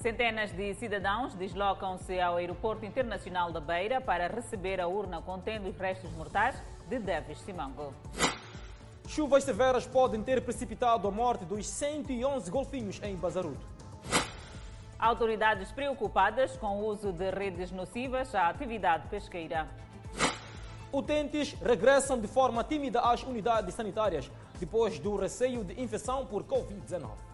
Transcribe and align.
Centenas 0.00 0.50
de 0.52 0.72
cidadãos 0.76 1.34
deslocam-se 1.34 2.18
ao 2.18 2.36
Aeroporto 2.36 2.86
Internacional 2.86 3.52
da 3.52 3.60
Beira 3.60 4.00
para 4.00 4.28
receber 4.28 4.80
a 4.80 4.88
urna 4.88 5.20
contendo 5.20 5.68
os 5.68 5.76
restos 5.76 6.10
mortais 6.12 6.56
de 6.88 6.98
Davis 6.98 7.38
Simango. 7.40 7.92
Chuvas 9.06 9.44
severas 9.44 9.86
podem 9.86 10.22
ter 10.22 10.42
precipitado 10.42 11.06
a 11.06 11.10
morte 11.10 11.44
dos 11.44 11.66
111 11.66 12.50
golfinhos 12.50 12.98
em 13.02 13.14
Bazaruto. 13.14 13.60
Autoridades 14.98 15.70
preocupadas 15.70 16.56
com 16.56 16.80
o 16.80 16.86
uso 16.86 17.12
de 17.12 17.30
redes 17.30 17.70
nocivas 17.70 18.34
à 18.34 18.48
atividade 18.48 19.06
pesqueira. 19.08 19.68
Utentes 20.90 21.52
regressam 21.60 22.18
de 22.18 22.26
forma 22.26 22.64
tímida 22.64 23.00
às 23.00 23.22
unidades 23.22 23.74
sanitárias 23.74 24.30
depois 24.58 24.98
do 24.98 25.14
receio 25.16 25.62
de 25.62 25.78
infecção 25.78 26.24
por 26.24 26.42
Covid-19. 26.44 27.29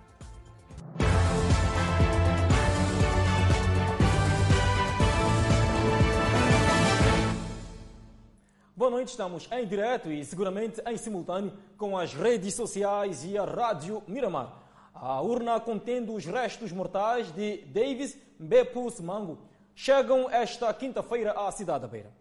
Boa 8.79 8.90
noite, 8.90 9.08
estamos 9.08 9.48
em 9.50 9.66
direto 9.66 10.12
e 10.12 10.22
seguramente 10.22 10.82
em 10.86 10.98
simultâneo 10.98 11.50
com 11.79 11.96
as 11.96 12.12
redes 12.12 12.54
sociais 12.54 13.25
e 13.25 13.39
a 13.39 13.43
Rádio 13.43 14.03
Miramar. 14.07 14.53
A 14.93 15.18
urna 15.22 15.58
contendo 15.58 16.12
os 16.12 16.26
restos 16.26 16.72
mortais 16.72 17.32
de 17.32 17.64
Davis 17.68 18.20
Bepus 18.39 19.00
Mango 19.00 19.39
chegam 19.75 20.29
esta 20.29 20.75
quinta-feira 20.75 21.32
à 21.32 21.50
cidade 21.50 21.81
da 21.81 21.89
Beira. 21.89 22.12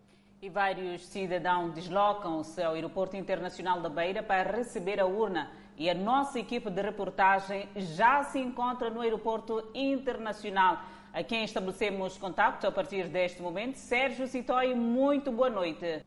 E 0.42 0.50
vários 0.50 1.06
cidadãos 1.08 1.74
deslocam-se 1.74 2.64
ao 2.64 2.74
Aeroporto 2.74 3.18
Internacional 3.18 3.82
da 3.82 3.90
Beira 3.90 4.24
para 4.24 4.56
receber 4.56 4.98
a 5.02 5.06
urna. 5.06 5.52
E 5.76 5.90
a 5.90 5.94
nossa 5.94 6.40
equipe 6.40 6.70
de 6.70 6.82
reportagem 6.82 7.68
já 7.76 8.24
se 8.24 8.40
encontra 8.40 8.90
no 8.90 9.02
Aeroporto 9.02 9.62
Internacional, 9.74 10.80
a 11.12 11.22
quem 11.22 11.44
estabelecemos 11.44 12.18
contato 12.18 12.66
a 12.66 12.72
partir 12.72 13.10
deste 13.10 13.42
momento. 13.42 13.76
Sérgio 13.76 14.26
Citói, 14.26 14.74
muito 14.74 15.34
boa 15.34 15.50
noite. 15.50 16.02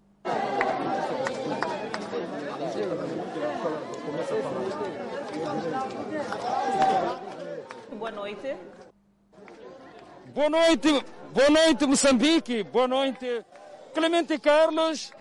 Boa 7.98 8.11
noite. 8.11 8.57
Boa 10.35 10.51
noite, 10.51 11.05
boa 11.33 11.51
noite 11.51 11.87
Moçambique, 11.87 12.62
boa 12.62 12.87
noite 12.87 13.45
Clemente 13.93 14.39
Carlos, 14.39 15.12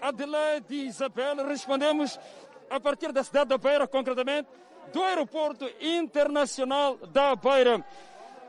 Adelaide 0.00 0.74
e 0.74 0.86
Isabel. 0.86 1.46
Respondemos 1.46 2.18
a 2.70 2.80
partir 2.80 3.12
da 3.12 3.22
cidade 3.22 3.50
da 3.50 3.58
Beira, 3.58 3.86
concretamente 3.86 4.48
do 4.92 5.02
Aeroporto 5.02 5.68
Internacional 5.80 6.96
da 6.96 7.36
Beira. 7.36 7.84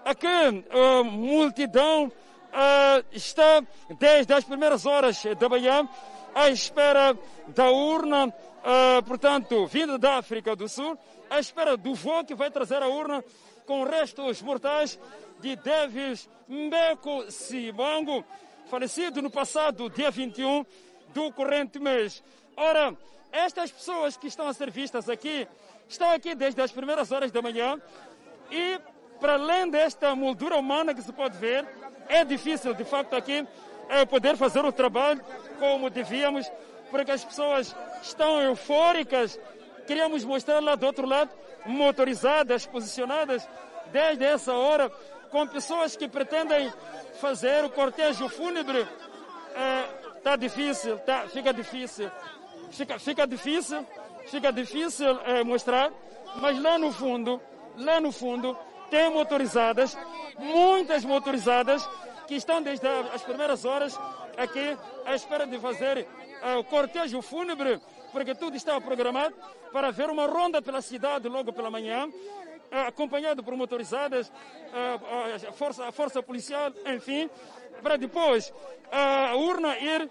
Aqui 0.05 0.27
a 0.27 1.03
multidão 1.03 2.11
uh, 2.53 3.05
está 3.11 3.63
desde 3.97 4.33
as 4.33 4.43
primeiras 4.43 4.85
horas 4.85 5.21
da 5.39 5.49
manhã 5.49 5.87
à 6.33 6.49
espera 6.49 7.17
da 7.47 7.69
urna, 7.71 8.27
uh, 8.27 9.03
portanto, 9.05 9.65
vinda 9.67 9.97
da 9.97 10.17
África 10.17 10.55
do 10.55 10.67
Sul, 10.67 10.97
à 11.29 11.39
espera 11.39 11.75
do 11.75 11.95
voo 11.95 12.23
que 12.23 12.35
vai 12.35 12.51
trazer 12.51 12.81
a 12.81 12.87
urna 12.87 13.23
com 13.65 13.83
restos 13.83 14.41
mortais 14.41 14.99
de 15.39 15.55
Davis 15.55 16.29
Mbeko 16.47 17.29
Sibango, 17.31 18.23
falecido 18.69 19.21
no 19.21 19.29
passado 19.29 19.89
dia 19.89 20.09
21 20.09 20.65
do 21.13 21.31
corrente 21.31 21.79
mês. 21.79 22.23
Ora, 22.55 22.95
estas 23.31 23.71
pessoas 23.71 24.15
que 24.15 24.27
estão 24.27 24.47
a 24.47 24.53
ser 24.53 24.71
vistas 24.71 25.09
aqui, 25.09 25.47
estão 25.87 26.09
aqui 26.11 26.33
desde 26.33 26.61
as 26.61 26.71
primeiras 26.71 27.11
horas 27.11 27.31
da 27.31 27.41
manhã 27.41 27.79
e, 28.49 28.79
para 29.19 29.33
além 29.33 29.69
desta 29.69 30.15
moldura 30.15 30.55
humana 30.55 30.93
que 30.93 31.01
se 31.01 31.11
pode 31.11 31.37
ver, 31.37 31.67
é 32.09 32.23
difícil, 32.23 32.73
de 32.73 32.83
facto, 32.83 33.15
aqui 33.15 33.47
é, 33.89 34.05
poder 34.05 34.35
fazer 34.35 34.63
o 34.65 34.71
trabalho 34.71 35.21
como 35.59 35.89
devíamos, 35.89 36.49
porque 36.89 37.11
as 37.11 37.23
pessoas 37.23 37.75
estão 38.01 38.41
eufóricas. 38.41 39.39
Queríamos 39.85 40.23
mostrar 40.23 40.59
lá 40.59 40.75
do 40.75 40.85
outro 40.85 41.07
lado, 41.07 41.31
motorizadas, 41.65 42.65
posicionadas, 42.65 43.47
desde 43.91 44.25
essa 44.25 44.53
hora, 44.53 44.89
com 45.29 45.47
pessoas 45.47 45.95
que 45.95 46.07
pretendem 46.07 46.71
fazer 47.19 47.63
o 47.63 47.69
cortejo 47.69 48.29
fúnebre. 48.29 48.87
Está 50.17 50.33
é, 50.33 50.37
difícil, 50.37 50.97
tá, 50.99 51.27
fica 51.27 51.53
difícil. 51.53 52.11
Fica, 52.71 52.99
fica 52.99 53.25
difícil, 53.25 53.85
fica 54.27 54.51
difícil 54.51 55.19
é, 55.21 55.43
mostrar, 55.43 55.91
mas 56.35 56.61
lá 56.61 56.77
no 56.77 56.91
fundo, 56.91 57.41
lá 57.77 57.99
no 58.01 58.11
fundo, 58.11 58.57
tem 58.89 59.09
motorizadas, 59.09 59.97
muitas 60.37 61.03
motorizadas, 61.03 61.87
que 62.27 62.35
estão 62.35 62.61
desde 62.61 62.85
as 63.13 63.23
primeiras 63.23 63.63
horas 63.63 63.97
aqui 64.37 64.77
à 65.05 65.15
espera 65.15 65.47
de 65.47 65.57
fazer 65.57 66.05
uh, 66.43 66.59
o 66.59 66.63
cortejo 66.63 67.21
fúnebre, 67.21 67.79
porque 68.11 68.35
tudo 68.35 68.57
está 68.57 68.79
programado 68.81 69.33
para 69.71 69.91
ver 69.91 70.09
uma 70.09 70.27
ronda 70.27 70.61
pela 70.61 70.81
cidade 70.81 71.29
logo 71.29 71.53
pela 71.53 71.71
manhã, 71.71 72.05
uh, 72.07 72.87
acompanhado 72.87 73.41
por 73.43 73.55
motorizadas, 73.55 74.27
uh, 74.27 75.47
a, 75.47 75.51
força, 75.53 75.85
a 75.87 75.91
força 75.91 76.21
policial, 76.21 76.71
enfim, 76.85 77.29
para 77.81 77.97
depois 77.97 78.53
a 78.91 79.35
urna 79.35 79.77
ir 79.77 80.09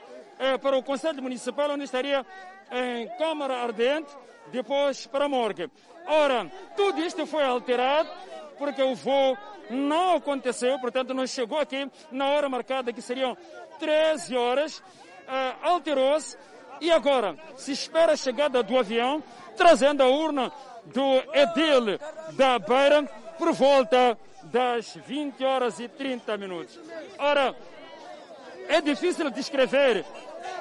para 0.61 0.77
o 0.77 0.83
Conselho 0.83 1.23
Municipal, 1.23 1.71
onde 1.71 1.85
estaria 1.85 2.25
em 2.71 3.09
Câmara 3.17 3.57
Ardente, 3.57 4.15
depois 4.53 5.07
para 5.07 5.25
a 5.25 5.29
morgue. 5.29 5.69
Ora, 6.07 6.49
tudo 6.77 7.01
isto 7.01 7.27
foi 7.27 7.43
alterado 7.43 8.09
porque 8.59 8.83
o 8.83 8.95
voo 8.95 9.37
não 9.71 10.17
aconteceu, 10.17 10.79
portanto 10.79 11.15
não 11.15 11.27
chegou 11.27 11.59
aqui 11.59 11.91
na 12.11 12.31
hora 12.31 12.49
marcada, 12.49 12.93
que 12.93 13.03
seriam 13.03 13.37
13 13.79 14.37
horas, 14.37 14.79
uh, 14.79 15.57
alterou-se 15.63 16.37
e 16.81 16.91
agora 16.91 17.37
se 17.57 17.73
espera 17.73 18.13
a 18.13 18.17
chegada 18.17 18.63
do 18.63 18.79
avião, 18.79 19.23
trazendo 19.57 20.03
a 20.03 20.07
urna 20.07 20.53
do 20.87 21.17
Edil 21.33 21.99
da 22.33 22.59
Beira 22.59 23.03
por 23.39 23.53
volta 23.53 24.19
das 24.45 24.97
20 25.07 25.45
horas 25.45 25.81
e 25.81 25.89
30 25.89 26.37
minutos. 26.37 26.79
Ora, 27.19 27.55
é 28.69 28.81
difícil 28.81 29.31
descrever 29.31 30.05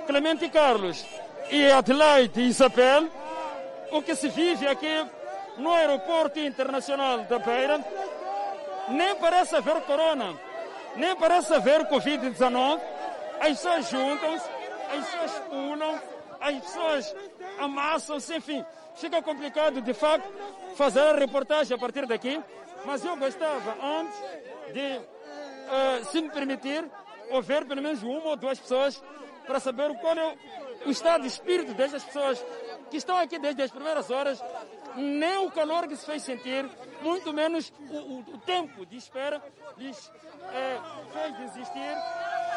Clemente 0.07 0.49
Carlos 0.49 1.05
e 1.49 1.67
Adelaide 1.67 2.41
Isabel 2.41 3.07
o 3.91 4.01
que 4.01 4.15
se 4.15 4.29
vive 4.29 4.67
aqui 4.67 5.05
no 5.57 5.73
aeroporto 5.73 6.39
internacional 6.39 7.19
da 7.19 7.39
Beira 7.39 7.83
nem 8.89 9.15
parece 9.15 9.55
haver 9.55 9.81
corona, 9.81 10.37
nem 10.95 11.15
parece 11.15 11.53
haver 11.53 11.87
Covid-19. 11.87 12.81
As 13.39 13.47
pessoas 13.49 13.89
juntam-se, 13.89 14.49
as 14.97 15.05
pessoas 15.05 15.31
pulam, 15.49 15.99
as 16.39 16.59
pessoas 16.59 17.15
amassam-se, 17.59 18.35
enfim. 18.35 18.65
Fica 18.95 19.21
complicado, 19.21 19.81
de 19.81 19.93
facto, 19.93 20.31
fazer 20.75 21.01
a 21.01 21.13
reportagem 21.13 21.75
a 21.75 21.79
partir 21.79 22.05
daqui, 22.05 22.41
mas 22.85 23.03
eu 23.03 23.17
gostava, 23.17 23.75
antes 23.83 24.17
de, 24.73 24.97
uh, 24.97 26.05
se 26.11 26.21
me 26.21 26.29
permitir, 26.29 26.85
ouvir 27.29 27.65
pelo 27.65 27.81
menos 27.81 28.03
uma 28.03 28.29
ou 28.29 28.35
duas 28.37 28.59
pessoas 28.59 29.03
para 29.45 29.59
saber 29.59 29.93
qual 29.99 30.17
é 30.17 30.37
o 30.85 30.91
estado 30.91 31.21
de 31.21 31.27
espírito 31.27 31.73
dessas 31.73 32.03
pessoas 32.03 32.43
que 32.95 32.99
estão 32.99 33.17
aqui 33.17 33.37
desde 33.37 33.61
as 33.61 33.71
primeiras 33.71 34.09
horas 34.09 34.41
nem 34.95 35.37
o 35.45 35.51
calor 35.51 35.85
que 35.85 35.97
se 35.97 36.05
fez 36.05 36.23
sentir, 36.23 36.65
muito 37.01 37.33
menos 37.33 37.73
o, 37.89 37.97
o, 37.97 38.19
o 38.19 38.37
tempo 38.37 38.85
de 38.85 38.95
espera 38.95 39.43
lhes 39.77 40.09
é, 40.53 40.79
fez 41.11 41.37
desistir 41.39 41.95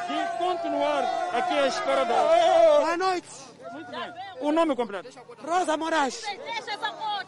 de 0.07 0.39
continuar 0.39 1.03
aqui 1.35 1.59
à 1.59 1.67
espera 1.67 2.05
da. 2.05 2.15
Boa 2.15 2.97
noite. 2.97 3.29
Muito 3.73 3.91
bem. 3.91 4.15
O 4.41 4.53
nome 4.53 4.77
completo? 4.77 5.19
Rosa 5.45 5.77
Moraes. 5.77 6.23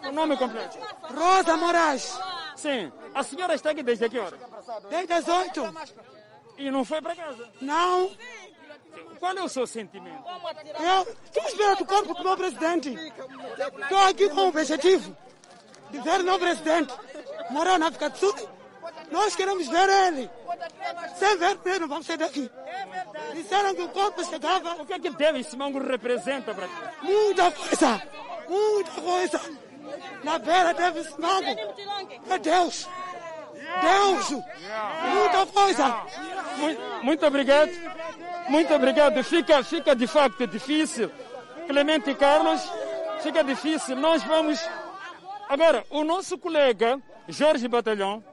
O 0.08 0.12
nome 0.12 0.36
completo? 0.36 0.78
Rosa 1.12 1.56
Moraes. 1.56 2.16
Sim. 2.54 2.92
A 3.12 3.24
senhora 3.24 3.54
está 3.54 3.70
aqui 3.70 3.82
desde 3.82 4.08
que 4.08 4.20
hora? 4.20 4.38
Desde 4.88 5.12
as 5.12 5.26
oito. 5.26 5.62
E 6.56 6.70
não 6.70 6.84
foi 6.84 7.02
para 7.02 7.16
casa? 7.16 7.50
Não. 7.60 8.12
Qual 9.18 9.36
é 9.36 9.42
o 9.42 9.48
seu 9.48 9.66
sentimento? 9.66 10.24
Eu 10.78 11.16
estou 11.24 11.44
esperando 11.44 11.80
o 11.82 11.86
corpo 11.86 12.14
do 12.14 12.24
meu 12.24 12.36
presidente. 12.36 12.96
Estou 13.82 13.98
aqui 13.98 14.28
com 14.30 14.40
o 14.40 14.48
objetivo 14.48 15.16
de 15.90 15.98
ver 16.00 16.20
o 16.20 16.24
meu 16.24 16.38
presidente 16.38 16.92
morar 17.50 17.78
na 17.78 17.88
África 17.88 18.10
do 18.10 18.18
Sul. 18.18 18.34
Nós 19.10 19.34
queremos 19.34 19.66
ver 19.68 19.88
ele. 19.88 20.30
Sem 21.16 21.36
ver 21.36 21.58
ele, 21.66 21.86
vamos 21.86 22.06
sair 22.06 22.16
daqui. 22.16 22.50
Disseram 23.34 23.74
que 23.74 23.82
o 23.82 23.88
corpo 23.88 24.24
chegava. 24.24 24.80
O 24.80 24.86
que 24.86 24.92
é 24.92 24.98
que 24.98 25.10
David 25.10 25.44
Simango 25.44 25.78
representa 25.78 26.54
para 26.54 26.66
ti? 26.66 26.74
Muita 27.02 27.50
coisa. 27.50 28.02
Muita 28.48 29.00
coisa. 29.00 29.40
Na 30.22 30.38
beira 30.38 30.72
David 30.74 31.12
Simango. 31.12 31.50
É 32.30 32.38
Deus. 32.38 32.88
Deus. 33.80 34.30
Muita 34.30 35.46
coisa. 35.46 36.02
Muito, 36.56 36.80
muito 37.02 37.26
obrigado. 37.26 37.70
Muito 38.48 38.74
obrigado. 38.74 39.22
Fica, 39.22 39.62
fica 39.62 39.94
de 39.94 40.06
facto 40.06 40.46
difícil. 40.46 41.10
Clemente 41.66 42.14
Carlos, 42.14 42.60
fica 43.22 43.44
difícil. 43.44 43.96
Nós 43.96 44.22
vamos. 44.24 44.60
Agora, 45.48 45.84
o 45.90 46.04
nosso 46.04 46.38
colega 46.38 47.00
Jorge 47.28 47.68
Batalhão. 47.68 48.24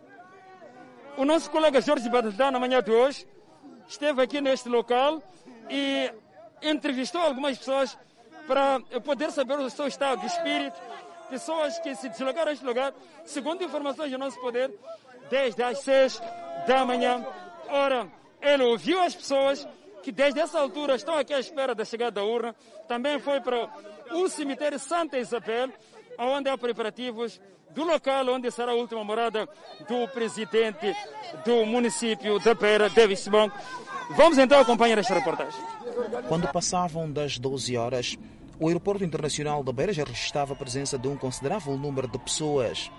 O 1.15 1.25
nosso 1.25 1.49
colega 1.49 1.81
Jorge 1.81 2.09
Batalhão, 2.09 2.51
na 2.51 2.59
manhã 2.59 2.81
de 2.81 2.91
hoje, 2.91 3.27
esteve 3.87 4.21
aqui 4.21 4.39
neste 4.39 4.69
local 4.69 5.21
e 5.69 6.11
entrevistou 6.61 7.21
algumas 7.21 7.57
pessoas 7.57 7.97
para 8.47 8.79
poder 9.01 9.31
saber 9.31 9.59
o 9.59 9.69
seu 9.69 9.87
estado 9.87 10.21
de 10.21 10.27
espírito. 10.27 10.79
Pessoas 11.29 11.77
que 11.79 11.93
se 11.95 12.07
deslocaram 12.07 12.49
a 12.49 12.53
este 12.53 12.63
lugar, 12.63 12.93
segundo 13.25 13.63
informações 13.63 14.11
do 14.11 14.17
nosso 14.17 14.39
poder, 14.39 14.73
desde 15.29 15.61
as 15.63 15.79
seis 15.79 16.21
da 16.67 16.85
manhã. 16.85 17.25
Ora, 17.69 18.07
ele 18.41 18.63
ouviu 18.63 19.01
as 19.01 19.15
pessoas 19.15 19.67
que 20.03 20.11
desde 20.11 20.39
essa 20.39 20.59
altura 20.59 20.95
estão 20.95 21.17
aqui 21.17 21.33
à 21.33 21.39
espera 21.39 21.75
da 21.75 21.83
chegada 21.83 22.11
da 22.11 22.23
urna. 22.23 22.55
Também 22.87 23.19
foi 23.19 23.41
para 23.41 23.69
o 24.11 24.29
cemitério 24.29 24.79
Santa 24.79 25.17
Isabel, 25.17 25.69
onde 26.17 26.49
há 26.49 26.57
preparativos 26.57 27.41
do 27.71 27.83
local 27.83 28.27
onde 28.29 28.49
será 28.49 28.71
a 28.71 28.75
última 28.75 29.03
morada 29.03 29.47
do 29.87 30.07
presidente 30.07 30.95
do 31.45 31.65
município 31.65 32.39
da 32.39 32.53
Beira, 32.53 32.89
David 32.89 33.19
Simão. 33.19 33.51
Vamos 34.15 34.37
então 34.37 34.59
acompanhar 34.59 34.97
esta 34.97 35.13
reportagem. 35.13 35.59
Quando 36.27 36.47
passavam 36.47 37.11
das 37.11 37.37
12 37.37 37.75
horas, 37.75 38.17
o 38.59 38.67
aeroporto 38.67 39.03
internacional 39.03 39.63
da 39.63 39.71
Beira 39.71 39.93
já 39.93 40.03
registrava 40.03 40.53
a 40.53 40.55
presença 40.55 40.97
de 40.97 41.07
um 41.07 41.17
considerável 41.17 41.77
número 41.77 42.07
de 42.07 42.17
pessoas. 42.17 42.89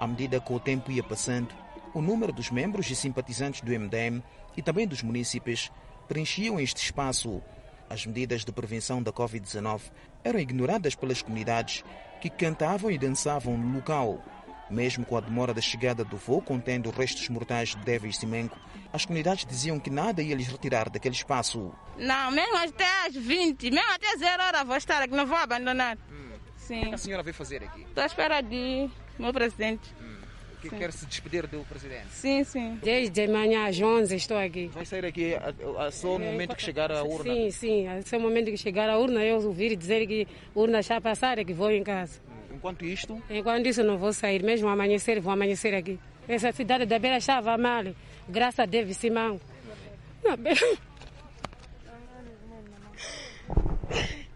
À 0.00 0.06
medida 0.06 0.40
que 0.40 0.52
o 0.52 0.58
tempo 0.58 0.90
ia 0.90 1.02
passando, 1.02 1.54
o 1.94 2.02
número 2.02 2.32
dos 2.32 2.50
membros 2.50 2.90
e 2.90 2.96
simpatizantes 2.96 3.60
do 3.60 3.70
MDM 3.70 4.22
e 4.56 4.60
também 4.62 4.86
dos 4.86 5.02
munícipes 5.02 5.70
preenchiam 6.08 6.60
este 6.60 6.82
espaço. 6.82 7.40
As 7.88 8.04
medidas 8.04 8.44
de 8.44 8.52
prevenção 8.52 9.02
da 9.02 9.12
Covid-19 9.12 9.80
eram 10.24 10.40
ignoradas 10.40 10.94
pelas 10.94 11.22
comunidades 11.22 11.84
que 12.20 12.28
cantavam 12.28 12.90
e 12.90 12.98
dançavam 12.98 13.56
no 13.56 13.76
local. 13.76 14.22
Mesmo 14.70 15.04
com 15.04 15.16
a 15.16 15.20
demora 15.20 15.54
da 15.54 15.60
chegada 15.60 16.02
do 16.02 16.16
voo 16.16 16.40
contendo 16.42 16.90
restos 16.90 17.28
mortais 17.28 17.70
de 17.70 17.84
Deva 17.84 18.08
e 18.08 18.12
Simenco, 18.12 18.58
as 18.92 19.04
comunidades 19.04 19.44
diziam 19.44 19.78
que 19.78 19.90
nada 19.90 20.22
ia 20.22 20.34
lhes 20.34 20.48
retirar 20.48 20.88
daquele 20.88 21.14
espaço. 21.14 21.72
Não, 21.98 22.30
mesmo 22.30 22.56
até 22.56 23.06
às 23.06 23.14
20, 23.14 23.70
mesmo 23.70 23.92
até 23.92 24.16
zero 24.16 24.42
hora 24.42 24.64
vou 24.64 24.76
estar 24.76 25.02
aqui, 25.02 25.14
não 25.14 25.26
vou 25.26 25.36
abandonar. 25.36 25.98
Hum. 26.10 26.30
Sim. 26.56 26.80
O 26.80 26.88
que 26.88 26.94
a 26.94 26.98
senhora 26.98 27.22
veio 27.22 27.34
fazer 27.34 27.62
aqui? 27.62 27.82
Estou 27.82 28.02
à 28.02 28.06
espera 28.06 28.40
de 28.40 28.88
meu 29.18 29.32
presidente. 29.32 29.94
Hum. 30.00 30.23
Que 30.70 30.76
quer 30.76 30.92
se 30.92 31.06
despedir 31.06 31.46
do 31.46 31.64
presidente? 31.64 32.06
Sim, 32.10 32.44
sim. 32.44 32.78
Desde 32.82 33.26
manhã 33.28 33.66
às 33.66 33.80
11 33.80 34.14
estou 34.16 34.36
aqui. 34.38 34.68
Vai 34.68 34.84
sair 34.84 35.04
aqui 35.04 35.34
a, 35.34 35.54
a, 35.78 35.86
a 35.86 35.90
só 35.90 36.18
no 36.18 36.24
momento 36.24 36.56
que 36.56 36.62
chegar 36.62 36.90
a 36.90 37.02
urna? 37.02 37.32
Sim, 37.32 37.50
sim. 37.50 37.88
A 37.88 38.02
só 38.02 38.18
no 38.18 38.24
momento 38.24 38.46
que 38.46 38.56
chegar 38.56 38.88
a 38.88 38.98
urna, 38.98 39.24
eu 39.24 39.36
ouvir 39.44 39.76
dizer 39.76 40.06
que 40.06 40.26
a 40.54 40.58
urna 40.58 40.82
já 40.82 41.00
passaram, 41.00 41.44
que 41.44 41.52
vou 41.52 41.70
em 41.70 41.82
casa. 41.82 42.20
Enquanto 42.52 42.84
isto? 42.84 43.22
Enquanto 43.28 43.66
isso 43.66 43.82
não 43.82 43.98
vou 43.98 44.12
sair, 44.12 44.42
mesmo 44.42 44.68
amanhecer, 44.68 45.20
vou 45.20 45.32
amanhecer 45.32 45.74
aqui. 45.74 45.98
Essa 46.26 46.52
cidade 46.52 46.86
da 46.86 46.98
Beira 46.98 47.18
estava 47.18 47.58
mal, 47.58 47.84
graças 48.28 48.60
a 48.60 48.64
Deus 48.64 48.96
Simão. 48.96 49.38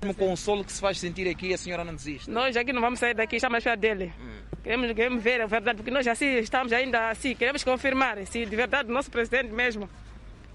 Com 0.00 0.10
o 0.10 0.14
consolo 0.14 0.64
que 0.64 0.72
se 0.72 0.81
faz 0.81 0.98
sentir 0.98 1.28
aqui, 1.28 1.54
a 1.54 1.58
senhora 1.58 1.84
não 1.84 1.94
desiste? 1.94 2.31
Nós 2.31 2.56
aqui 2.56 2.72
não 2.72 2.81
vamos 2.81 2.98
sair 2.98 3.14
daqui, 3.14 3.36
estamos 3.36 3.56
à 3.56 3.58
espera 3.58 3.76
dele. 3.76 4.12
Hum. 4.20 4.47
Queremos, 4.69 4.93
queremos 4.93 5.23
ver 5.25 5.41
a 5.41 5.47
verdade, 5.47 5.79
porque 5.79 5.91
nós 5.91 6.06
assim 6.06 6.26
estamos 6.41 6.75
ainda 6.75 7.09
assim, 7.09 7.35
queremos 7.35 7.65
confirmar 7.65 8.19
se 8.26 8.44
de 8.44 8.55
verdade 8.55 8.91
o 8.91 8.93
nosso 8.93 9.11
presidente 9.11 9.50
mesmo 9.50 9.88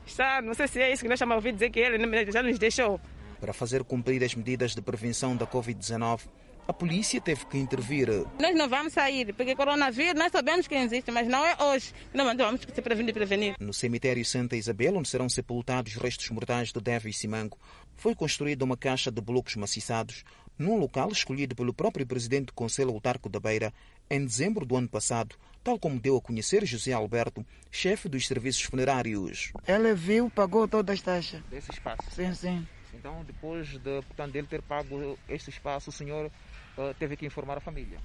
está, 0.05 0.39
não 0.39 0.53
sei 0.53 0.67
se 0.67 0.79
é 0.79 0.93
isso 0.93 1.01
que 1.01 1.09
nós 1.09 1.15
estamos 1.15 1.33
a 1.33 1.35
ouvir 1.37 1.51
dizer 1.51 1.71
que 1.71 1.79
ele 1.79 2.31
já 2.31 2.43
nos 2.43 2.59
deixou. 2.59 3.01
Para 3.41 3.53
fazer 3.53 3.83
cumprir 3.83 4.23
as 4.23 4.35
medidas 4.35 4.75
de 4.75 4.83
prevenção 4.83 5.35
da 5.35 5.47
Covid-19, 5.47 6.27
a 6.67 6.71
polícia 6.71 7.19
teve 7.19 7.43
que 7.47 7.57
intervir. 7.57 8.07
Nós 8.39 8.55
não 8.55 8.69
vamos 8.69 8.93
sair, 8.93 9.33
porque 9.33 9.55
coronavírus 9.55 10.13
nós 10.13 10.31
sabemos 10.31 10.67
que 10.67 10.75
existe, 10.75 11.09
mas 11.09 11.27
não 11.27 11.43
é 11.43 11.55
hoje 11.63 11.91
nós 12.13 12.37
vamos 12.37 12.61
se 12.61 12.81
prevenir 12.83 13.09
e 13.09 13.13
prevenir. 13.13 13.55
No 13.59 13.73
cemitério 13.73 14.23
Santa 14.23 14.55
Isabel, 14.55 14.95
onde 14.95 15.09
serão 15.09 15.27
sepultados 15.27 15.95
restos 15.95 16.29
mortais 16.29 16.71
de 16.71 16.79
Deve 16.79 17.09
e 17.09 17.13
Simango, 17.13 17.57
foi 17.95 18.13
construída 18.13 18.63
uma 18.63 18.77
caixa 18.77 19.11
de 19.11 19.19
blocos 19.19 19.55
maciçados 19.55 20.23
num 20.57 20.77
local 20.77 21.11
escolhido 21.11 21.55
pelo 21.55 21.73
próprio 21.73 22.05
presidente 22.05 22.47
do 22.47 22.53
Conselho 22.53 22.91
Autarco 22.91 23.27
da 23.27 23.39
Beira 23.39 23.73
em 24.13 24.23
dezembro 24.23 24.63
do 24.63 24.77
ano 24.77 24.87
passado, 24.87 25.35
tal 25.63 25.79
como 25.79 25.99
deu 25.99 26.15
a 26.15 26.21
conhecer 26.21 26.65
José 26.65 26.93
Alberto, 26.93 27.43
chefe 27.71 28.07
dos 28.07 28.27
serviços 28.27 28.61
funerários. 28.61 29.51
Ele 29.67 29.95
viu, 29.95 30.29
pagou 30.29 30.67
todas 30.67 30.93
as 30.93 31.01
taxas. 31.01 31.41
Desse 31.49 31.71
espaço? 31.71 32.03
Sim, 32.11 32.33
sim. 32.35 32.67
Então, 32.93 33.23
depois 33.25 33.69
de, 33.69 34.01
portanto, 34.03 34.31
dele 34.31 34.45
ter 34.45 34.61
pago 34.61 35.17
este 35.27 35.49
espaço, 35.49 35.89
o 35.89 35.93
senhor 35.93 36.27
uh, 36.27 36.93
teve 36.99 37.17
que 37.17 37.25
informar 37.25 37.57
a 37.57 37.59
família? 37.59 37.97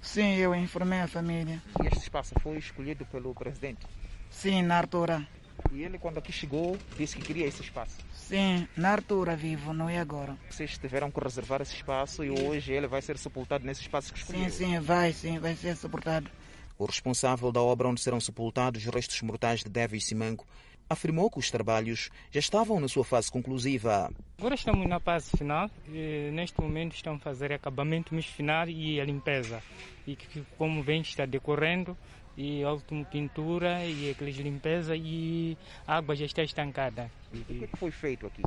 Sim, 0.00 0.36
eu 0.36 0.54
informei 0.54 1.00
a 1.00 1.06
família. 1.06 1.62
E 1.82 1.86
este 1.88 2.04
espaço 2.04 2.32
foi 2.40 2.56
escolhido 2.56 3.04
pelo 3.04 3.34
presidente? 3.34 3.86
Sim, 4.30 4.62
na 4.62 4.78
altura. 4.78 5.28
E 5.72 5.82
ele, 5.82 5.98
quando 5.98 6.18
aqui 6.18 6.32
chegou, 6.32 6.76
disse 6.98 7.16
que 7.16 7.22
queria 7.22 7.46
esse 7.46 7.62
espaço? 7.62 7.96
Sim, 8.12 8.66
na 8.76 8.92
altura 8.92 9.36
vivo, 9.36 9.72
não 9.72 9.88
é 9.88 9.98
agora. 9.98 10.36
Vocês 10.48 10.76
tiveram 10.76 11.10
que 11.10 11.20
reservar 11.20 11.62
esse 11.62 11.74
espaço 11.74 12.24
e 12.24 12.30
hoje 12.30 12.72
ele 12.72 12.88
vai 12.88 13.00
ser 13.00 13.16
sepultado 13.16 13.64
nesse 13.64 13.80
espaço 13.82 14.12
que 14.12 14.18
escolheu? 14.18 14.50
Sim, 14.50 14.50
sim, 14.50 14.80
vai, 14.80 15.12
sim, 15.12 15.38
vai 15.38 15.54
ser 15.54 15.76
sepultado. 15.76 16.28
O 16.76 16.86
responsável 16.86 17.52
da 17.52 17.60
obra 17.60 17.88
onde 17.88 18.00
serão 18.00 18.18
sepultados 18.18 18.84
os 18.84 18.92
restos 18.92 19.20
mortais 19.22 19.60
de 19.60 19.68
Deve 19.68 19.96
e 19.96 20.00
Simango 20.00 20.46
afirmou 20.90 21.30
que 21.30 21.38
os 21.38 21.48
trabalhos 21.52 22.10
já 22.32 22.40
estavam 22.40 22.80
na 22.80 22.88
sua 22.88 23.04
fase 23.04 23.30
conclusiva. 23.30 24.10
Agora 24.36 24.56
estamos 24.56 24.88
na 24.88 24.98
fase 24.98 25.30
final. 25.38 25.70
E, 25.88 26.30
neste 26.32 26.60
momento 26.60 26.96
estamos 26.96 27.20
a 27.20 27.24
fazer 27.24 27.52
acabamento 27.52 28.20
final 28.22 28.68
e 28.68 29.00
a 29.00 29.04
limpeza. 29.04 29.62
E 30.04 30.16
que, 30.16 30.44
como 30.58 30.82
vem, 30.82 31.00
está 31.00 31.24
decorrendo. 31.24 31.96
E 32.36 32.64
a 32.64 32.72
última 32.72 33.04
pintura 33.04 33.84
e 33.84 34.10
aquelas 34.10 34.34
limpeza 34.36 34.96
e 34.96 35.56
a 35.86 35.96
água 35.96 36.16
já 36.16 36.24
está 36.24 36.42
estancada. 36.42 37.10
E 37.32 37.38
o 37.38 37.44
que 37.44 37.76
foi 37.76 37.90
feito 37.92 38.26
aqui? 38.26 38.42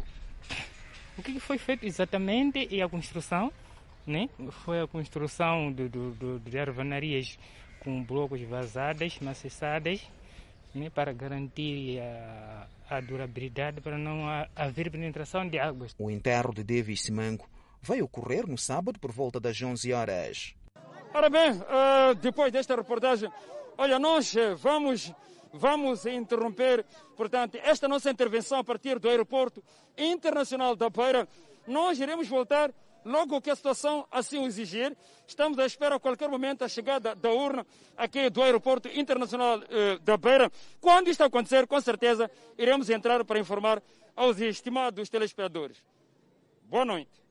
O 1.17 1.21
que 1.21 1.39
foi 1.39 1.57
feito 1.57 1.85
exatamente 1.85 2.67
é 2.77 2.81
a 2.83 2.89
construção. 2.89 3.53
Né? 4.05 4.27
Foi 4.65 4.81
a 4.81 4.87
construção 4.87 5.71
de, 5.71 5.87
de, 5.87 6.11
de, 6.11 6.39
de 6.39 6.57
ervanarias 6.57 7.39
com 7.79 8.03
blocos 8.03 8.41
vazadas, 8.41 9.17
maciçadas 9.21 10.01
né, 10.73 10.89
para 10.89 11.13
garantir 11.13 11.99
a, 11.99 12.67
a, 12.89 13.01
durabilidade, 13.01 13.81
para 13.81 13.97
não 13.97 14.25
haver 14.55 14.89
penetração 14.89 15.47
de 15.47 15.59
águas. 15.59 15.95
O 15.97 16.09
enterro 16.09 16.53
de 16.53 16.63
Davis 16.63 17.01
Simango 17.01 17.47
vai 17.81 18.01
ocorrer 18.01 18.47
no 18.47 18.57
sábado 18.57 18.99
por 18.99 19.11
volta 19.11 19.39
das 19.39 19.61
11 19.61 19.93
horas. 19.93 20.55
Ora 21.13 21.29
bem, 21.29 21.51
uh, 21.51 22.15
depois 22.21 22.51
desta 22.51 22.75
reportagem, 22.75 23.29
olha, 23.77 23.99
nós 23.99 24.35
eh, 24.35 24.55
vamos, 24.55 25.13
vamos 25.53 26.07
interromper, 26.07 26.83
portanto, 27.15 27.59
esta 27.61 27.87
nossa 27.87 28.09
intervenção 28.09 28.57
a 28.57 28.63
partir 28.63 28.97
do 28.97 29.07
aeroporto 29.07 29.63
internacional 29.95 30.75
da 30.75 30.89
Beira. 30.89 31.27
Nós 31.67 31.99
iremos 31.99 32.27
voltar 32.27 32.71
logo 33.05 33.41
que 33.41 33.49
a 33.49 33.55
situação 33.55 34.07
assim 34.11 34.37
o 34.39 34.45
exigir. 34.45 34.95
Estamos 35.27 35.57
à 35.59 35.65
espera 35.65 35.95
a 35.95 35.99
qualquer 35.99 36.29
momento 36.29 36.63
a 36.63 36.67
chegada 36.67 37.15
da 37.15 37.29
urna 37.29 37.65
aqui 37.97 38.29
do 38.29 38.41
Aeroporto 38.41 38.87
Internacional 38.89 39.61
eh, 39.69 39.97
da 40.03 40.17
Beira. 40.17 40.51
Quando 40.81 41.09
isto 41.09 41.23
acontecer, 41.23 41.65
com 41.67 41.79
certeza 41.79 42.29
iremos 42.57 42.89
entrar 42.89 43.23
para 43.23 43.39
informar 43.39 43.81
aos 44.15 44.39
estimados 44.39 45.09
telespectadores. 45.09 45.83
Boa 46.63 46.85
noite. 46.85 47.23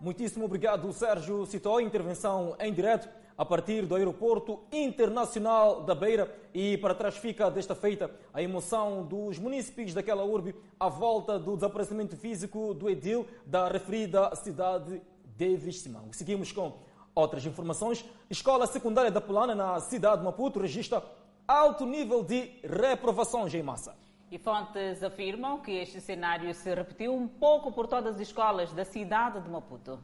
Muitíssimo 0.00 0.44
obrigado, 0.44 0.92
Sérgio. 0.92 1.46
Citou 1.46 1.80
intervenção 1.80 2.56
em 2.60 2.72
direto 2.72 3.08
a 3.36 3.44
partir 3.44 3.84
do 3.86 3.94
Aeroporto 3.94 4.60
Internacional 4.72 5.82
da 5.82 5.94
Beira. 5.94 6.34
E 6.54 6.78
para 6.78 6.94
trás 6.94 7.16
fica 7.16 7.50
desta 7.50 7.74
feita 7.74 8.10
a 8.32 8.42
emoção 8.42 9.04
dos 9.04 9.38
munícipes 9.38 9.92
daquela 9.92 10.24
urbe 10.24 10.54
à 10.78 10.88
volta 10.88 11.38
do 11.38 11.54
desaparecimento 11.54 12.16
físico 12.16 12.72
do 12.72 12.88
edil 12.88 13.26
da 13.44 13.68
referida 13.68 14.34
cidade 14.36 15.02
de 15.36 15.56
Vistimão. 15.56 16.08
Seguimos 16.12 16.50
com 16.52 16.78
outras 17.14 17.44
informações. 17.44 18.04
Escola 18.30 18.66
Secundária 18.66 19.10
da 19.10 19.20
Polana, 19.20 19.54
na 19.54 19.80
cidade 19.80 20.18
de 20.18 20.24
Maputo, 20.24 20.60
registra 20.60 21.02
alto 21.46 21.84
nível 21.84 22.22
de 22.22 22.50
reprovações 22.62 23.54
em 23.54 23.62
massa. 23.62 23.96
E 24.30 24.38
fontes 24.38 25.02
afirmam 25.04 25.60
que 25.60 25.70
este 25.70 26.00
cenário 26.00 26.52
se 26.52 26.74
repetiu 26.74 27.14
um 27.14 27.28
pouco 27.28 27.70
por 27.70 27.86
todas 27.86 28.16
as 28.16 28.20
escolas 28.20 28.72
da 28.72 28.84
cidade 28.84 29.40
de 29.40 29.48
Maputo. 29.48 30.00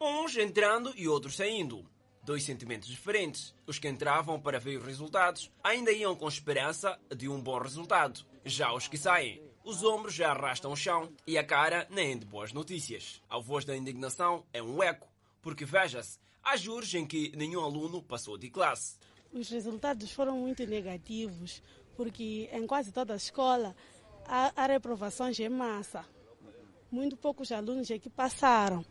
Uns 0.00 0.36
entrando 0.36 0.92
e 0.96 1.06
outros 1.06 1.36
saindo. 1.36 1.84
Dois 2.24 2.42
sentimentos 2.42 2.88
diferentes. 2.88 3.54
Os 3.66 3.78
que 3.78 3.88
entravam 3.88 4.40
para 4.40 4.58
ver 4.58 4.78
os 4.78 4.84
resultados 4.84 5.50
ainda 5.62 5.92
iam 5.92 6.16
com 6.16 6.26
esperança 6.26 6.98
de 7.14 7.28
um 7.28 7.40
bom 7.40 7.58
resultado. 7.58 8.24
Já 8.44 8.72
os 8.72 8.88
que 8.88 8.96
saem, 8.96 9.42
os 9.62 9.82
ombros 9.82 10.14
já 10.14 10.30
arrastam 10.30 10.72
o 10.72 10.76
chão 10.76 11.12
e 11.26 11.36
a 11.36 11.44
cara 11.44 11.86
nem 11.90 12.18
de 12.18 12.24
boas 12.24 12.52
notícias. 12.52 13.22
A 13.28 13.38
voz 13.38 13.64
da 13.64 13.76
indignação 13.76 14.44
é 14.52 14.62
um 14.62 14.82
eco, 14.82 15.08
porque 15.42 15.64
veja-se, 15.64 16.18
há 16.42 16.56
juros 16.56 16.92
em 16.94 17.06
que 17.06 17.34
nenhum 17.36 17.62
aluno 17.62 18.02
passou 18.02 18.38
de 18.38 18.48
classe. 18.48 18.96
Os 19.32 19.50
resultados 19.50 20.10
foram 20.12 20.38
muito 20.38 20.66
negativos, 20.66 21.62
porque 21.96 22.48
em 22.52 22.66
quase 22.66 22.92
toda 22.92 23.12
a 23.12 23.16
escola 23.16 23.74
há, 24.26 24.66
reprovações 24.66 25.38
em 25.40 25.48
massa. 25.48 26.06
Muito 26.90 27.16
poucos 27.16 27.50
alunos 27.50 27.90
é 27.90 27.98
que 27.98 28.08
passaram. 28.08 28.84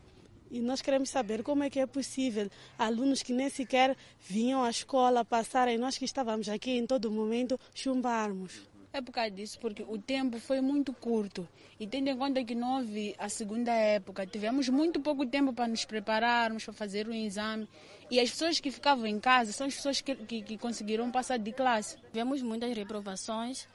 E 0.52 0.60
nós 0.60 0.82
queremos 0.82 1.10
saber 1.10 1.44
como 1.44 1.64
é 1.64 1.70
que 1.70 1.80
é 1.80 1.86
possível 1.86 2.50
alunos 2.78 3.24
que 3.24 3.34
nem 3.34 3.50
sequer 3.50 3.96
vinham 4.20 4.64
à 4.64 4.70
escola 4.70 5.26
passarem, 5.26 5.78
nós 5.78 5.98
que 5.98 6.06
estávamos 6.06 6.48
aqui 6.50 6.72
em 6.72 6.86
todo 6.86 7.12
momento, 7.12 7.60
chumbarmos. 7.74 8.74
É 8.96 9.02
por 9.02 9.12
causa 9.12 9.32
disso, 9.32 9.58
porque 9.60 9.82
o 9.82 9.98
tempo 9.98 10.40
foi 10.40 10.62
muito 10.62 10.94
curto. 10.94 11.50
E 11.80 11.88
tendo 11.88 12.10
em 12.10 12.16
conta 12.16 12.44
que 12.44 12.54
não 12.54 12.78
houve 12.78 13.16
a 13.18 13.28
segunda 13.28 13.72
época, 13.72 14.24
tivemos 14.28 14.70
muito 14.70 15.00
pouco 15.00 15.26
tempo 15.26 15.52
para 15.52 15.68
nos 15.68 15.84
prepararmos, 15.84 16.64
para 16.64 16.74
fazer 16.76 17.10
um 17.10 17.14
exame. 17.14 17.68
E 18.12 18.20
as 18.20 18.30
pessoas 18.30 18.60
que 18.60 18.70
ficavam 18.70 19.08
em 19.08 19.20
casa 19.20 19.52
são 19.52 19.66
as 19.66 19.74
pessoas 19.74 20.00
que, 20.00 20.14
que, 20.14 20.44
que 20.44 20.58
conseguiram 20.60 21.10
passar 21.10 21.40
de 21.40 21.52
classe. 21.52 21.98
Tivemos 22.12 22.44
muitas 22.44 22.72
reprovações 22.78 23.68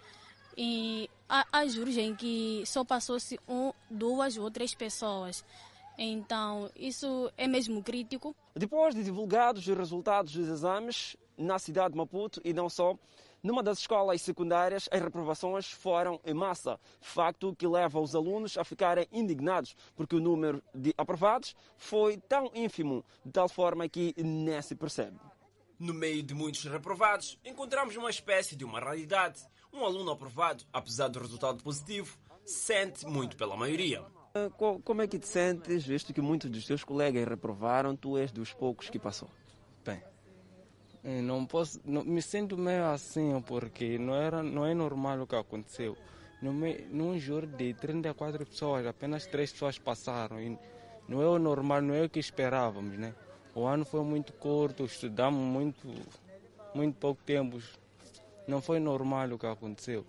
e 0.57 1.11
há, 1.29 1.45
há 1.53 1.67
juros 1.67 1.97
em 1.97 2.15
que 2.15 2.63
só 2.65 2.85
passou-se 2.85 3.41
um, 3.49 3.73
duas 3.91 4.37
ou 4.37 4.49
três 4.53 4.73
pessoas. 4.73 5.45
Então, 6.01 6.71
isso 6.77 7.29
é 7.37 7.49
mesmo 7.49 7.83
crítico. 7.83 8.35
Depois 8.55 8.95
de 8.95 9.03
divulgados 9.03 9.67
os 9.67 9.77
resultados 9.77 10.33
dos 10.33 10.47
exames 10.47 11.17
na 11.37 11.59
cidade 11.59 11.93
de 11.93 11.99
Maputo 11.99 12.41
e 12.45 12.53
não 12.53 12.71
só, 12.71 12.97
numa 13.43 13.65
das 13.65 13.81
escolas 13.81 14.23
secundárias, 14.23 14.89
as 14.93 15.01
reprovações 15.01 15.71
foram 15.71 16.21
em 16.25 16.33
massa, 16.33 16.79
facto 17.01 17.55
que 17.57 17.67
leva 17.67 17.99
os 17.99 18.15
alunos 18.15 18.57
a 18.57 18.63
ficarem 18.65 19.09
indignados, 19.13 19.75
porque 19.97 20.15
o 20.15 20.21
número 20.21 20.63
de 20.73 20.95
aprovados 20.97 21.57
foi 21.77 22.17
tão 22.17 22.49
ínfimo, 22.55 23.05
de 23.25 23.33
tal 23.33 23.49
forma 23.49 23.89
que 23.89 24.15
nem 24.17 24.63
se 24.63 24.77
percebe. 24.77 25.19
No 25.81 25.95
meio 25.95 26.23
de 26.23 26.33
muitos 26.35 26.65
reprovados, 26.65 27.39
encontramos 27.45 27.97
uma 27.97 28.11
espécie 28.11 28.55
de 28.55 28.65
uma 28.65 28.79
realidade. 28.79 29.41
Um 29.73 29.85
aluno 29.85 30.13
aprovado, 30.13 30.65
apesar 30.73 31.09
do 31.09 31.21
resultado 31.21 31.63
positivo, 31.63 32.19
sente 32.45 33.07
muito 33.07 33.37
pela 33.37 33.57
maioria. 33.57 34.05
Como 34.85 35.03
é 35.03 35.07
que 35.07 35.19
te 35.19 35.27
sentes, 35.27 35.85
visto 35.85 36.13
que 36.13 36.21
muitos 36.21 36.51
dos 36.51 36.67
teus 36.67 36.85
colegas 36.85 37.27
reprovaram, 37.27 37.97
tu 37.97 38.17
és 38.17 38.31
dos 38.33 38.53
poucos 38.53 38.91
que 38.91 38.99
passou? 38.99 39.29
Bem, 39.85 40.03
não 41.23 41.47
posso, 41.47 41.81
não, 41.85 42.05
me 42.05 42.21
sinto 42.21 42.57
meio 42.57 42.85
assim 42.87 43.41
porque 43.47 43.99
não 43.99 44.15
era, 44.15 44.43
não 44.43 44.67
é 44.67 44.75
normal 44.75 45.21
o 45.21 45.27
que 45.27 45.37
aconteceu. 45.37 45.97
No 46.41 46.53
meio, 46.53 46.87
num 46.91 47.19
júri 47.19 47.47
de 47.47 47.75
34 47.75 48.47
pessoas, 48.47 48.87
apenas 48.87 49.27
três 49.27 49.53
pessoas 49.53 49.79
passaram. 49.79 50.41
E 50.41 50.59
não 51.09 51.23
é 51.23 51.27
o 51.27 51.39
normal, 51.39 51.83
não 51.83 51.95
é 51.95 52.05
o 52.05 52.09
que 52.09 52.21
esperávamos, 52.21 52.97
né? 52.97 53.15
O 53.55 53.67
ano 53.67 53.85
foi 53.85 54.03
muito 54.05 54.33
curto, 54.35 54.85
estudamos 54.85 55.41
muito, 55.41 55.89
muito 56.75 56.97
pouco 56.97 57.21
tempo. 57.25 57.61
Não 58.47 58.61
foi 58.61 58.79
normal 58.79 59.31
o 59.31 59.39
que 59.39 59.47
aconteceu. 59.47 60.05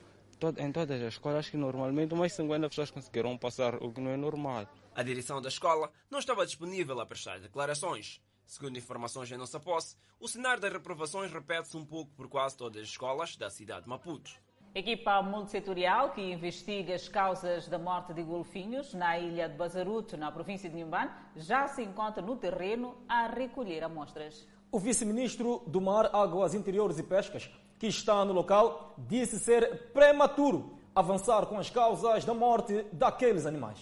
Em 0.57 0.71
todas 0.71 1.01
as 1.01 1.13
escolas, 1.13 1.49
que 1.49 1.57
normalmente 1.57 2.15
mais 2.15 2.31
50 2.33 2.69
pessoas 2.69 2.91
conseguiram 2.91 3.37
passar, 3.37 3.75
o 3.75 3.91
que 3.91 3.99
não 3.99 4.11
é 4.11 4.15
normal. 4.15 4.65
A 4.95 5.03
direção 5.03 5.41
da 5.41 5.49
escola 5.49 5.91
não 6.09 6.19
estava 6.19 6.45
disponível 6.45 6.99
a 7.01 7.05
prestar 7.05 7.39
declarações. 7.39 8.21
Segundo 8.45 8.77
informações 8.77 9.29
em 9.31 9.37
nossa 9.37 9.59
posse, 9.59 9.97
o 10.19 10.27
cenário 10.27 10.61
das 10.61 10.71
reprovações 10.71 11.31
repete-se 11.31 11.75
um 11.75 11.85
pouco 11.85 12.11
por 12.15 12.29
quase 12.29 12.55
todas 12.55 12.81
as 12.81 12.87
escolas 12.87 13.35
da 13.35 13.49
cidade 13.49 13.83
de 13.83 13.89
Maputo. 13.89 14.31
Equipa 14.73 15.21
multissetorial 15.21 16.11
que 16.11 16.21
investiga 16.21 16.95
as 16.95 17.07
causas 17.07 17.67
da 17.67 17.77
morte 17.77 18.13
de 18.13 18.23
golfinhos 18.23 18.93
na 18.93 19.19
ilha 19.19 19.49
de 19.49 19.57
Bazaruto, 19.57 20.15
na 20.15 20.31
província 20.31 20.69
de 20.69 20.77
Nhumban, 20.77 21.09
já 21.35 21.67
se 21.67 21.83
encontra 21.83 22.21
no 22.21 22.37
terreno 22.37 22.97
a 23.09 23.27
recolher 23.27 23.83
amostras. 23.83 24.47
O 24.71 24.79
vice-ministro 24.79 25.63
do 25.67 25.81
Mar, 25.81 26.09
Águas 26.13 26.53
Interiores 26.53 26.97
e 26.99 27.03
Pescas, 27.03 27.51
que 27.79 27.87
está 27.87 28.23
no 28.25 28.33
local, 28.33 28.93
disse 28.97 29.39
ser 29.39 29.91
prematuro 29.93 30.77
avançar 30.93 31.45
com 31.45 31.57
as 31.57 31.69
causas 31.69 32.25
da 32.25 32.33
morte 32.33 32.85
daqueles 32.91 33.45
animais. 33.45 33.79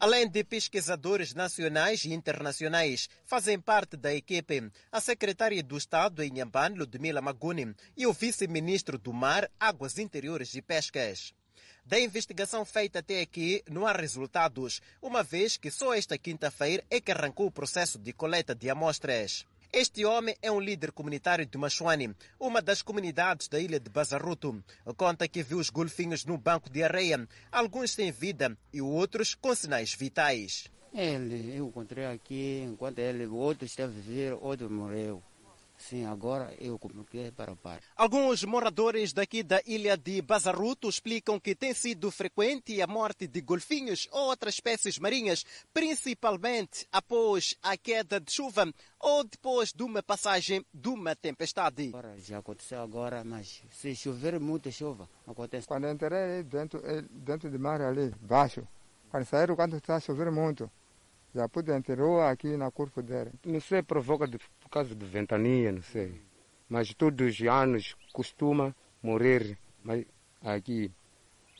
Além 0.00 0.26
de 0.26 0.42
pesquisadores 0.42 1.34
nacionais 1.34 2.04
e 2.06 2.14
internacionais, 2.14 3.08
fazem 3.24 3.60
parte 3.60 3.98
da 3.98 4.12
equipe 4.14 4.72
a 4.90 4.98
secretária 4.98 5.62
do 5.62 5.76
Estado 5.76 6.22
em 6.22 6.30
Nhambane, 6.32 6.78
Ludmila 6.78 7.20
Maguni, 7.20 7.74
e 7.96 8.06
o 8.06 8.12
vice-ministro 8.12 8.98
do 8.98 9.12
Mar, 9.12 9.48
Águas 9.60 9.98
Interiores 9.98 10.54
e 10.54 10.62
Pescas. 10.62 11.34
Da 11.84 12.00
investigação 12.00 12.64
feita 12.64 13.00
até 13.00 13.20
aqui, 13.20 13.62
não 13.68 13.86
há 13.86 13.92
resultados, 13.92 14.80
uma 15.02 15.22
vez 15.22 15.56
que 15.56 15.70
só 15.70 15.92
esta 15.92 16.16
quinta-feira 16.16 16.82
é 16.90 16.98
que 16.98 17.12
arrancou 17.12 17.46
o 17.46 17.52
processo 17.52 17.98
de 17.98 18.12
coleta 18.12 18.54
de 18.54 18.70
amostras. 18.70 19.46
Este 19.72 20.04
homem 20.04 20.34
é 20.42 20.50
um 20.50 20.58
líder 20.58 20.90
comunitário 20.90 21.46
de 21.46 21.56
Machuani, 21.56 22.12
uma 22.40 22.60
das 22.60 22.82
comunidades 22.82 23.46
da 23.46 23.60
ilha 23.60 23.78
de 23.78 23.88
Bazaruto. 23.88 24.64
Conta 24.96 25.28
que 25.28 25.44
viu 25.44 25.58
os 25.58 25.70
golfinhos 25.70 26.24
no 26.24 26.36
banco 26.36 26.68
de 26.68 26.82
areia, 26.82 27.28
alguns 27.52 27.92
sem 27.92 28.10
vida 28.10 28.58
e 28.72 28.82
outros 28.82 29.36
com 29.36 29.54
sinais 29.54 29.94
vitais. 29.94 30.64
Ele, 30.92 31.56
eu 31.56 31.68
encontrei 31.68 32.04
aqui, 32.06 32.66
enquanto 32.68 32.98
ele, 32.98 33.26
outro 33.26 33.64
estava 33.64 33.92
a 33.92 33.94
viver, 33.94 34.32
outro 34.40 34.68
morreu. 34.68 35.22
Sim, 35.80 36.04
agora 36.04 36.54
eu 36.60 36.78
comuniquei 36.78 37.32
para 37.32 37.52
o 37.52 37.56
pai. 37.56 37.80
Alguns 37.96 38.44
moradores 38.44 39.12
daqui 39.12 39.42
da 39.42 39.60
ilha 39.66 39.96
de 39.96 40.20
Bazaruto 40.20 40.88
explicam 40.88 41.40
que 41.40 41.54
tem 41.54 41.72
sido 41.72 42.10
frequente 42.10 42.80
a 42.82 42.86
morte 42.86 43.26
de 43.26 43.40
golfinhos 43.40 44.06
ou 44.12 44.28
outras 44.28 44.54
espécies 44.54 44.98
marinhas, 44.98 45.44
principalmente 45.72 46.86
após 46.92 47.56
a 47.62 47.76
queda 47.76 48.20
de 48.20 48.30
chuva 48.30 48.70
ou 49.00 49.24
depois 49.24 49.72
de 49.72 49.82
uma 49.82 50.02
passagem 50.02 50.64
de 50.72 50.88
uma 50.88 51.16
tempestade. 51.16 51.88
Agora, 51.88 52.14
já 52.18 52.38
aconteceu 52.38 52.80
agora, 52.82 53.24
mas 53.24 53.62
se 53.70 53.96
chover 53.96 54.38
muita 54.38 54.70
chuva, 54.70 55.08
acontece. 55.26 55.66
Quando 55.66 55.88
entrei 55.88 56.42
dentro, 56.44 56.80
dentro 57.10 57.50
do 57.50 57.58
mar 57.58 57.80
ali, 57.80 58.14
baixo, 58.20 58.68
quando 59.10 59.24
saíram, 59.24 59.56
quando 59.56 59.76
está 59.76 59.98
chovendo 59.98 60.30
muito, 60.30 60.70
já 61.34 61.48
pude 61.48 61.72
enterrou 61.72 62.20
aqui 62.20 62.56
na 62.56 62.70
curva 62.70 63.02
dele. 63.02 63.30
Não 63.44 63.60
sei, 63.60 63.82
provoca 63.82 64.26
de, 64.26 64.38
por 64.38 64.68
causa 64.70 64.94
de 64.94 65.06
ventania, 65.06 65.72
não 65.72 65.82
sei. 65.82 66.20
Mas 66.68 66.94
todos 66.94 67.40
os 67.40 67.46
anos 67.46 67.96
costuma 68.12 68.74
morrer 69.02 69.58
mas 69.82 70.04
aqui 70.42 70.90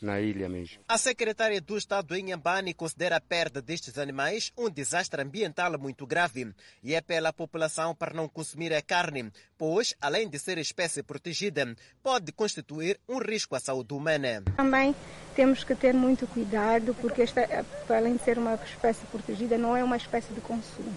na 0.01 0.19
ilha 0.19 0.49
mesmo. 0.49 0.79
A 0.87 0.97
secretária 0.97 1.61
do 1.61 1.77
Estado 1.77 2.15
em 2.15 2.23
Nhambane 2.23 2.73
considera 2.73 3.17
a 3.17 3.21
perda 3.21 3.61
destes 3.61 3.97
animais 3.97 4.51
um 4.57 4.69
desastre 4.69 5.21
ambiental 5.21 5.77
muito 5.77 6.05
grave 6.05 6.53
e 6.83 6.95
apela 6.95 7.29
à 7.29 7.33
população 7.33 7.95
para 7.95 8.13
não 8.13 8.27
consumir 8.27 8.73
a 8.73 8.81
carne, 8.81 9.31
pois, 9.57 9.93
além 10.01 10.29
de 10.29 10.39
ser 10.39 10.57
espécie 10.57 11.03
protegida, 11.03 11.75
pode 12.01 12.31
constituir 12.31 12.99
um 13.07 13.19
risco 13.19 13.55
à 13.55 13.59
saúde 13.59 13.93
humana. 13.93 14.43
Também 14.57 14.95
temos 15.35 15.63
que 15.63 15.75
ter 15.75 15.93
muito 15.93 16.27
cuidado, 16.27 16.95
porque 16.99 17.21
esta, 17.21 17.65
além 17.89 18.15
de 18.15 18.23
ser 18.23 18.37
uma 18.37 18.55
espécie 18.55 19.05
protegida, 19.07 19.57
não 19.57 19.75
é 19.75 19.83
uma 19.83 19.97
espécie 19.97 20.33
de 20.33 20.41
consumo. 20.41 20.93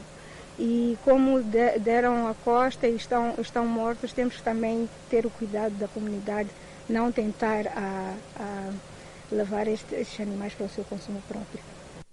E 0.58 0.96
como 1.04 1.42
deram 1.42 2.28
a 2.28 2.34
costa 2.34 2.86
e 2.86 2.94
estão, 2.94 3.34
estão 3.38 3.66
mortos, 3.66 4.12
temos 4.12 4.36
que 4.36 4.42
também 4.42 4.88
ter 5.10 5.26
o 5.26 5.30
cuidado 5.30 5.74
da 5.74 5.88
comunidade, 5.88 6.48
não 6.88 7.10
tentar 7.10 7.66
a, 7.66 8.14
a 8.36 8.70
levar 9.30 9.66
estes 9.68 10.20
animais 10.20 10.54
para 10.54 10.66
o 10.66 10.68
seu 10.68 10.84
consumo 10.84 11.22
próprio. 11.22 11.60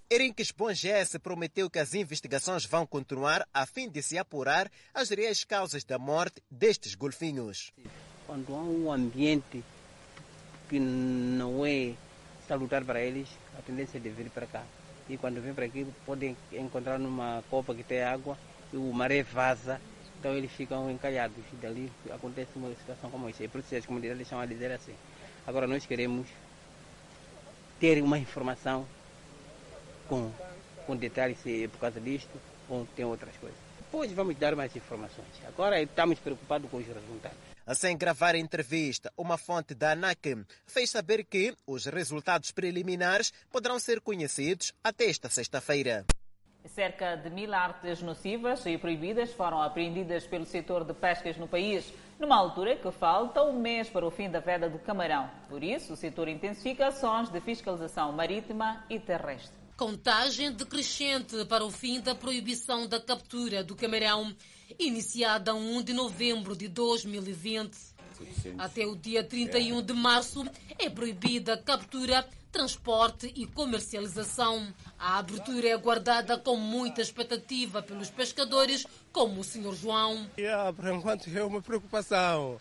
Erinques 0.09 0.51
Bongesse 0.51 1.17
prometeu 1.17 1.69
que 1.69 1.79
as 1.79 1.93
investigações 1.93 2.65
vão 2.65 2.85
continuar 2.85 3.47
a 3.53 3.65
fim 3.65 3.89
de 3.89 4.01
se 4.01 4.17
apurar 4.17 4.69
as 4.93 5.09
reais 5.09 5.45
causas 5.45 5.85
da 5.85 5.97
morte 5.97 6.43
destes 6.51 6.95
golfinhos. 6.95 7.71
Quando 8.27 8.53
há 8.53 8.61
um 8.61 8.91
ambiente 8.91 9.63
que 10.69 10.79
não 10.79 11.65
é 11.65 11.93
salutar 12.45 12.83
para 12.83 13.01
eles, 13.01 13.29
a 13.57 13.61
tendência 13.61 13.97
é 13.97 14.01
de 14.01 14.09
vir 14.09 14.29
para 14.29 14.45
cá. 14.47 14.63
E 15.09 15.17
quando 15.17 15.41
vem 15.41 15.53
para 15.53 15.65
aqui, 15.65 15.87
podem 16.05 16.35
encontrar 16.51 16.99
numa 16.99 17.41
copa 17.49 17.73
que 17.73 17.83
tem 17.83 18.03
água 18.03 18.37
e 18.73 18.75
o 18.77 18.91
maré 18.91 19.23
vaza, 19.23 19.79
então 20.19 20.33
eles 20.33 20.51
ficam 20.51 20.91
encalhados. 20.91 21.43
E 21.53 21.55
dali 21.55 21.91
acontece 22.09 22.51
uma 22.55 22.69
situação 22.75 23.09
como 23.09 23.29
essa. 23.29 23.45
É 23.45 23.47
por 23.47 23.59
isso 23.59 23.69
que 23.69 23.75
as 23.77 23.85
comunidades 23.85 24.23
estão 24.23 24.41
a 24.41 24.45
dizer 24.45 24.71
assim. 24.71 24.93
Agora 25.47 25.67
nós 25.67 25.85
queremos 25.85 26.27
ter 27.81 28.01
uma 28.03 28.19
informação 28.19 28.87
com, 30.07 30.31
com 30.85 30.95
detalhes 30.95 31.39
se 31.39 31.63
é 31.63 31.67
por 31.67 31.79
causa 31.79 31.99
disto 31.99 32.39
ou 32.69 32.87
tem 32.95 33.03
outras 33.03 33.35
coisas. 33.37 33.57
Depois 33.79 34.11
vamos 34.11 34.37
dar 34.37 34.55
mais 34.55 34.73
informações. 34.75 35.27
Agora 35.47 35.81
estamos 35.81 36.19
preocupados 36.19 36.69
com 36.69 36.77
os 36.77 36.85
resultados. 36.85 37.37
Sem 37.73 37.97
gravar 37.97 38.35
a 38.35 38.37
entrevista, 38.37 39.11
uma 39.17 39.37
fonte 39.37 39.73
da 39.73 39.91
ANAC 39.91 40.45
fez 40.65 40.91
saber 40.91 41.25
que 41.25 41.55
os 41.65 41.85
resultados 41.85 42.51
preliminares 42.51 43.33
poderão 43.51 43.79
ser 43.79 43.99
conhecidos 43.99 44.73
até 44.83 45.09
esta 45.09 45.29
sexta-feira. 45.29 46.05
Cerca 46.75 47.15
de 47.15 47.29
mil 47.31 47.53
artes 47.53 48.01
nocivas 48.01 48.65
e 48.67 48.77
proibidas 48.77 49.33
foram 49.33 49.61
apreendidas 49.61 50.27
pelo 50.27 50.45
setor 50.45 50.85
de 50.85 50.93
pescas 50.93 51.35
no 51.37 51.47
país, 51.47 51.91
numa 52.21 52.35
altura 52.35 52.75
que 52.75 52.91
falta 52.91 53.41
um 53.41 53.59
mês 53.59 53.89
para 53.89 54.05
o 54.05 54.11
fim 54.11 54.29
da 54.29 54.39
veda 54.39 54.69
do 54.69 54.77
camarão. 54.77 55.27
Por 55.49 55.63
isso, 55.63 55.93
o 55.93 55.95
setor 55.95 56.27
intensifica 56.27 56.87
ações 56.87 57.29
de 57.29 57.41
fiscalização 57.41 58.11
marítima 58.11 58.85
e 58.87 58.99
terrestre. 58.99 59.59
Contagem 59.75 60.51
decrescente 60.51 61.43
para 61.45 61.65
o 61.65 61.71
fim 61.71 61.99
da 61.99 62.13
proibição 62.13 62.87
da 62.87 63.01
captura 63.01 63.63
do 63.63 63.75
camarão, 63.75 64.31
iniciada 64.77 65.49
a 65.49 65.55
1 65.55 65.81
de 65.81 65.93
novembro 65.93 66.55
de 66.55 66.67
2020. 66.67 67.75
Até 68.59 68.85
o 68.85 68.95
dia 68.95 69.23
31 69.23 69.81
de 69.81 69.93
março 69.93 70.45
é 70.77 70.91
proibida 70.91 71.55
a 71.55 71.57
captura 71.57 72.23
transporte 72.51 73.31
e 73.35 73.47
comercialização. 73.47 74.67
A 74.99 75.17
abertura 75.17 75.69
é 75.69 75.73
aguardada 75.73 76.37
com 76.37 76.57
muita 76.57 77.01
expectativa 77.01 77.81
pelos 77.81 78.09
pescadores, 78.09 78.85
como 79.11 79.41
o 79.41 79.43
Sr. 79.43 79.73
João. 79.73 80.29
Yeah, 80.37 80.71
por 80.73 80.87
enquanto 80.87 81.29
é 81.35 81.43
uma 81.43 81.61
preocupação, 81.61 82.59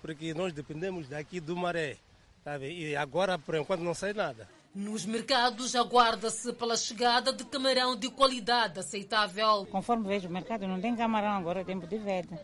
porque 0.00 0.34
nós 0.34 0.52
dependemos 0.52 1.08
daqui 1.08 1.40
do 1.40 1.56
maré, 1.56 1.96
sabe? 2.44 2.72
e 2.72 2.96
agora 2.96 3.38
por 3.38 3.54
enquanto 3.54 3.80
não 3.80 3.94
sai 3.94 4.12
nada. 4.12 4.48
Nos 4.74 5.04
mercados, 5.04 5.76
aguarda-se 5.76 6.50
pela 6.54 6.78
chegada 6.78 7.30
de 7.30 7.44
camarão 7.44 7.94
de 7.94 8.08
qualidade 8.08 8.80
aceitável. 8.80 9.66
Conforme 9.70 10.08
vejo 10.08 10.28
o 10.28 10.32
mercado, 10.32 10.66
não 10.66 10.80
tem 10.80 10.96
camarão 10.96 11.32
agora, 11.32 11.60
é 11.60 11.64
tempo 11.64 11.86
de 11.86 11.98
veda. 11.98 12.42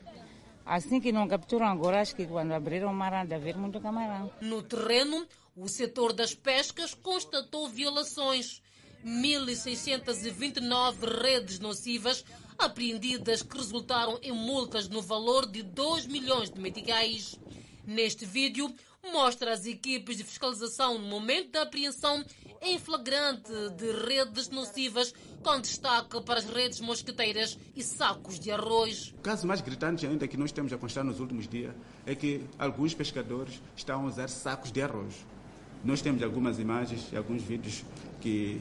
Assim 0.64 1.00
que 1.00 1.10
não 1.10 1.26
capturam 1.26 1.66
agora, 1.66 2.02
acho 2.02 2.14
que 2.14 2.26
quando 2.26 2.52
abriram 2.52 2.90
o 2.90 2.94
mar, 2.94 3.26
de 3.26 3.34
haver 3.34 3.56
muito 3.56 3.80
camarão. 3.80 4.30
No 4.42 4.62
terreno, 4.62 5.26
o 5.56 5.66
setor 5.66 6.12
das 6.12 6.34
pescas 6.34 6.92
constatou 6.92 7.66
violações. 7.66 8.60
1.629 9.02 11.22
redes 11.22 11.58
nocivas 11.58 12.22
apreendidas 12.58 13.42
que 13.42 13.56
resultaram 13.56 14.18
em 14.22 14.32
multas 14.32 14.88
no 14.88 15.00
valor 15.00 15.46
de 15.46 15.62
2 15.62 16.06
milhões 16.06 16.50
de 16.50 16.60
meticais. 16.60 17.38
Neste 17.86 18.26
vídeo, 18.26 18.74
mostra 19.12 19.52
as 19.52 19.64
equipes 19.64 20.16
de 20.16 20.24
fiscalização 20.24 20.98
no 20.98 21.06
momento 21.06 21.52
da 21.52 21.62
apreensão 21.62 22.24
em 22.60 22.78
flagrante 22.78 23.52
de 23.76 23.92
redes 23.92 24.48
nocivas, 24.50 25.14
com 25.42 25.60
destaque 25.60 26.20
para 26.22 26.40
as 26.40 26.44
redes 26.44 26.80
mosqueteiras 26.80 27.56
e 27.76 27.82
sacos 27.82 28.38
de 28.40 28.50
arroz. 28.50 29.14
O 29.16 29.22
caso 29.22 29.46
mais 29.46 29.60
gritante 29.60 30.06
ainda 30.06 30.26
que 30.26 30.36
nós 30.36 30.50
temos 30.50 30.72
a 30.72 30.76
constar 30.76 31.04
nos 31.04 31.20
últimos 31.20 31.48
dias 31.48 31.72
é 32.04 32.14
que 32.14 32.42
alguns 32.58 32.94
pescadores 32.94 33.62
estão 33.76 34.02
a 34.02 34.08
usar 34.08 34.28
sacos 34.28 34.72
de 34.72 34.82
arroz. 34.82 35.14
Nós 35.84 36.02
temos 36.02 36.22
algumas 36.22 36.58
imagens 36.58 37.06
e 37.12 37.16
alguns 37.16 37.42
vídeos 37.42 37.84
que 38.20 38.60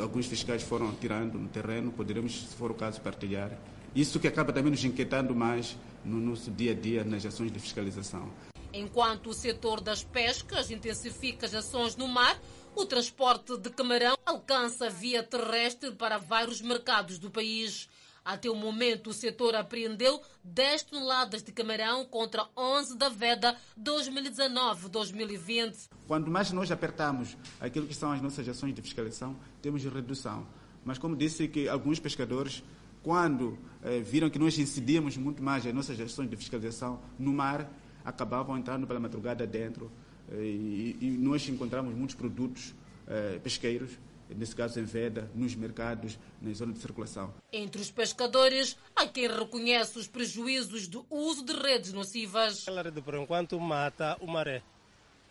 alguns 0.00 0.26
fiscais 0.26 0.62
foram 0.62 0.92
tirando 0.94 1.38
no 1.38 1.48
terreno, 1.48 1.92
poderemos, 1.92 2.48
se 2.48 2.54
for 2.54 2.70
o 2.70 2.74
caso, 2.74 3.00
partilhar. 3.00 3.58
Isso 3.94 4.20
que 4.20 4.28
acaba 4.28 4.52
também 4.52 4.70
nos 4.70 4.84
inquietando 4.84 5.34
mais 5.34 5.76
no 6.04 6.20
nosso 6.20 6.50
dia 6.50 6.72
a 6.72 6.74
dia 6.74 7.04
nas 7.04 7.24
ações 7.24 7.50
de 7.50 7.58
fiscalização. 7.58 8.30
Enquanto 8.72 9.30
o 9.30 9.34
setor 9.34 9.80
das 9.80 10.04
pescas 10.04 10.70
intensifica 10.70 11.46
as 11.46 11.54
ações 11.54 11.96
no 11.96 12.06
mar, 12.06 12.38
o 12.76 12.84
transporte 12.84 13.56
de 13.56 13.70
camarão 13.70 14.16
alcança 14.24 14.90
via 14.90 15.22
terrestre 15.22 15.90
para 15.92 16.18
vários 16.18 16.60
mercados 16.60 17.18
do 17.18 17.30
país. 17.30 17.88
Até 18.24 18.50
o 18.50 18.54
momento, 18.54 19.10
o 19.10 19.12
setor 19.12 19.54
apreendeu 19.54 20.20
10 20.44 20.82
toneladas 20.84 21.42
de 21.42 21.52
camarão 21.52 22.04
contra 22.04 22.46
11 22.56 22.96
da 22.96 23.08
veda 23.08 23.56
2019-2020. 23.80 25.88
Quanto 26.06 26.30
mais 26.30 26.52
nós 26.52 26.70
apertamos 26.70 27.36
aquilo 27.60 27.86
que 27.86 27.94
são 27.94 28.12
as 28.12 28.20
nossas 28.20 28.46
ações 28.48 28.74
de 28.74 28.82
fiscalização, 28.82 29.36
temos 29.62 29.82
redução. 29.84 30.46
Mas 30.84 30.98
como 30.98 31.16
disse 31.16 31.48
que 31.48 31.68
alguns 31.68 31.98
pescadores, 31.98 32.62
quando 33.02 33.58
eh, 33.82 34.00
viram 34.00 34.30
que 34.30 34.38
nós 34.38 34.56
incidíamos 34.58 35.16
muito 35.16 35.42
mais 35.42 35.66
as 35.66 35.74
nossas 35.74 36.00
ações 36.00 36.30
de 36.30 36.36
fiscalização 36.36 37.00
no 37.18 37.32
mar, 37.32 37.68
acabavam 38.04 38.56
entrando 38.56 38.86
pela 38.86 39.00
madrugada 39.00 39.44
dentro 39.46 39.90
eh, 40.30 40.40
e, 40.40 40.96
e 41.00 41.10
nós 41.18 41.46
encontramos 41.48 41.94
muitos 41.94 42.14
produtos 42.14 42.74
eh, 43.06 43.40
pesqueiros, 43.42 43.98
nesse 44.34 44.54
caso 44.54 44.78
em 44.78 44.84
veda, 44.84 45.30
nos 45.34 45.54
mercados, 45.54 46.18
na 46.40 46.52
zona 46.52 46.72
de 46.72 46.78
circulação. 46.78 47.32
Entre 47.52 47.80
os 47.80 47.90
pescadores, 47.90 48.76
há 48.94 49.06
quem 49.06 49.28
reconhece 49.28 49.98
os 49.98 50.06
prejuízos 50.06 50.86
do 50.86 51.06
uso 51.10 51.44
de 51.44 51.52
redes 51.52 51.92
nocivas. 51.92 52.62
Aquela 52.62 52.82
rede, 52.82 53.00
por 53.00 53.14
enquanto, 53.14 53.58
mata 53.58 54.16
o 54.20 54.26
maré. 54.26 54.62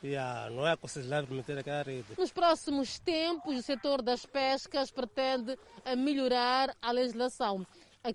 Yeah, 0.03 0.49
não 0.51 0.67
é 0.67 0.73
aconselhável 0.73 1.35
meter 1.35 1.57
aquela 1.57 1.81
rede. 1.81 2.05
Nos 2.17 2.31
próximos 2.31 2.99
tempos, 2.99 3.57
o 3.57 3.61
setor 3.63 4.01
das 4.01 4.25
pescas 4.25 4.91
pretende 4.91 5.57
melhorar 5.97 6.75
a 6.81 6.91
legislação. 6.91 7.65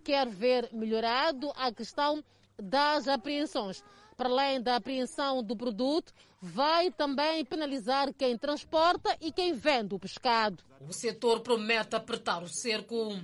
Quer 0.05 0.29
ver 0.29 0.69
melhorado 0.73 1.53
a 1.57 1.73
questão 1.73 2.23
das 2.57 3.09
apreensões 3.09 3.83
para 4.17 4.29
além 4.29 4.61
da 4.61 4.76
apreensão 4.76 5.43
do 5.43 5.56
produto, 5.56 6.13
vai 6.43 6.91
também 6.91 7.45
penalizar 7.45 8.13
quem 8.13 8.37
transporta 8.37 9.17
e 9.21 9.31
quem 9.31 9.55
vende 9.55 9.95
o 9.95 9.99
pescado. 9.99 10.65
O 10.81 10.93
setor 10.93 11.39
promete 11.41 11.95
apertar 11.95 12.43
o 12.43 12.49
cerco. 12.49 13.17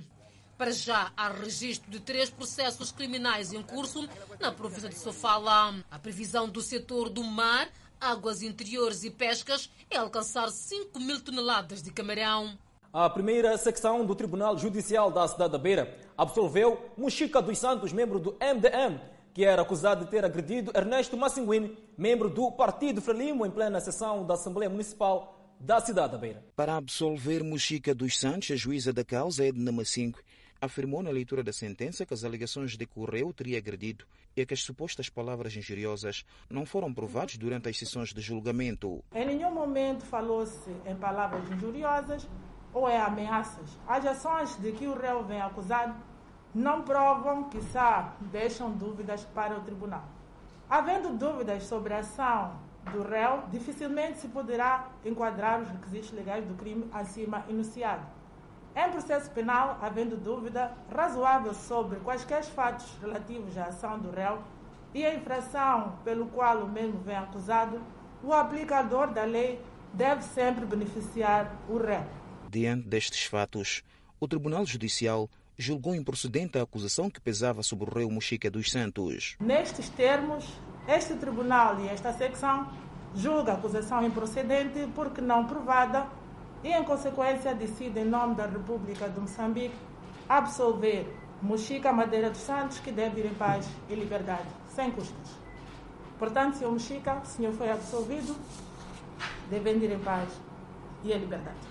Para 0.57 0.71
já, 0.71 1.11
há 1.17 1.29
registro 1.29 1.91
de 1.91 1.99
três 1.99 2.29
processos 2.29 2.91
criminais 2.91 3.51
em 3.51 3.61
curso 3.61 4.07
na 4.39 4.51
província 4.51 4.87
de 4.87 4.97
Sofala. 4.97 5.75
A 5.91 5.99
previsão 5.99 6.47
do 6.47 6.61
setor 6.61 7.09
do 7.09 7.23
mar, 7.23 7.69
águas 7.99 8.41
interiores 8.41 9.03
e 9.03 9.09
pescas 9.09 9.69
é 9.91 9.97
alcançar 9.97 10.49
5 10.49 10.97
mil 10.99 11.21
toneladas 11.21 11.83
de 11.83 11.91
camarão. 11.91 12.57
A 12.91 13.09
primeira 13.09 13.57
secção 13.57 14.05
do 14.05 14.15
Tribunal 14.15 14.57
Judicial 14.57 15.11
da 15.11 15.27
cidade 15.27 15.51
da 15.51 15.57
Beira 15.57 15.95
absolveu 16.17 16.91
Muxica 16.97 17.41
dos 17.41 17.57
Santos, 17.57 17.93
membro 17.93 18.17
do 18.19 18.31
MDM, 18.41 18.99
que 19.33 19.45
era 19.45 19.61
acusado 19.61 20.05
de 20.05 20.11
ter 20.11 20.25
agredido 20.25 20.71
Ernesto 20.75 21.15
Massinguini, 21.17 21.77
membro 21.97 22.29
do 22.29 22.51
Partido 22.51 23.01
Frelimo, 23.01 23.45
em 23.45 23.51
plena 23.51 23.79
sessão 23.79 24.25
da 24.25 24.33
Assembleia 24.33 24.69
Municipal 24.69 25.35
da 25.59 25.81
cidade 25.81 26.13
da 26.13 26.17
Beira. 26.17 26.43
Para 26.55 26.77
absolver 26.77 27.43
Muxica 27.43 27.93
dos 27.93 28.17
Santos, 28.17 28.51
a 28.51 28.55
juíza 28.55 28.93
da 28.93 29.03
causa, 29.03 29.45
Edna 29.45 29.71
Massingue, 29.71 30.19
afirmou 30.61 31.01
na 31.01 31.09
leitura 31.09 31.43
da 31.43 31.53
sentença 31.53 32.05
que 32.05 32.13
as 32.13 32.23
alegações 32.23 32.77
de 32.77 32.85
que 32.85 32.99
o 32.99 33.05
réu 33.05 33.33
teria 33.33 33.57
agredido 33.57 34.05
e 34.35 34.45
que 34.45 34.53
as 34.53 34.61
supostas 34.61 35.09
palavras 35.09 35.55
injuriosas 35.55 36.25
não 36.49 36.65
foram 36.65 36.93
provadas 36.93 37.37
durante 37.37 37.69
as 37.69 37.77
sessões 37.77 38.13
de 38.13 38.21
julgamento. 38.21 39.03
Em 39.13 39.25
nenhum 39.25 39.51
momento 39.51 40.05
falou-se 40.05 40.69
em 40.85 40.95
palavras 40.95 41.49
injuriosas 41.51 42.27
ou 42.73 42.89
em 42.89 42.97
ameaças. 42.97 43.77
As 43.87 44.05
ações 44.05 44.55
de 44.57 44.71
que 44.73 44.87
o 44.87 44.97
réu 44.97 45.23
vem 45.25 45.41
acusado 45.41 45.95
não 46.53 46.81
provam, 46.81 47.43
quiçá, 47.45 48.13
deixam 48.21 48.71
dúvidas 48.71 49.23
para 49.23 49.57
o 49.57 49.61
tribunal. 49.61 50.03
Havendo 50.69 51.09
dúvidas 51.13 51.63
sobre 51.63 51.93
a 51.93 51.99
ação 51.99 52.53
do 52.91 53.03
réu, 53.03 53.43
dificilmente 53.51 54.19
se 54.19 54.27
poderá 54.27 54.89
enquadrar 55.05 55.61
os 55.61 55.69
requisitos 55.69 56.11
legais 56.11 56.45
do 56.45 56.55
crime 56.55 56.87
acima 56.91 57.45
enunciado. 57.49 58.05
Em 58.75 58.91
processo 58.91 59.29
penal, 59.31 59.77
havendo 59.81 60.15
dúvida 60.15 60.71
razoável 60.93 61.53
sobre 61.53 61.99
quaisquer 61.99 62.43
fatos 62.43 62.97
relativos 63.01 63.57
à 63.57 63.65
ação 63.65 63.99
do 63.99 64.11
réu 64.11 64.39
e 64.93 65.05
a 65.05 65.13
infração 65.13 65.97
pelo 66.03 66.27
qual 66.27 66.59
o 66.59 66.69
mesmo 66.69 66.99
vem 66.99 67.15
acusado, 67.15 67.81
o 68.23 68.33
aplicador 68.33 69.11
da 69.11 69.23
lei 69.23 69.61
deve 69.93 70.23
sempre 70.23 70.65
beneficiar 70.65 71.51
o 71.67 71.77
réu. 71.77 72.05
Diante 72.49 72.87
destes 72.87 73.25
fatos, 73.25 73.83
o 74.19 74.27
Tribunal 74.27 74.65
Judicial 74.65 75.29
julgou 75.59 75.93
improcedente 75.93 76.57
a 76.57 76.61
acusação 76.61 77.09
que 77.09 77.19
pesava 77.19 77.61
sobre 77.61 77.89
o 77.89 77.93
rei 77.93 78.07
Muxica 78.09 78.49
dos 78.49 78.71
Santos. 78.71 79.35
Nestes 79.41 79.89
termos, 79.89 80.45
este 80.87 81.15
tribunal 81.15 81.77
e 81.81 81.89
esta 81.89 82.13
secção 82.13 82.71
julga 83.13 83.51
a 83.51 83.55
acusação 83.55 84.05
improcedente 84.05 84.87
porque 84.95 85.19
não 85.19 85.45
provada 85.45 86.07
e, 86.63 86.71
em 86.71 86.83
consequência, 86.85 87.53
decide, 87.53 87.99
em 87.99 88.05
nome 88.05 88.35
da 88.35 88.45
República 88.45 89.09
de 89.09 89.19
Moçambique, 89.19 89.75
absolver 90.29 91.13
Muxica 91.41 91.91
Madeira 91.91 92.29
dos 92.29 92.39
Santos, 92.39 92.79
que 92.79 92.91
deve 92.91 93.19
ir 93.19 93.25
em 93.25 93.33
paz 93.33 93.67
e 93.89 93.95
liberdade, 93.95 94.47
sem 94.73 94.89
custas. 94.91 95.37
Portanto, 96.17 96.55
Sr. 96.55 96.71
Muxica, 96.71 97.15
o 97.15 97.25
senhor 97.25 97.53
foi 97.53 97.69
absolvido, 97.69 98.33
deve 99.49 99.71
ir 99.71 99.91
em 99.91 99.99
paz 99.99 100.29
e 101.03 101.11
em 101.11 101.17
liberdade. 101.17 101.68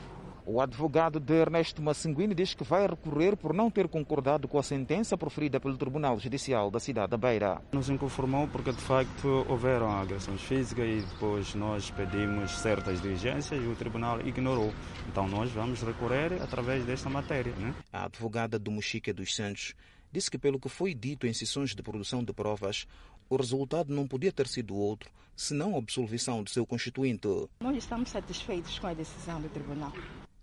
O 0.51 0.63
advogado 0.63 1.21
de 1.21 1.35
Ernesto 1.35 1.83
Massinguini 1.83 2.35
diz 2.35 2.55
que 2.55 2.65
vai 2.65 2.87
recorrer 2.87 3.37
por 3.37 3.53
não 3.53 3.71
ter 3.71 3.87
concordado 3.87 4.49
com 4.49 4.59
a 4.59 4.63
sentença 4.63 5.15
proferida 5.15 5.61
pelo 5.61 5.77
Tribunal 5.77 6.19
Judicial 6.19 6.71
da 6.71 6.81
cidade 6.81 7.11
da 7.11 7.19
Beira. 7.19 7.61
Nos 7.71 7.91
inconformou 7.91 8.49
porque 8.49 8.73
de 8.73 8.81
facto 8.81 9.45
houveram 9.47 9.91
agressões 9.91 10.41
físicas 10.41 10.87
e 10.89 11.07
depois 11.07 11.55
nós 11.55 11.91
pedimos 11.91 12.51
certas 12.53 13.03
diligências 13.03 13.63
e 13.63 13.67
o 13.67 13.77
tribunal 13.77 14.27
ignorou. 14.27 14.73
Então 15.07 15.29
nós 15.29 15.51
vamos 15.51 15.83
recorrer 15.83 16.43
através 16.43 16.83
desta 16.83 17.11
matéria. 17.11 17.53
Né? 17.55 17.75
A 17.93 18.07
advogada 18.07 18.59
do 18.59 18.71
Mochica 18.71 19.13
dos 19.13 19.37
Santos 19.37 19.75
disse 20.11 20.31
que 20.31 20.39
pelo 20.39 20.59
que 20.59 20.71
foi 20.71 20.95
dito 20.95 21.27
em 21.27 21.35
sessões 21.35 21.75
de 21.75 21.83
produção 21.83 22.25
de 22.25 22.33
provas, 22.33 22.87
o 23.29 23.37
resultado 23.37 23.95
não 23.95 24.09
podia 24.09 24.33
ter 24.33 24.49
sido 24.49 24.75
outro, 24.75 25.11
senão 25.37 25.75
a 25.75 25.79
absolvição 25.79 26.43
de 26.43 26.51
seu 26.51 26.65
constituinte. 26.65 27.29
Nós 27.61 27.77
estamos 27.77 28.09
satisfeitos 28.09 28.79
com 28.79 28.87
a 28.87 28.95
decisão 28.95 29.43
do 29.43 29.51
tribunal. 29.51 29.93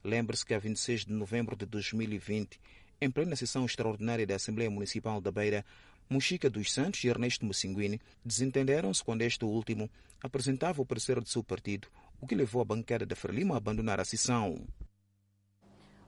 Lembre-se 0.05 0.45
que 0.45 0.53
a 0.53 0.59
26 0.59 1.05
de 1.05 1.13
novembro 1.13 1.55
de 1.55 1.65
2020, 1.65 2.61
em 3.01 3.09
plena 3.09 3.35
sessão 3.35 3.65
extraordinária 3.65 4.27
da 4.27 4.35
Assembleia 4.35 4.69
Municipal 4.69 5.19
da 5.19 5.31
Beira, 5.31 5.65
Muxica 6.07 6.47
dos 6.47 6.71
Santos 6.71 7.03
e 7.03 7.07
Ernesto 7.07 7.43
Mussinguini 7.43 7.99
desentenderam-se 8.23 9.03
quando 9.03 9.23
este 9.23 9.43
último 9.45 9.89
apresentava 10.21 10.79
o 10.79 10.85
parecer 10.85 11.19
de 11.19 11.27
seu 11.27 11.43
partido, 11.43 11.87
o 12.21 12.27
que 12.27 12.35
levou 12.35 12.61
a 12.61 12.65
bancada 12.65 13.03
da 13.03 13.15
Frelimo 13.15 13.55
a 13.55 13.57
abandonar 13.57 13.99
a 13.99 14.05
sessão. 14.05 14.67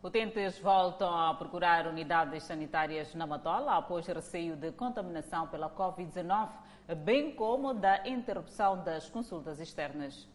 Utentes 0.04 0.60
voltam 0.60 1.10
a 1.18 1.34
procurar 1.34 1.88
unidades 1.88 2.44
sanitárias 2.44 3.16
na 3.16 3.26
Matola 3.26 3.78
após 3.78 4.06
receio 4.06 4.56
de 4.56 4.72
contaminação 4.74 5.48
pela 5.48 5.72
Covid-19, 5.72 6.52
bem 7.04 7.34
como 7.34 7.74
da 7.74 8.08
interrupção 8.08 8.84
das 8.84 9.10
consultas 9.10 9.60
externas. 9.60 10.30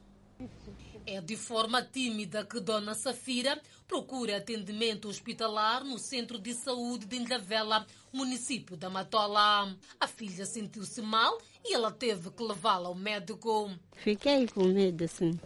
É 1.04 1.20
de 1.20 1.36
forma 1.36 1.82
tímida 1.82 2.44
que 2.44 2.60
Dona 2.60 2.94
Safira 2.94 3.60
procura 3.88 4.36
atendimento 4.36 5.08
hospitalar 5.08 5.84
no 5.84 5.98
Centro 5.98 6.38
de 6.38 6.54
Saúde 6.54 7.06
de 7.06 7.16
Ilhavela, 7.16 7.86
município 8.12 8.76
da 8.76 8.88
Matola. 8.88 9.76
A 9.98 10.06
filha 10.06 10.46
sentiu-se 10.46 11.02
mal 11.02 11.38
e 11.64 11.74
ela 11.74 11.90
teve 11.90 12.30
que 12.30 12.42
levá-la 12.42 12.88
ao 12.88 12.94
médico. 12.94 13.70
Fiquei 13.96 14.46
com 14.46 14.64
medo, 14.64 15.08
sim. 15.08 15.38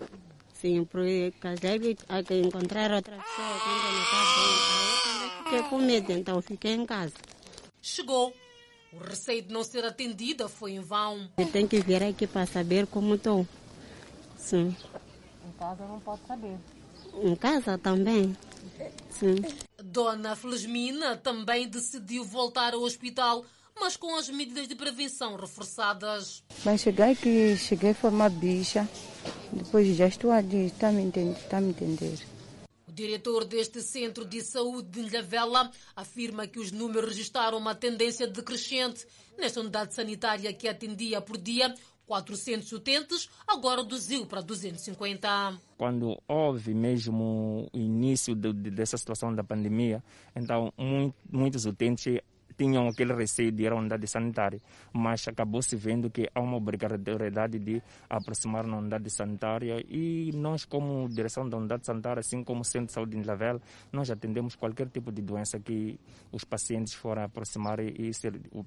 Sim, 0.53 0.85
porque 0.85 1.33
casei 1.41 1.97
a 2.09 2.21
encontrar 2.35 2.93
outra 2.93 3.17
pessoa 3.17 3.61
quando 3.61 3.83
não. 3.93 5.45
Fiquei 5.45 5.63
com 5.71 5.79
medo, 5.79 6.13
então 6.13 6.43
fiquei 6.43 6.73
em 6.73 6.87
casa. 6.87 7.15
Chegou. 7.81 8.35
O 8.93 8.99
receio 8.99 9.43
de 9.43 9.53
não 9.53 9.63
ser 9.63 9.85
atendida 9.85 10.49
foi 10.49 10.73
em 10.73 10.81
vão. 10.81 11.29
Eu 11.37 11.51
tenho 11.51 11.69
que 11.69 11.81
vir 11.81 12.03
aqui 12.03 12.27
para 12.27 12.47
saber 12.47 12.87
como 12.87 13.17
estou. 13.17 13.47
Sim. 14.47 14.77
Em 15.45 15.59
casa 15.59 15.85
não 15.89 15.99
pode 15.99 16.21
saber. 16.25 16.57
Em 17.21 17.35
casa 17.35 17.77
também. 17.77 18.37
Sim. 19.11 19.35
Dona 19.83 20.37
Felizmina 20.37 21.17
também 21.17 21.69
decidiu 21.69 22.25
voltar 22.25 22.73
ao 22.73 22.83
hospital, 22.83 23.45
mas 23.75 23.97
com 23.97 24.15
as 24.15 24.29
medidas 24.29 24.69
de 24.69 24.77
prevenção 24.77 25.35
reforçadas. 25.35 26.45
Mas 26.65 26.81
cheguei 26.81 27.11
aqui, 27.11 27.57
cheguei 27.57 27.91
a 27.91 27.95
formar 27.95 28.31
bicha, 28.31 28.89
depois 29.53 29.97
já 29.97 30.07
estou 30.07 30.31
ali, 30.31 30.67
está 30.67 30.93
me 30.93 31.03
entender, 31.03 31.37
está 31.41 31.61
me 31.61 31.71
entender. 31.71 32.17
O 32.87 32.93
diretor 32.93 33.45
deste 33.45 33.83
centro 33.83 34.25
de 34.25 34.43
saúde 34.43 34.89
de 34.91 35.01
Ilhavela 35.01 35.73
afirma 35.97 36.47
que 36.47 36.61
os 36.61 36.71
números 36.71 37.09
registraram 37.09 37.59
uma 37.59 37.75
tendência 37.75 38.29
decrescente. 38.29 39.05
Nesta 39.37 39.61
unidade 39.61 39.93
sanitária 39.93 40.53
que 40.53 40.69
atendia 40.69 41.21
por 41.21 41.37
dia 41.37 41.75
400 42.07 42.71
utentes, 42.73 43.29
agora 43.47 43.83
reduziu 43.83 44.27
para 44.27 44.41
250. 44.41 45.61
Quando 45.77 46.21
houve 46.29 46.73
mesmo 46.73 47.69
o 47.73 47.77
início 47.77 48.35
de, 48.35 48.53
de, 48.53 48.71
dessa 48.71 48.97
situação 48.97 49.35
da 49.35 49.43
pandemia, 49.43 50.03
então 50.35 50.73
muito, 50.79 51.15
muitos 51.31 51.67
utentes 51.67 52.21
tinham 52.57 52.89
aquele 52.89 53.15
receio 53.15 53.53
de 53.53 53.65
ir 53.65 53.73
à 53.73 53.77
unidade 53.77 54.07
sanitária, 54.07 54.61
mas 54.93 55.27
acabou-se 55.29 55.77
vendo 55.77 56.11
que 56.11 56.29
há 56.35 56.41
uma 56.41 56.57
obrigatoriedade 56.57 57.59
de 57.59 57.83
aproximar 58.09 58.67
na 58.67 58.79
unidade 58.79 59.11
sanitária 59.11 59.85
e 59.89 60.31
nós, 60.35 60.65
como 60.65 61.09
direção 61.09 61.49
da 61.49 61.57
unidade 61.57 61.87
sanitária, 61.87 62.21
assim 62.21 62.43
como 62.43 62.65
Centro 62.65 62.87
de 62.87 62.93
Saúde 62.93 63.21
de 63.21 63.27
Lavela, 63.27 63.61
nós 63.93 64.11
atendemos 64.11 64.57
qualquer 64.57 64.89
tipo 64.89 65.13
de 65.13 65.21
doença 65.21 65.61
que 65.61 65.99
os 66.33 66.45
pacientes 66.45 66.95
forem 66.95 67.25
aproximar 67.25 67.79
e 67.81 68.11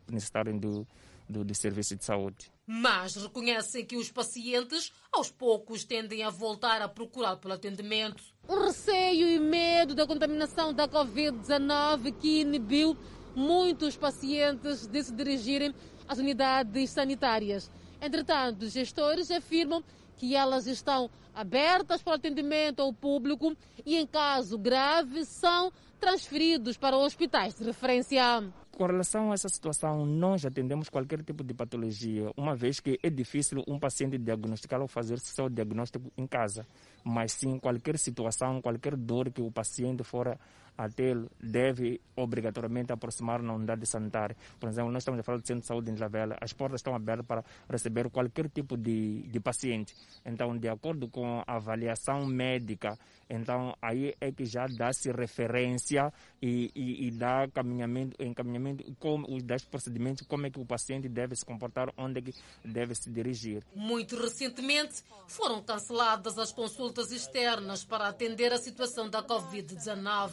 necessitarem 0.08 0.58
do, 0.58 0.86
do, 1.30 1.46
do 1.46 1.54
serviço 1.54 1.96
de 1.96 2.04
saúde. 2.04 2.52
Mas 2.65 3.15
reconhecem 3.15 3.86
que 3.86 3.96
os 3.96 4.12
pacientes, 4.12 4.92
aos 5.12 5.32
poucos, 5.32 5.84
tendem 5.84 6.24
a 6.24 6.30
voltar 6.30 6.82
a 6.82 6.89
procurar 6.89 7.38
pelo 7.38 7.54
atendimento. 7.54 8.24
O 8.48 8.60
receio 8.65 9.28
e 9.28 9.39
medo 9.39 9.94
da 9.94 10.08
contaminação 10.08 10.74
da 10.74 10.88
Covid-19 10.88 12.13
que 12.20 12.42
inibiu 12.42 12.98
muitos 13.36 13.96
pacientes 13.96 14.88
de 14.88 15.04
se 15.04 15.13
dirigirem 15.13 15.74
às 16.08 16.18
unidades 16.18 16.89
sanitárias. 16.89 17.72
Entretanto, 18.02 18.63
os 18.63 18.74
gestores 18.74 19.30
afirmam 19.30 19.84
que 20.18 20.36
elas 20.36 20.68
estão 20.68 21.10
abertas 21.34 22.02
para 22.02 22.12
o 22.12 22.15
atendimento 22.15 22.82
ao 22.82 22.92
público 22.92 23.56
e, 23.86 23.96
em 23.96 24.06
caso 24.06 24.58
grave, 24.58 25.24
são 25.26 25.72
transferidos 26.00 26.78
para 26.78 26.98
hospitais 26.98 27.56
de 27.56 27.63
referência. 27.63 28.44
Com 28.80 28.86
relação 28.86 29.30
a 29.30 29.34
essa 29.34 29.50
situação, 29.50 30.06
nós 30.06 30.46
atendemos 30.46 30.88
qualquer 30.88 31.22
tipo 31.22 31.44
de 31.44 31.54
patologia, 31.54 32.32
uma 32.38 32.56
vez 32.56 32.80
que 32.80 32.98
é 33.04 33.10
difícil 33.10 33.62
um 33.68 33.78
paciente 33.78 34.18
diagnosticar 34.18 34.80
ou 34.80 34.88
fazer 34.88 35.20
seu 35.20 35.50
diagnóstico 35.50 36.10
em 36.18 36.26
casa. 36.26 36.65
Mas 37.04 37.34
sim, 37.34 37.60
qualquer 37.60 37.98
situação, 37.98 38.62
qualquer 38.62 38.96
dor 38.96 39.32
que 39.32 39.42
o 39.42 39.52
paciente 39.52 40.02
for 40.06 40.39
a 40.80 40.88
ter, 40.88 41.18
deve 41.44 42.00
obrigatoriamente 42.15 42.94
aproximar 42.94 43.42
na 43.42 43.54
unidade 43.54 43.86
sanitária. 43.86 44.36
Por 44.58 44.70
exemplo, 44.70 44.89
nós 44.89 45.02
estamos 45.02 45.20
a 45.20 45.24
falar 45.24 45.39
do 45.39 45.46
centro 45.46 45.62
de 45.62 45.68
saúde 45.68 45.92
em 45.92 45.96
Lavela, 45.96 46.38
as 46.39 46.54
portas 46.54 46.80
estão 46.80 46.96
abertas 46.96 47.26
para 47.26 47.44
receber 47.70 48.10
qualquer 48.10 48.48
tipo 48.50 48.78
de, 48.78 49.24
de 49.24 49.39
paciente. 49.42 49.94
Então, 50.26 50.58
de 50.58 50.70
acordo 50.70 51.10
com 51.10 51.44
a 51.46 51.56
avaliação 51.58 52.26
médica, 52.26 52.98
então 53.30 53.76
aí 53.82 54.15
é 54.22 54.32
que 54.32 54.46
já 54.46 54.68
dá-se 54.68 55.12
referência 55.12 56.13
e, 56.42 56.72
e, 56.74 57.08
e 57.08 57.12
dá 57.12 57.46
caminhamento, 57.50 58.15
encaminhamento, 58.24 58.96
como, 59.00 59.28
dá 59.44 59.58
procedimentos, 59.70 60.26
como 60.26 60.48
é 60.48 60.50
que 60.50 60.62
o 60.62 60.65
paciente 60.65 61.10
deve 61.10 61.36
se 61.36 61.46
comportar, 61.46 61.94
onde 61.98 62.20
é 62.20 62.22
que 62.22 62.34
deve 62.63 62.96
se 62.96 63.10
dirigir. 63.10 63.63
Muito 63.76 64.15
recentemente 64.15 65.04
foram 65.28 65.62
canceladas 65.62 66.39
as 66.39 66.54
consultas 66.54 67.12
externas 67.12 67.84
para 67.84 68.08
atender 68.08 68.54
a 68.54 68.58
situação 68.58 69.10
da 69.10 69.22
Covid-19 69.22 70.32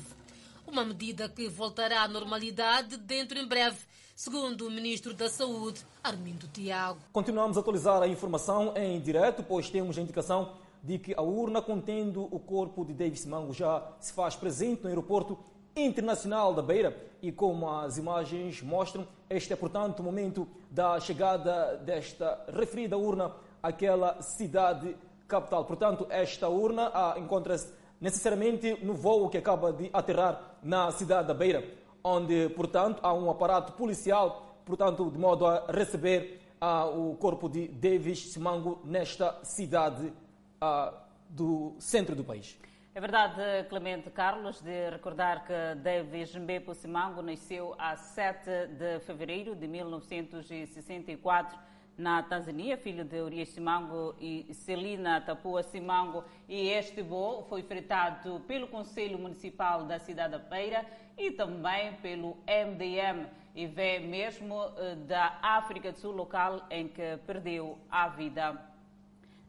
uma 0.67 0.85
medida 0.85 1.29
que 1.29 1.49
voltará 1.49 2.03
à 2.03 2.09
normalidade 2.09 2.97
dentro 2.97 3.39
em 3.39 3.47
breve, 3.47 3.79
segundo 4.15 4.67
o 4.67 4.71
Ministro 4.71 5.15
da 5.15 5.29
Saúde, 5.29 5.81
Armindo 6.03 6.47
Tiago. 6.49 6.99
Continuamos 7.13 7.57
a 7.57 7.61
atualizar 7.61 8.03
a 8.03 8.09
informação 8.09 8.73
em 8.77 9.01
direto, 9.01 9.43
pois 9.43 9.71
temos 9.71 9.97
a 9.97 10.01
indicação 10.01 10.53
de 10.83 10.99
que 10.99 11.15
a 11.17 11.23
urna 11.23 11.63
contendo 11.63 12.29
o 12.31 12.39
corpo 12.39 12.85
de 12.85 12.93
Davis 12.93 13.27
Mango 13.27 13.53
já 13.53 13.83
se 14.01 14.13
faz 14.13 14.37
presente 14.37 14.83
no 14.83 14.89
aeroporto 14.89 15.39
internacional 15.75 16.55
da 16.55 16.63
Beira 16.63 16.97
e 17.21 17.31
como 17.31 17.69
as 17.69 17.99
imagens 17.99 18.63
mostram, 18.63 19.07
este 19.29 19.53
é 19.53 19.57
portanto 19.57 20.01
o 20.01 20.03
momento 20.03 20.49
da 20.71 20.99
chegada 21.01 21.77
desta 21.79 22.45
referida 22.53 22.97
urna 22.97 23.33
àquela 23.63 24.23
cidade 24.23 24.97
capital. 25.27 25.65
Portanto, 25.65 26.07
esta 26.09 26.49
urna 26.49 26.91
ah, 26.95 27.15
encontra-se 27.19 27.73
necessariamente 28.01 28.79
no 28.85 28.95
voo 28.95 29.29
que 29.29 29.39
acaba 29.39 29.73
de 29.73 29.91
aterrar 29.93 30.56
na 30.67 30.91
cidade 30.91 31.29
da 31.29 31.35
Beira, 31.35 31.65
onde, 32.03 32.49
portanto, 32.51 32.99
há 33.03 33.15
um 33.15 33.31
aparato 33.31 33.73
policial, 33.75 34.59
portanto, 34.65 35.09
de 35.09 35.19
modo 35.19 35.47
a 35.47 35.67
receber 35.71 36.41
ah, 36.61 36.87
o 36.87 37.15
corpo 37.17 37.49
de 37.49 37.69
Davis 37.69 38.33
Simango 38.33 38.81
nesta 38.85 39.39
cidade 39.45 40.13
ah, 40.61 40.93
do 41.29 41.77
centro 41.79 42.17
do 42.17 42.25
país. 42.25 42.59
É 42.93 43.01
verdade, 43.01 43.69
Clemente 43.69 44.11
Carlos, 44.11 44.61
de 44.61 44.91
recordar 44.91 45.45
que 45.45 45.75
Davis 45.83 46.35
Mbepo 46.35 46.75
Simango 46.75 47.23
nasceu 47.23 47.75
a 47.79 47.95
7 47.95 48.67
de 48.69 48.99
fevereiro 49.01 49.55
de 49.55 49.69
1964 49.69 51.59
na 51.97 52.23
Tanzânia, 52.23 52.77
filho 52.77 53.05
de 53.05 53.21
Urias 53.21 53.49
Simango 53.49 54.15
e 54.21 54.47
Celina 54.53 55.21
Tapua 55.21 55.63
Simango, 55.63 56.25
e 56.49 56.69
este 56.69 57.03
voo 57.03 57.45
foi 57.49 57.63
fretado 57.63 58.41
pelo 58.41 58.69
Conselho 58.69 59.19
Municipal 59.19 59.85
da 59.85 59.99
cidade 59.99 60.33
da 60.33 60.39
Beira 60.39 60.85
e 61.17 61.31
também 61.31 61.95
pelo 61.95 62.37
MDM, 62.47 63.27
e 63.55 63.67
vem 63.67 64.07
mesmo 64.07 64.63
eh, 64.77 64.95
da 65.07 65.39
África 65.41 65.91
do 65.91 65.99
Sul, 65.99 66.13
local 66.13 66.67
em 66.71 66.89
que 66.89 67.17
perdeu 67.27 67.79
a 67.91 68.09
vida. 68.09 68.61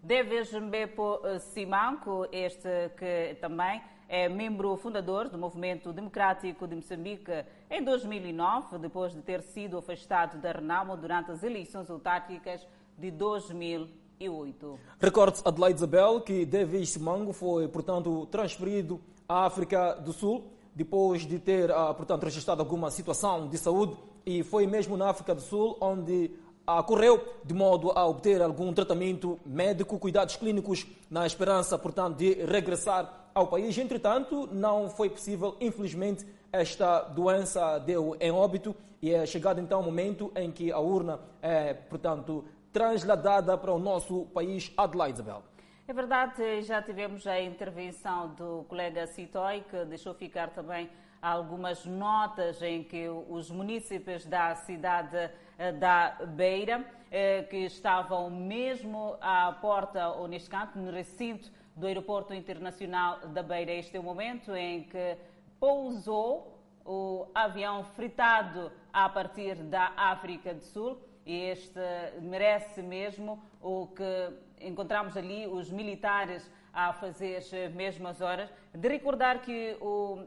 Deves 0.01 0.53
Mbepo 0.53 1.19
Simango, 1.39 2.25
este 2.31 2.89
que 2.97 3.36
também 3.41 3.81
é 4.07 4.29
membro 4.29 4.75
fundador 4.77 5.29
do 5.29 5.37
Movimento 5.37 5.91
Democrático 5.91 6.67
de 6.67 6.75
Moçambique 6.75 7.45
em 7.69 7.83
2009, 7.83 8.77
depois 8.77 9.13
de 9.13 9.21
ter 9.21 9.41
sido 9.41 9.77
afastado 9.77 10.39
da 10.39 10.51
Renamo 10.51 10.95
durante 10.95 11.31
as 11.31 11.43
eleições 11.43 11.89
autárquicas 11.89 12.65
de 12.97 13.11
2008. 13.11 14.79
Recorde-se 14.99 15.43
Adelaide 15.45 15.77
Isabel 15.77 16.21
que 16.21 16.45
Davis 16.45 16.91
Simango 16.91 17.33
foi, 17.33 17.67
portanto, 17.67 18.25
transferido 18.27 19.01
à 19.27 19.45
África 19.45 19.95
do 19.95 20.13
Sul 20.13 20.51
depois 20.73 21.25
de 21.25 21.39
ter, 21.39 21.71
ah, 21.71 21.93
portanto, 21.93 22.23
registrado 22.23 22.61
alguma 22.61 22.91
situação 22.91 23.47
de 23.47 23.57
saúde 23.57 23.97
e 24.25 24.43
foi 24.43 24.67
mesmo 24.67 24.95
na 24.95 25.09
África 25.09 25.33
do 25.33 25.41
Sul 25.41 25.75
onde 25.81 26.31
ocorreu 26.67 27.23
de 27.43 27.53
modo 27.53 27.91
a 27.91 28.05
obter 28.05 28.41
algum 28.41 28.73
tratamento 28.73 29.39
médico, 29.45 29.97
cuidados 29.97 30.35
clínicos, 30.35 30.85
na 31.09 31.25
esperança, 31.25 31.77
portanto, 31.79 32.17
de 32.17 32.33
regressar 32.45 33.26
ao 33.38 33.45
país. 33.45 33.78
Entretanto, 33.78 34.50
não 34.52 34.89
foi 34.89 35.10
possível, 35.10 35.56
infelizmente, 35.62 36.26
esta 36.52 37.02
doença 37.02 37.78
deu 37.78 38.17
em 38.19 38.32
óbito 38.32 38.76
e 39.00 39.13
é 39.13 39.26
chegado 39.28 39.62
então 39.62 39.80
o 39.80 39.84
momento 39.84 40.32
em 40.36 40.52
que 40.52 40.71
a 40.71 40.80
urna 40.80 41.19
é, 41.39 41.73
portanto, 41.73 42.43
transladada 42.73 43.56
para 43.56 43.71
o 43.71 43.78
nosso 43.78 44.26
país, 44.34 44.73
Adelaide 44.76 45.19
Isabel. 45.19 45.43
É 45.88 45.93
verdade, 45.93 46.62
já 46.63 46.82
tivemos 46.82 47.28
a 47.28 47.39
intervenção 47.39 48.30
do 48.30 48.65
colega 48.67 49.06
Citói, 49.06 49.63
que 49.69 49.86
deixou 49.86 50.15
ficar 50.15 50.50
também 50.50 50.89
algumas 51.21 51.86
notas 51.86 52.62
em 52.62 52.84
que 52.84 53.08
os 53.30 53.52
municípios 53.52 54.26
da 54.26 54.56
cidade 54.56 55.30
eh, 55.58 55.71
da 55.71 56.17
Beira, 56.28 56.86
eh, 57.12 57.43
que 57.43 57.58
estavam 57.58 58.30
mesmo 58.30 59.15
à 59.21 59.52
porta, 59.62 60.10
ou 60.10 60.28
neste 60.28 60.50
canto, 60.50 60.78
no 60.78 60.91
recinto 60.91 61.52
do 61.77 61.85
Aeroporto 61.85 62.33
Internacional 62.33 63.19
da 63.27 63.43
Beira. 63.43 63.71
Este 63.71 63.97
é 63.97 63.99
o 63.99 64.03
momento 64.03 64.55
em 64.55 64.83
que 64.83 65.15
pousou 65.59 66.59
o 66.83 67.27
avião 67.35 67.83
fritado 67.83 68.71
a 68.91 69.07
partir 69.07 69.55
da 69.55 69.93
África 69.95 70.53
do 70.55 70.63
Sul 70.63 70.99
e 71.23 71.35
este 71.35 71.79
merece 72.19 72.81
mesmo 72.81 73.41
o 73.61 73.87
que 73.87 74.65
encontramos 74.65 75.15
ali 75.15 75.45
os 75.45 75.69
militares 75.69 76.49
a 76.73 76.93
fazer 76.93 77.37
as 77.37 77.51
mesmas 77.73 78.21
horas. 78.21 78.51
De 78.73 78.87
recordar 78.87 79.41
que 79.41 79.77
o 79.79 80.25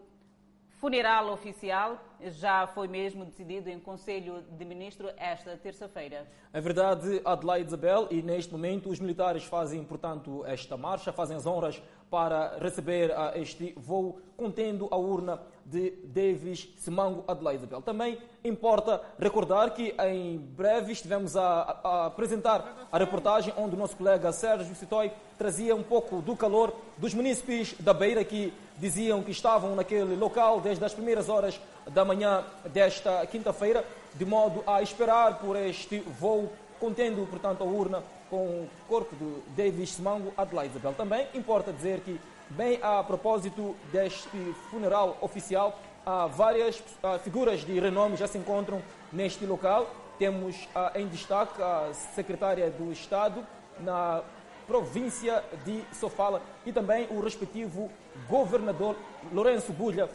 funeral 0.80 1.30
oficial 1.30 2.00
já 2.32 2.66
foi 2.66 2.88
mesmo 2.88 3.24
decidido 3.24 3.68
em 3.68 3.78
Conselho 3.78 4.42
de 4.50 4.64
Ministros 4.64 5.12
esta 5.16 5.56
terça-feira. 5.56 6.26
É 6.52 6.60
verdade, 6.60 7.20
Adelaide 7.24 7.68
Isabel, 7.68 8.08
e 8.10 8.22
neste 8.22 8.50
momento 8.50 8.88
os 8.88 8.98
militares 8.98 9.44
fazem, 9.44 9.84
portanto, 9.84 10.42
esta 10.46 10.76
marcha, 10.76 11.12
fazem 11.12 11.36
as 11.36 11.46
honras 11.46 11.80
para 12.10 12.58
receber 12.58 13.10
uh, 13.10 13.38
este 13.38 13.72
voo 13.76 14.20
contendo 14.36 14.88
a 14.90 14.96
urna 14.96 15.40
de 15.64 15.92
Davis 16.04 16.68
Simango 16.78 17.24
Adelaide 17.28 17.62
Isabel. 17.62 17.82
Também 17.82 18.18
importa 18.42 19.00
recordar 19.18 19.72
que 19.72 19.94
em 20.00 20.38
breve 20.38 20.92
estivemos 20.92 21.36
a, 21.36 21.78
a, 21.84 22.06
apresentar 22.06 22.88
a 22.90 22.98
reportagem 22.98 23.54
onde 23.56 23.76
o 23.76 23.78
nosso 23.78 23.96
colega 23.96 24.32
Sérgio 24.32 24.74
Citói 24.74 25.12
trazia 25.38 25.76
um 25.76 25.82
pouco 25.82 26.20
do 26.20 26.34
calor 26.34 26.74
dos 26.98 27.14
munícipes 27.14 27.74
da 27.78 27.94
Beira 27.94 28.24
que 28.24 28.52
diziam 28.80 29.22
que 29.22 29.30
estavam 29.30 29.76
naquele 29.76 30.16
local 30.16 30.60
desde 30.60 30.82
as 30.84 30.94
primeiras 30.94 31.28
horas 31.28 31.60
da 31.90 32.04
manhã 32.04 32.42
desta 32.72 33.24
quinta-feira, 33.26 33.84
de 34.14 34.24
modo 34.24 34.64
a 34.66 34.80
esperar 34.82 35.38
por 35.38 35.54
este 35.54 36.00
voo 36.00 36.50
contendo, 36.80 37.28
portanto, 37.28 37.62
a 37.62 37.66
urna 37.66 38.02
com 38.30 38.46
o 38.46 38.70
corpo 38.88 39.14
de 39.14 39.62
Davis 39.62 39.90
Simango 39.90 40.32
Adelaide 40.36 40.72
Isabel. 40.72 40.94
Também 40.94 41.26
importa 41.34 41.72
dizer 41.72 42.00
que, 42.00 42.18
bem 42.48 42.78
a 42.80 43.02
propósito 43.02 43.76
deste 43.92 44.54
funeral 44.70 45.18
oficial, 45.20 45.78
há 46.06 46.26
várias 46.26 46.82
figuras 47.22 47.60
de 47.60 47.78
renome 47.78 48.16
já 48.16 48.26
se 48.26 48.38
encontram 48.38 48.80
neste 49.12 49.44
local. 49.44 49.88
Temos 50.18 50.56
em 50.94 51.06
destaque 51.06 51.60
a 51.60 51.90
secretária 52.14 52.70
do 52.70 52.90
Estado 52.92 53.44
na 53.78 54.22
província 54.70 55.42
de 55.64 55.82
Sofala 55.92 56.40
e 56.64 56.72
também 56.72 57.08
o 57.10 57.18
respectivo 57.18 57.90
governador 58.28 58.94
Lourenço 59.32 59.72
Bulha 59.72 60.08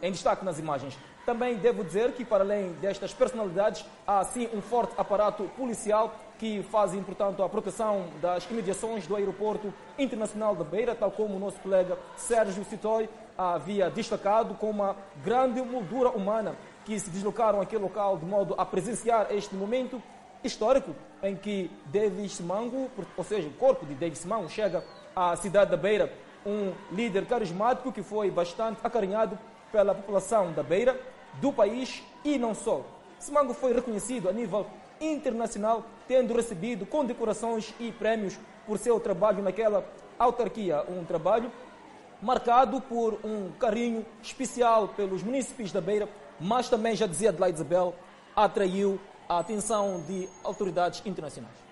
em 0.00 0.10
destaque 0.10 0.42
nas 0.42 0.58
imagens. 0.58 0.98
Também 1.26 1.56
devo 1.56 1.84
dizer 1.84 2.12
que, 2.12 2.24
para 2.24 2.42
além 2.42 2.72
destas 2.80 3.12
personalidades, 3.12 3.84
há 4.06 4.24
sim 4.24 4.48
um 4.54 4.62
forte 4.62 4.94
aparato 4.96 5.44
policial 5.58 6.14
que 6.38 6.62
fazem, 6.62 7.02
portanto, 7.02 7.42
a 7.42 7.48
proteção 7.50 8.06
das 8.22 8.50
imediações 8.50 9.06
do 9.06 9.14
aeroporto 9.14 9.72
internacional 9.98 10.54
da 10.54 10.64
Beira, 10.64 10.94
tal 10.94 11.10
como 11.10 11.36
o 11.36 11.38
nosso 11.38 11.58
colega 11.58 11.98
Sérgio 12.16 12.64
Citói 12.64 13.10
havia 13.36 13.90
destacado, 13.90 14.54
com 14.54 14.70
uma 14.70 14.96
grande 15.22 15.60
moldura 15.60 16.08
humana 16.08 16.56
que 16.86 16.98
se 16.98 17.10
deslocaram 17.10 17.60
àquele 17.60 17.82
local 17.82 18.16
de 18.16 18.24
modo 18.24 18.54
a 18.56 18.64
presenciar 18.64 19.26
este 19.32 19.54
momento 19.54 20.00
histórico 20.44 20.94
em 21.22 21.34
que 21.34 21.70
Davis 21.86 22.40
Mango, 22.40 22.90
ou 23.16 23.24
seja, 23.24 23.48
o 23.48 23.52
corpo 23.52 23.84
de 23.84 23.94
Davis 23.94 24.24
Mango 24.24 24.48
chega 24.48 24.84
à 25.14 25.34
cidade 25.36 25.70
da 25.70 25.76
Beira, 25.76 26.12
um 26.44 26.72
líder 26.92 27.26
carismático 27.26 27.90
que 27.90 28.02
foi 28.02 28.30
bastante 28.30 28.78
acarinhado 28.84 29.38
pela 29.72 29.94
população 29.94 30.52
da 30.52 30.62
Beira, 30.62 30.98
do 31.40 31.52
país 31.52 32.02
e 32.24 32.38
não 32.38 32.54
só. 32.54 32.84
Simango 33.18 33.54
foi 33.54 33.72
reconhecido 33.72 34.28
a 34.28 34.32
nível 34.32 34.66
internacional, 35.00 35.84
tendo 36.06 36.34
recebido 36.34 36.86
condecorações 36.86 37.74
e 37.78 37.90
prémios 37.92 38.38
por 38.66 38.78
seu 38.78 38.98
trabalho 39.00 39.42
naquela 39.42 39.84
autarquia. 40.18 40.84
Um 40.88 41.04
trabalho 41.04 41.50
marcado 42.20 42.80
por 42.80 43.18
um 43.24 43.50
carinho 43.58 44.04
especial 44.22 44.88
pelos 44.88 45.22
municípios 45.22 45.72
da 45.72 45.80
Beira, 45.80 46.08
mas 46.40 46.68
também, 46.68 46.94
já 46.94 47.06
dizia 47.06 47.30
Adelaide 47.30 47.56
Isabel, 47.56 47.94
atraiu 48.34 48.98
a 49.28 49.38
atenção 49.38 50.00
de 50.02 50.28
autoridades 50.44 51.02
internacionais. 51.04 51.66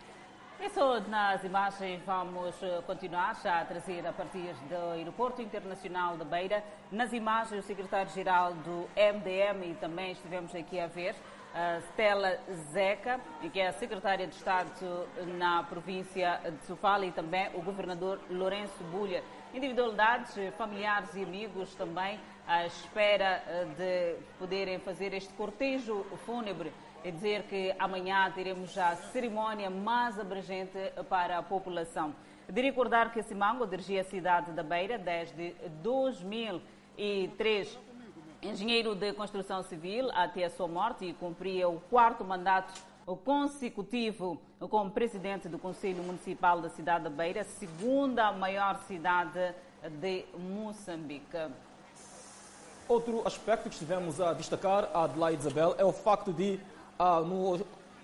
Isso 0.60 1.00
nas 1.08 1.44
imagens 1.44 2.00
vamos 2.06 2.54
eh, 2.62 2.82
continuar 2.86 3.38
já 3.42 3.60
a 3.60 3.64
trazer 3.64 4.06
a 4.06 4.12
partir 4.12 4.54
do 4.68 4.92
Aeroporto 4.92 5.42
Internacional 5.42 6.16
de 6.16 6.24
Beira. 6.24 6.64
Nas 6.90 7.12
imagens, 7.12 7.64
o 7.64 7.66
secretário-geral 7.66 8.54
do 8.54 8.88
MDM 8.96 9.72
e 9.72 9.74
também 9.78 10.12
estivemos 10.12 10.54
aqui 10.54 10.80
a 10.80 10.86
ver 10.86 11.14
a 11.54 11.80
Stella 11.90 12.38
Zeca, 12.72 13.20
que 13.52 13.60
é 13.60 13.68
a 13.68 13.72
secretária 13.72 14.26
de 14.26 14.34
Estado 14.34 14.70
na 15.38 15.62
província 15.64 16.40
de 16.42 16.66
Sofala, 16.66 17.04
e 17.06 17.12
também 17.12 17.48
o 17.54 17.62
governador 17.62 18.18
Lourenço 18.30 18.82
Bulha. 18.90 19.22
Individualidades, 19.52 20.34
familiares 20.56 21.14
e 21.14 21.22
amigos 21.22 21.74
também 21.74 22.18
à 22.46 22.66
espera 22.66 23.42
eh, 23.46 23.66
de 23.76 24.24
poderem 24.38 24.78
fazer 24.78 25.14
este 25.14 25.32
cortejo 25.34 26.04
fúnebre 26.24 26.72
e 27.04 27.12
dizer 27.12 27.42
que 27.42 27.74
amanhã 27.78 28.32
teremos 28.32 28.76
a 28.78 28.96
cerimónia 28.96 29.68
mais 29.68 30.18
abrangente 30.18 30.78
para 31.08 31.38
a 31.38 31.42
população. 31.42 32.14
De 32.48 32.62
recordar 32.62 33.12
que 33.12 33.22
Simango 33.22 33.66
dirigia 33.66 34.00
a 34.00 34.04
cidade 34.04 34.52
da 34.52 34.62
Beira 34.62 34.96
desde 34.98 35.54
2003 35.82 37.78
engenheiro 38.42 38.94
de 38.94 39.12
construção 39.14 39.62
civil 39.62 40.10
até 40.12 40.44
a 40.44 40.50
sua 40.50 40.68
morte 40.68 41.06
e 41.06 41.14
cumpria 41.14 41.68
o 41.68 41.80
quarto 41.80 42.24
mandato 42.24 42.74
consecutivo 43.24 44.40
como 44.70 44.90
presidente 44.90 45.48
do 45.48 45.58
Conselho 45.58 46.02
Municipal 46.02 46.60
da 46.60 46.68
cidade 46.68 47.04
da 47.04 47.10
Beira, 47.10 47.44
segunda 47.44 48.32
maior 48.32 48.78
cidade 48.86 49.54
de 50.00 50.24
Moçambique. 50.38 51.36
Outro 52.86 53.26
aspecto 53.26 53.68
que 53.68 53.74
estivemos 53.74 54.20
a 54.20 54.34
destacar, 54.34 54.90
Adelaide 54.94 55.40
Isabel, 55.40 55.74
é 55.78 55.84
o 55.84 55.92
facto 55.92 56.32
de 56.32 56.60
ah, 56.98 57.20
no, 57.20 57.60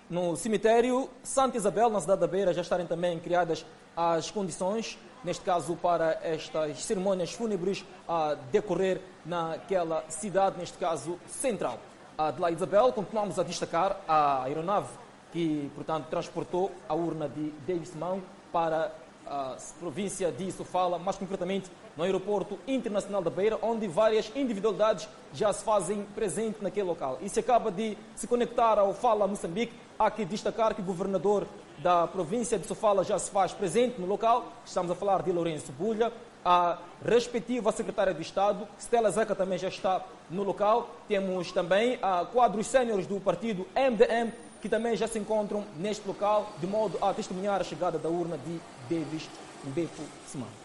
no 0.09 0.35
cemitério 0.35 1.09
Santa 1.23 1.57
Isabel, 1.57 1.89
na 1.89 2.01
cidade 2.01 2.21
da 2.21 2.27
Beira, 2.27 2.53
já 2.53 2.61
estarem 2.61 2.85
também 2.85 3.19
criadas 3.19 3.65
as 3.95 4.31
condições 4.31 4.97
neste 5.23 5.43
caso 5.43 5.75
para 5.75 6.19
estas 6.23 6.83
cerimônias 6.83 7.31
fúnebres 7.31 7.85
a 8.07 8.35
decorrer 8.51 9.01
naquela 9.25 10.03
cidade, 10.09 10.57
neste 10.57 10.77
caso 10.77 11.19
central. 11.27 11.79
A 12.17 12.31
de 12.31 12.53
Isabel, 12.53 12.91
continuamos 12.91 13.39
a 13.39 13.43
destacar 13.43 14.01
a 14.07 14.43
aeronave 14.43 14.89
que, 15.31 15.71
portanto, 15.75 16.07
transportou 16.09 16.71
a 16.89 16.93
urna 16.93 17.29
de 17.29 17.51
Davis 17.65 17.95
Mão 17.95 18.21
para 18.51 18.91
a 19.25 19.55
província 19.79 20.31
de 20.31 20.51
Sofala, 20.51 20.99
mais 20.99 21.17
concretamente 21.17 21.71
no 21.95 22.03
aeroporto 22.03 22.57
internacional 22.67 23.21
da 23.21 23.29
Beira, 23.29 23.59
onde 23.61 23.87
várias 23.87 24.31
individualidades 24.35 25.07
já 25.33 25.51
se 25.51 25.63
fazem 25.63 26.03
presente 26.15 26.61
naquele 26.61 26.87
local. 26.87 27.17
E 27.21 27.29
se 27.29 27.39
acaba 27.39 27.71
de 27.71 27.97
se 28.15 28.27
conectar 28.27 28.77
ao 28.79 28.93
Fala 28.93 29.27
Moçambique, 29.27 29.73
há 29.97 30.09
que 30.09 30.25
destacar 30.25 30.73
que 30.73 30.81
o 30.81 30.85
governador 30.85 31.47
da 31.81 32.07
província 32.07 32.57
de 32.57 32.67
Sofala 32.67 33.03
já 33.03 33.17
se 33.17 33.31
faz 33.31 33.53
presente 33.53 33.99
no 33.99 34.07
local. 34.07 34.51
Estamos 34.65 34.91
a 34.91 34.95
falar 34.95 35.23
de 35.23 35.31
Lourenço 35.31 35.71
Bulha. 35.71 36.11
A 36.43 36.79
respectiva 37.05 37.71
secretária 37.71 38.13
de 38.13 38.21
Estado, 38.21 38.67
Stella 38.79 39.11
Zeca, 39.11 39.35
também 39.35 39.59
já 39.59 39.67
está 39.67 40.03
no 40.29 40.43
local. 40.43 40.89
Temos 41.07 41.51
também 41.51 41.99
a 42.01 42.25
quadros 42.25 42.67
séniores 42.67 43.05
do 43.05 43.19
partido 43.19 43.67
MDM, 43.75 44.31
que 44.59 44.69
também 44.69 44.95
já 44.95 45.07
se 45.07 45.19
encontram 45.19 45.63
neste 45.77 46.07
local, 46.07 46.51
de 46.59 46.67
modo 46.67 46.97
a 47.01 47.13
testemunhar 47.13 47.61
a 47.61 47.63
chegada 47.63 47.99
da 47.99 48.09
urna 48.09 48.37
de 48.37 48.59
Davis 48.89 49.29
Mbepo 49.63 50.01
Simão. 50.27 50.60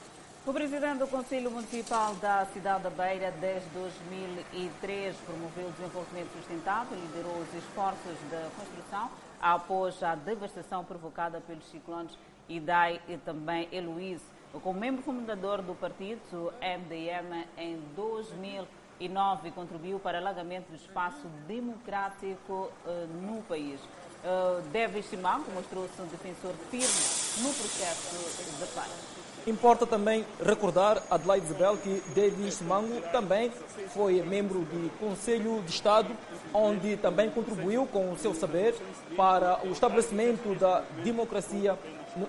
O 0.46 0.52
presidente 0.52 0.98
do 0.98 1.09
Conselho 1.09 1.50
Municipal 1.50 2.14
da 2.14 2.46
cidade 2.46 2.85
da 2.85 2.90
Beira, 2.90 3.35
desde 3.40 3.68
2003, 3.70 5.16
promoveu 5.16 5.66
o 5.66 5.72
desenvolvimento 5.72 6.30
sustentável, 6.37 6.96
liderou 6.96 7.37
os 7.38 7.52
esforços 7.52 8.16
de 8.30 8.48
construção 8.56 9.11
após 9.42 10.00
a 10.04 10.14
devastação 10.14 10.85
provocada 10.85 11.40
pelos 11.40 11.68
ciclones 11.68 12.16
Idai 12.48 13.00
e 13.09 13.16
também 13.16 13.68
Heloíse. 13.72 14.22
Como 14.62 14.78
membro 14.78 15.02
fundador 15.02 15.62
do 15.62 15.74
partido 15.74 16.52
MDM 16.62 17.44
em 17.59 17.82
2009, 17.96 19.50
contribuiu 19.50 19.98
para 19.98 20.18
o 20.18 20.20
alargamento 20.20 20.70
do 20.70 20.76
espaço 20.76 21.26
democrático 21.48 22.70
uh, 22.87 23.06
no 23.20 23.42
país. 23.42 23.80
Uh, 23.80 24.62
Davis 24.72 25.06
Simanco 25.06 25.50
mostrou-se 25.50 26.00
um 26.00 26.06
defensor 26.06 26.52
firme 26.70 27.42
no 27.42 27.52
processo 27.52 28.64
de 28.64 28.72
paz. 28.72 29.26
Importa 29.46 29.87
também 29.87 30.26
recordar, 30.44 31.00
Adelaide 31.09 31.46
Isabel, 31.46 31.76
que 31.76 32.02
Davis 32.16 32.61
Mango 32.62 33.00
também 33.12 33.52
foi 33.94 34.20
membro 34.22 34.61
do 34.61 34.90
Conselho 34.98 35.62
de 35.62 35.70
Estado, 35.70 36.09
onde 36.52 36.96
também 36.96 37.30
contribuiu 37.30 37.87
com 37.87 38.11
o 38.11 38.18
seu 38.18 38.35
saber 38.35 38.74
para 39.16 39.61
o 39.64 39.70
estabelecimento 39.70 40.52
da 40.59 40.82
democracia 41.04 41.78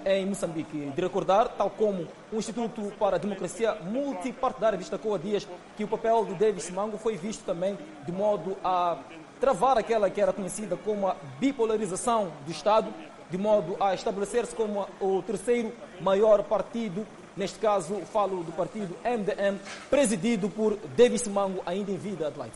em 0.05 0.27
Moçambique. 0.27 0.91
De 0.95 1.01
recordar, 1.01 1.47
tal 1.57 1.71
como 1.71 2.07
o 2.31 2.37
Instituto 2.37 2.93
para 2.99 3.15
a 3.15 3.19
Democracia 3.19 3.73
Multipartidária 3.81 4.77
destacou 4.77 5.15
há 5.15 5.17
dias 5.17 5.47
que 5.75 5.83
o 5.83 5.87
papel 5.87 6.23
de 6.25 6.35
Davis 6.35 6.69
Mango 6.69 6.99
foi 6.99 7.17
visto 7.17 7.43
também 7.43 7.75
de 8.05 8.11
modo 8.11 8.55
a 8.63 8.95
travar 9.39 9.75
aquela 9.75 10.09
que 10.09 10.21
era 10.21 10.33
conhecida 10.33 10.77
como 10.77 11.07
a 11.07 11.15
bipolarização 11.39 12.31
do 12.45 12.51
Estado, 12.51 12.93
de 13.29 13.37
modo 13.37 13.75
a 13.79 13.93
estabelecer-se 13.93 14.55
como 14.55 14.87
o 14.99 15.21
terceiro 15.21 15.73
maior 16.01 16.43
partido, 16.43 17.05
neste 17.35 17.59
caso 17.59 17.95
falo 18.11 18.43
do 18.43 18.51
partido 18.51 18.95
MDM, 19.03 19.59
presidido 19.89 20.49
por 20.49 20.77
Davis 20.95 21.27
Mango, 21.27 21.61
ainda 21.65 21.91
em 21.91 21.97
vida, 21.97 22.27
Adelaide. 22.27 22.55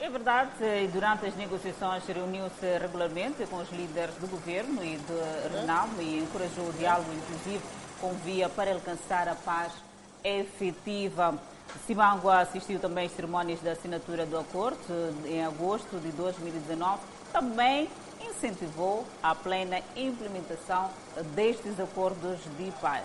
É 0.00 0.08
verdade, 0.08 0.50
e 0.62 0.88
durante 0.88 1.26
as 1.26 1.36
negociações 1.36 2.02
reuniu-se 2.06 2.78
regularmente 2.78 3.46
com 3.46 3.56
os 3.56 3.70
líderes 3.70 4.14
do 4.14 4.26
governo 4.28 4.82
e 4.82 4.96
de 4.96 5.56
Renamo 5.58 6.00
e 6.00 6.20
encorajou 6.20 6.68
o 6.68 6.72
diálogo, 6.72 7.10
inclusive 7.12 7.62
com 8.00 8.14
via 8.24 8.48
para 8.48 8.72
alcançar 8.72 9.28
a 9.28 9.34
paz 9.34 9.72
efetiva. 10.24 11.38
Simango 11.86 12.30
assistiu 12.30 12.80
também 12.80 13.06
às 13.06 13.12
cerimônias 13.12 13.60
da 13.60 13.72
assinatura 13.72 14.24
do 14.24 14.38
acordo 14.38 14.78
em 15.26 15.44
agosto 15.44 16.00
de 16.00 16.10
2019. 16.12 16.98
Também 17.30 17.88
incentivou 18.40 19.04
a 19.22 19.34
plena 19.34 19.80
implementação 19.94 20.88
destes 21.34 21.78
acordos 21.78 22.38
de 22.58 22.70
paz. 22.80 23.04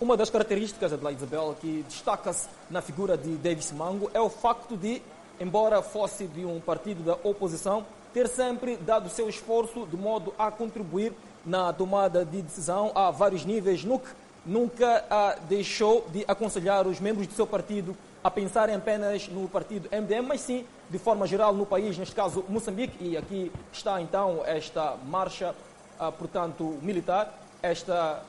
Uma 0.00 0.16
das 0.16 0.30
características, 0.30 0.92
Adelaide 0.94 1.18
Isabel, 1.18 1.54
que 1.60 1.84
destaca-se 1.86 2.48
na 2.70 2.80
figura 2.80 3.18
de 3.18 3.36
Davis 3.36 3.70
Mango 3.72 4.10
é 4.14 4.20
o 4.20 4.30
facto 4.30 4.76
de, 4.78 5.02
embora 5.38 5.82
fosse 5.82 6.26
de 6.26 6.46
um 6.46 6.58
partido 6.60 7.02
da 7.02 7.18
oposição, 7.22 7.84
ter 8.14 8.26
sempre 8.26 8.76
dado 8.78 9.10
seu 9.10 9.28
esforço 9.28 9.86
de 9.86 9.96
modo 9.98 10.32
a 10.38 10.50
contribuir 10.50 11.12
na 11.44 11.72
tomada 11.72 12.24
de 12.24 12.40
decisão 12.40 12.90
a 12.94 13.10
vários 13.10 13.44
níveis, 13.44 13.84
no 13.84 13.98
que 13.98 14.08
nunca 14.46 15.36
deixou 15.46 16.06
de 16.10 16.24
aconselhar 16.26 16.86
os 16.86 16.98
membros 16.98 17.26
do 17.26 17.34
seu 17.34 17.46
partido 17.46 17.94
a 18.24 18.30
pensarem 18.30 18.74
apenas 18.74 19.28
no 19.28 19.46
partido 19.46 19.88
MDM, 19.92 20.26
mas 20.26 20.40
sim 20.40 20.64
de 20.90 20.98
forma 20.98 21.26
geral 21.26 21.54
no 21.54 21.64
país, 21.64 21.96
neste 21.96 22.14
caso 22.14 22.44
Moçambique, 22.48 22.96
e 23.00 23.16
aqui 23.16 23.52
está 23.72 24.02
então 24.02 24.42
esta 24.44 24.96
marcha, 25.06 25.54
ah, 25.98 26.10
portanto, 26.10 26.76
militar, 26.82 27.32
esta 27.62 28.22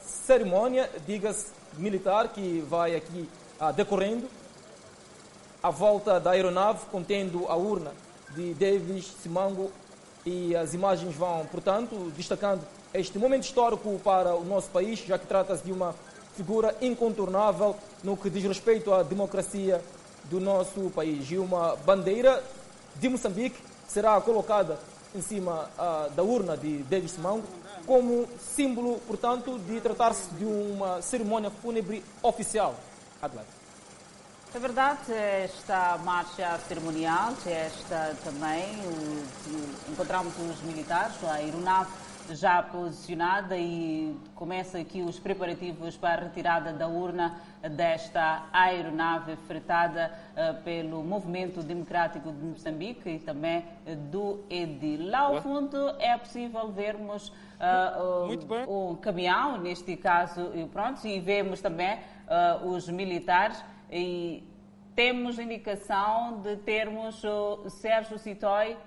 cerimónia, 0.00 0.90
diga-se, 1.06 1.52
militar, 1.78 2.28
que 2.28 2.60
vai 2.68 2.96
aqui 2.96 3.28
ah, 3.60 3.70
decorrendo, 3.70 4.28
à 5.62 5.70
volta 5.70 6.18
da 6.18 6.32
aeronave 6.32 6.80
contendo 6.90 7.46
a 7.48 7.56
urna 7.56 7.92
de 8.34 8.52
Davis 8.54 9.14
Simango 9.22 9.70
e 10.26 10.54
as 10.56 10.74
imagens 10.74 11.14
vão, 11.14 11.46
portanto, 11.46 12.12
destacando 12.16 12.62
este 12.92 13.18
momento 13.18 13.44
histórico 13.44 13.98
para 14.02 14.34
o 14.34 14.44
nosso 14.44 14.68
país, 14.70 14.98
já 14.98 15.18
que 15.18 15.26
trata-se 15.26 15.62
de 15.62 15.72
uma 15.72 15.94
figura 16.36 16.76
incontornável 16.82 17.76
no 18.02 18.16
que 18.16 18.28
diz 18.28 18.42
respeito 18.44 18.92
à 18.92 19.02
democracia 19.02 19.80
do 20.30 20.40
nosso 20.40 20.90
país. 20.94 21.30
E 21.30 21.38
uma 21.38 21.76
bandeira 21.76 22.42
de 22.96 23.08
Moçambique 23.08 23.60
será 23.88 24.20
colocada 24.20 24.78
em 25.14 25.20
cima 25.20 25.70
uh, 25.78 26.10
da 26.10 26.22
urna 26.22 26.56
de 26.56 26.78
Davis 26.84 27.16
Mango 27.16 27.46
como 27.86 28.26
símbolo, 28.38 28.98
portanto, 29.06 29.58
de 29.58 29.80
tratar-se 29.80 30.28
de 30.34 30.44
uma 30.44 31.02
cerimônia 31.02 31.50
fúnebre 31.50 32.02
oficial. 32.22 32.74
Adelaide. 33.20 33.50
É 34.54 34.58
verdade, 34.58 35.12
esta 35.12 35.98
marcha 36.04 36.58
cerimonial, 36.68 37.34
esta 37.44 38.16
também, 38.22 38.64
encontramos 39.90 40.32
os 40.38 40.62
militares, 40.62 41.16
a 41.24 41.32
aeronave 41.32 41.90
já 42.32 42.62
posicionada 42.62 43.56
e 43.56 44.16
começa 44.34 44.78
aqui 44.78 45.02
os 45.02 45.18
preparativos 45.18 45.96
para 45.96 46.22
a 46.22 46.24
retirada 46.24 46.72
da 46.72 46.88
urna 46.88 47.40
desta 47.70 48.46
aeronave 48.52 49.36
fretada 49.46 50.12
uh, 50.32 50.62
pelo 50.62 51.02
Movimento 51.02 51.62
Democrático 51.62 52.32
de 52.32 52.44
Moçambique 52.44 53.08
e 53.08 53.18
também 53.18 53.58
uh, 53.86 53.96
do 54.10 54.44
EDIL. 54.48 55.10
Lá 55.10 55.20
ao 55.20 55.42
fundo 55.42 55.76
é 55.98 56.16
possível 56.16 56.68
vermos 56.70 57.28
uh, 57.28 58.64
um, 58.68 58.90
um 58.90 58.96
caminhão, 58.96 59.58
neste 59.58 59.96
caso, 59.96 60.52
e 60.54 60.64
pronto, 60.66 61.06
e 61.06 61.20
vemos 61.20 61.60
também 61.60 61.98
os 62.64 62.88
militares 62.88 63.62
e 63.92 64.42
temos 64.96 65.38
indicação 65.38 66.40
de 66.40 66.56
termos 66.56 67.22
o 67.22 67.68
Sérgio 67.68 68.18
Citói 68.18 68.78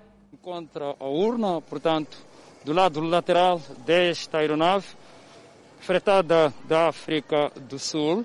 contra 0.42 0.96
a 0.98 1.04
urna, 1.06 1.60
portanto, 1.60 2.18
do 2.64 2.72
lado 2.72 3.00
lateral 3.00 3.60
desta 3.84 4.38
aeronave, 4.38 4.86
fretada 5.80 6.52
da 6.64 6.88
África 6.88 7.50
do 7.56 7.78
Sul, 7.78 8.24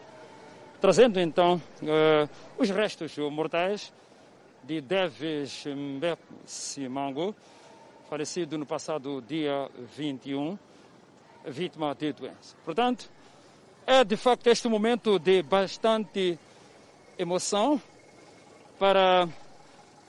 trazendo 0.82 1.20
então 1.20 1.62
uh, 1.82 2.30
os 2.58 2.70
restos 2.70 3.18
mortais 3.18 3.94
de 4.64 4.82
Deves 4.82 5.66
Simango, 6.46 7.36
falecido 8.10 8.58
no 8.58 8.66
passado 8.66 9.22
dia 9.22 9.70
21, 9.96 10.58
vítima 11.46 11.94
de 11.96 12.14
doença. 12.14 12.56
Portanto, 12.64 13.10
é 13.86 14.04
de 14.04 14.16
facto 14.16 14.48
este 14.48 14.68
momento 14.68 15.20
de 15.20 15.44
bastante 15.44 16.38
emoção 17.18 17.82
para 18.80 19.28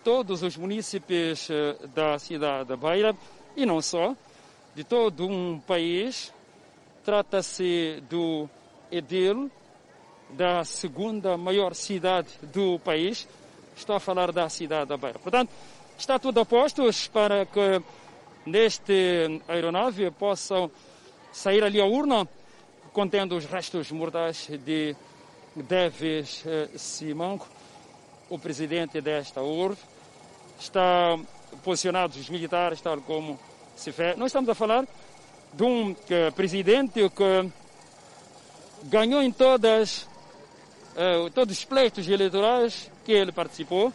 todos 0.04 0.42
os 0.42 0.56
municípios 0.56 1.48
eh, 1.50 1.76
da 1.94 2.18
cidade 2.18 2.68
da 2.68 2.76
Beira 2.76 3.16
e 3.56 3.64
não 3.66 3.80
só, 3.80 4.14
de 4.74 4.84
todo 4.84 5.26
um 5.26 5.58
país. 5.60 6.32
Trata-se 7.04 8.02
do 8.08 8.48
Edil, 8.90 9.50
da 10.30 10.64
segunda 10.64 11.36
maior 11.36 11.74
cidade 11.74 12.28
do 12.42 12.78
país. 12.78 13.28
Estou 13.76 13.96
a 13.96 14.00
falar 14.00 14.32
da 14.32 14.48
cidade 14.48 14.88
da 14.88 14.96
Beira. 14.96 15.18
Portanto, 15.18 15.50
está 15.98 16.18
tudo 16.18 16.40
a 16.40 16.46
postos 16.46 17.08
para 17.08 17.44
que 17.46 17.82
neste 18.46 19.40
aeronave 19.48 20.10
possam 20.10 20.70
sair 21.32 21.62
ali 21.64 21.80
a 21.80 21.84
urna 21.84 22.28
contendo 22.92 23.36
os 23.36 23.44
restos 23.44 23.90
mortais 23.90 24.48
de 24.64 24.94
Deves 25.56 26.44
eh, 26.46 26.68
Simango, 26.76 27.46
o 28.30 28.38
presidente 28.38 29.00
desta 29.00 29.42
urbe. 29.42 29.80
Está 30.58 31.18
posicionados 31.62 32.16
os 32.16 32.28
militares, 32.28 32.80
tal 32.80 33.00
como 33.00 33.38
se 33.76 33.90
vê. 33.90 34.14
Nós 34.14 34.26
estamos 34.26 34.48
a 34.48 34.54
falar 34.54 34.86
de 35.52 35.62
um 35.62 35.92
uh, 35.92 35.96
presidente 36.34 37.08
que 37.10 37.50
ganhou 38.84 39.22
em 39.22 39.30
todas, 39.30 40.08
uh, 40.92 41.30
todos 41.34 41.58
os 41.58 41.64
pleitos 41.64 42.08
eleitorais 42.08 42.90
que 43.04 43.12
ele 43.12 43.32
participou. 43.32 43.92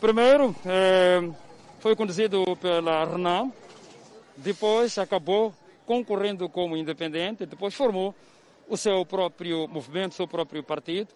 Primeiro, 0.00 0.50
uh, 0.50 1.34
foi 1.80 1.96
conduzido 1.96 2.44
pela 2.56 3.04
Renan, 3.04 3.50
depois 4.36 4.96
acabou 4.98 5.54
concorrendo 5.86 6.48
como 6.48 6.76
independente, 6.76 7.46
depois 7.46 7.74
formou 7.74 8.14
o 8.68 8.76
seu 8.76 9.04
próprio 9.04 9.66
movimento, 9.66 10.12
o 10.12 10.14
seu 10.14 10.28
próprio 10.28 10.62
partido, 10.62 11.08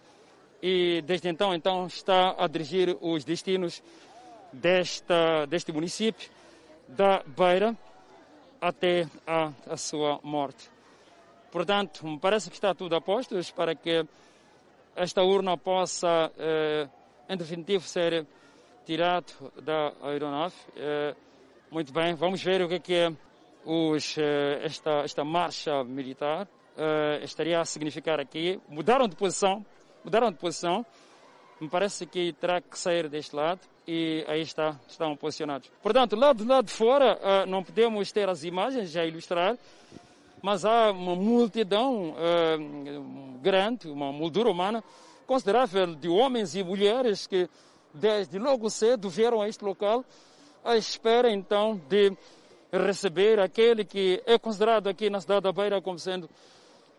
e 0.61 1.01
desde 1.05 1.29
então, 1.29 1.53
então 1.53 1.87
está 1.87 2.35
a 2.37 2.47
dirigir 2.47 2.97
os 2.99 3.23
destinos 3.23 3.81
desta, 4.55 5.45
deste 5.47 5.71
município 5.71 6.29
da 6.87 7.23
Beira 7.25 7.75
até 8.59 9.07
a, 9.25 9.51
a 9.69 9.77
sua 9.77 10.19
morte. 10.23 10.69
Portanto, 11.51 12.05
me 12.05 12.19
parece 12.19 12.49
que 12.49 12.55
está 12.55 12.73
tudo 12.73 12.95
a 12.95 13.01
postos 13.01 13.51
para 13.51 13.75
que 13.75 14.05
esta 14.95 15.23
urna 15.23 15.57
possa, 15.57 16.31
eh, 16.37 16.87
em 17.29 17.37
definitivo, 17.37 17.85
ser 17.87 18.25
tirado 18.85 19.51
da 19.61 19.93
aeronave. 20.03 20.55
Eh, 20.75 21.15
muito 21.71 21.93
bem, 21.93 22.13
vamos 22.15 22.41
ver 22.41 22.61
o 22.61 22.67
que 22.67 22.75
é, 22.75 22.79
que 22.79 22.93
é 22.93 23.13
os, 23.65 24.17
eh, 24.17 24.61
esta, 24.63 25.01
esta 25.03 25.23
marcha 25.23 25.83
militar 25.83 26.47
eh, 26.77 27.19
estaria 27.23 27.59
a 27.59 27.65
significar 27.65 28.19
aqui. 28.19 28.59
Mudaram 28.67 29.07
de 29.07 29.15
posição, 29.15 29.65
mudaram 30.03 30.31
de 30.31 30.37
posição. 30.37 30.85
Me 31.59 31.69
parece 31.69 32.05
que 32.05 32.33
terá 32.33 32.59
que 32.59 32.77
sair 32.77 33.07
deste 33.07 33.35
lado 33.35 33.61
e 33.87 34.25
aí 34.27 34.41
está, 34.41 34.79
estão 34.87 35.15
posicionados. 35.15 35.69
Portanto, 35.81 36.15
lá 36.15 36.33
do 36.33 36.45
lado 36.45 36.65
de 36.65 36.71
fora, 36.71 37.17
uh, 37.17 37.49
não 37.49 37.63
podemos 37.63 38.11
ter 38.11 38.27
as 38.27 38.43
imagens 38.43 38.91
já 38.91 39.05
ilustrar, 39.05 39.57
mas 40.41 40.65
há 40.65 40.91
uma 40.91 41.15
multidão 41.15 42.11
uh, 42.11 43.39
grande, 43.41 43.87
uma 43.87 44.11
moldura 44.11 44.49
humana 44.49 44.83
considerável 45.27 45.95
de 45.95 46.07
homens 46.07 46.55
e 46.55 46.63
mulheres 46.63 47.25
que 47.25 47.49
desde 47.93 48.37
logo 48.37 48.69
cedo 48.69 49.09
vieram 49.09 49.41
a 49.41 49.47
este 49.47 49.63
local 49.63 50.03
à 50.63 50.75
espera 50.75 51.31
então 51.31 51.81
de 51.89 52.11
receber 52.71 53.39
aquele 53.39 53.85
que 53.85 54.21
é 54.25 54.37
considerado 54.37 54.87
aqui 54.87 55.09
na 55.09 55.21
cidade 55.21 55.41
da 55.41 55.51
Beira 55.51 55.81
como 55.81 55.97
sendo 55.97 56.29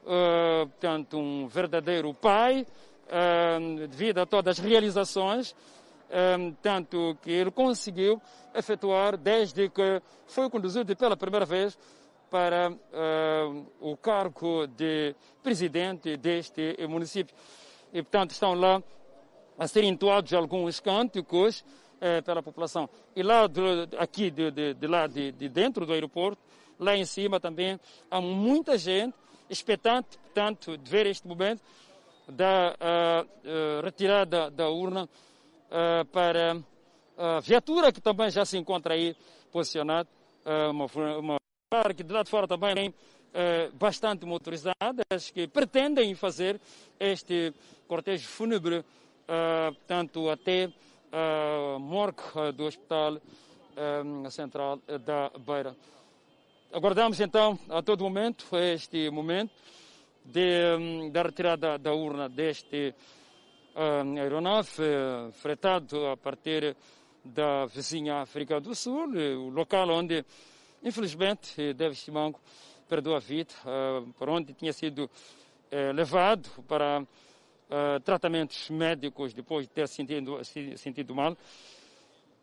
uh, 0.06 1.16
um 1.16 1.46
verdadeiro 1.46 2.12
pai, 2.14 2.66
devido 3.88 4.18
a 4.18 4.26
todas 4.26 4.58
as 4.58 4.64
realizações 4.64 5.54
um, 6.38 6.52
tanto 6.52 7.16
que 7.22 7.30
ele 7.30 7.50
conseguiu 7.50 8.20
efetuar 8.54 9.16
desde 9.16 9.68
que 9.68 10.00
foi 10.26 10.48
conduzido 10.48 10.94
pela 10.96 11.16
primeira 11.16 11.44
vez 11.44 11.78
para 12.30 12.70
uh, 12.70 13.66
o 13.80 13.96
cargo 13.96 14.66
de 14.66 15.14
presidente 15.42 16.16
deste 16.16 16.76
município. 16.88 17.34
E, 17.92 18.02
portanto, 18.02 18.30
estão 18.30 18.54
lá 18.54 18.82
a 19.58 19.66
ser 19.66 19.84
entoados 19.84 20.32
alguns 20.32 20.80
cânticos 20.80 21.60
uh, 21.60 22.22
pela 22.24 22.42
população. 22.42 22.88
E 23.14 23.22
lá, 23.22 23.46
de, 23.46 23.60
aqui, 23.98 24.30
de, 24.30 24.50
de, 24.50 24.74
de 24.74 24.86
lá 24.86 25.06
de, 25.06 25.32
de, 25.32 25.48
dentro 25.48 25.86
do 25.86 25.92
aeroporto, 25.92 26.40
lá 26.78 26.96
em 26.96 27.04
cima 27.04 27.40
também, 27.40 27.80
há 28.10 28.20
muita 28.20 28.76
gente 28.76 29.14
expectante, 29.48 30.18
portanto, 30.18 30.76
de 30.76 30.90
ver 30.90 31.06
este 31.06 31.26
momento 31.26 31.62
da 32.28 32.74
uh, 32.74 33.84
retirada 33.84 34.50
da 34.50 34.68
urna 34.68 35.08
uh, 35.70 36.04
para 36.06 36.56
a 37.16 37.40
viatura 37.40 37.92
que 37.92 38.00
também 38.00 38.30
já 38.30 38.44
se 38.44 38.58
encontra 38.58 38.94
aí 38.94 39.16
posicionada, 39.50 40.08
uma, 40.70 40.86
uma 41.18 41.38
que 41.96 42.02
de 42.02 42.12
lá 42.12 42.22
de 42.22 42.30
fora 42.30 42.46
também 42.46 42.74
tem 42.74 42.94
bastante 43.72 44.26
motorizadas 44.26 45.30
que 45.32 45.48
pretendem 45.48 46.14
fazer 46.14 46.60
este 47.00 47.54
cortejo 47.88 48.28
fúnebre, 48.28 48.84
tanto 49.86 50.28
até 50.28 50.70
a 51.10 51.78
morgue 51.78 52.22
do 52.54 52.66
Hospital 52.66 53.18
Central 54.30 54.78
da 55.06 55.30
Beira. 55.38 55.74
Aguardamos 56.72 57.18
então 57.20 57.58
a 57.70 57.80
todo 57.80 58.04
momento 58.04 58.46
este 58.58 59.08
momento 59.10 59.52
de, 60.24 61.10
da 61.10 61.22
retirada 61.22 61.78
da 61.78 61.94
urna 61.94 62.28
deste 62.28 62.92
uh, 62.92 63.15
aeronave 64.18 64.82
uh, 64.82 65.32
fretado 65.32 66.06
a 66.06 66.16
partir 66.16 66.76
da 67.24 67.66
vizinha 67.66 68.22
África 68.22 68.60
do 68.60 68.74
Sul, 68.74 69.08
o 69.08 69.48
local 69.50 69.88
onde, 69.90 70.24
infelizmente, 70.82 71.74
David 71.74 71.98
Simango 71.98 72.40
perdeu 72.88 73.14
a 73.14 73.18
vida, 73.18 73.52
por 74.16 74.28
onde 74.28 74.54
tinha 74.54 74.72
sido 74.72 75.10
levado 75.92 76.48
para 76.68 77.04
tratamentos 78.04 78.70
médicos 78.70 79.34
depois 79.34 79.66
de 79.66 79.72
ter 79.72 79.88
sentido, 79.88 80.38
sentido 80.76 81.12
mal. 81.12 81.36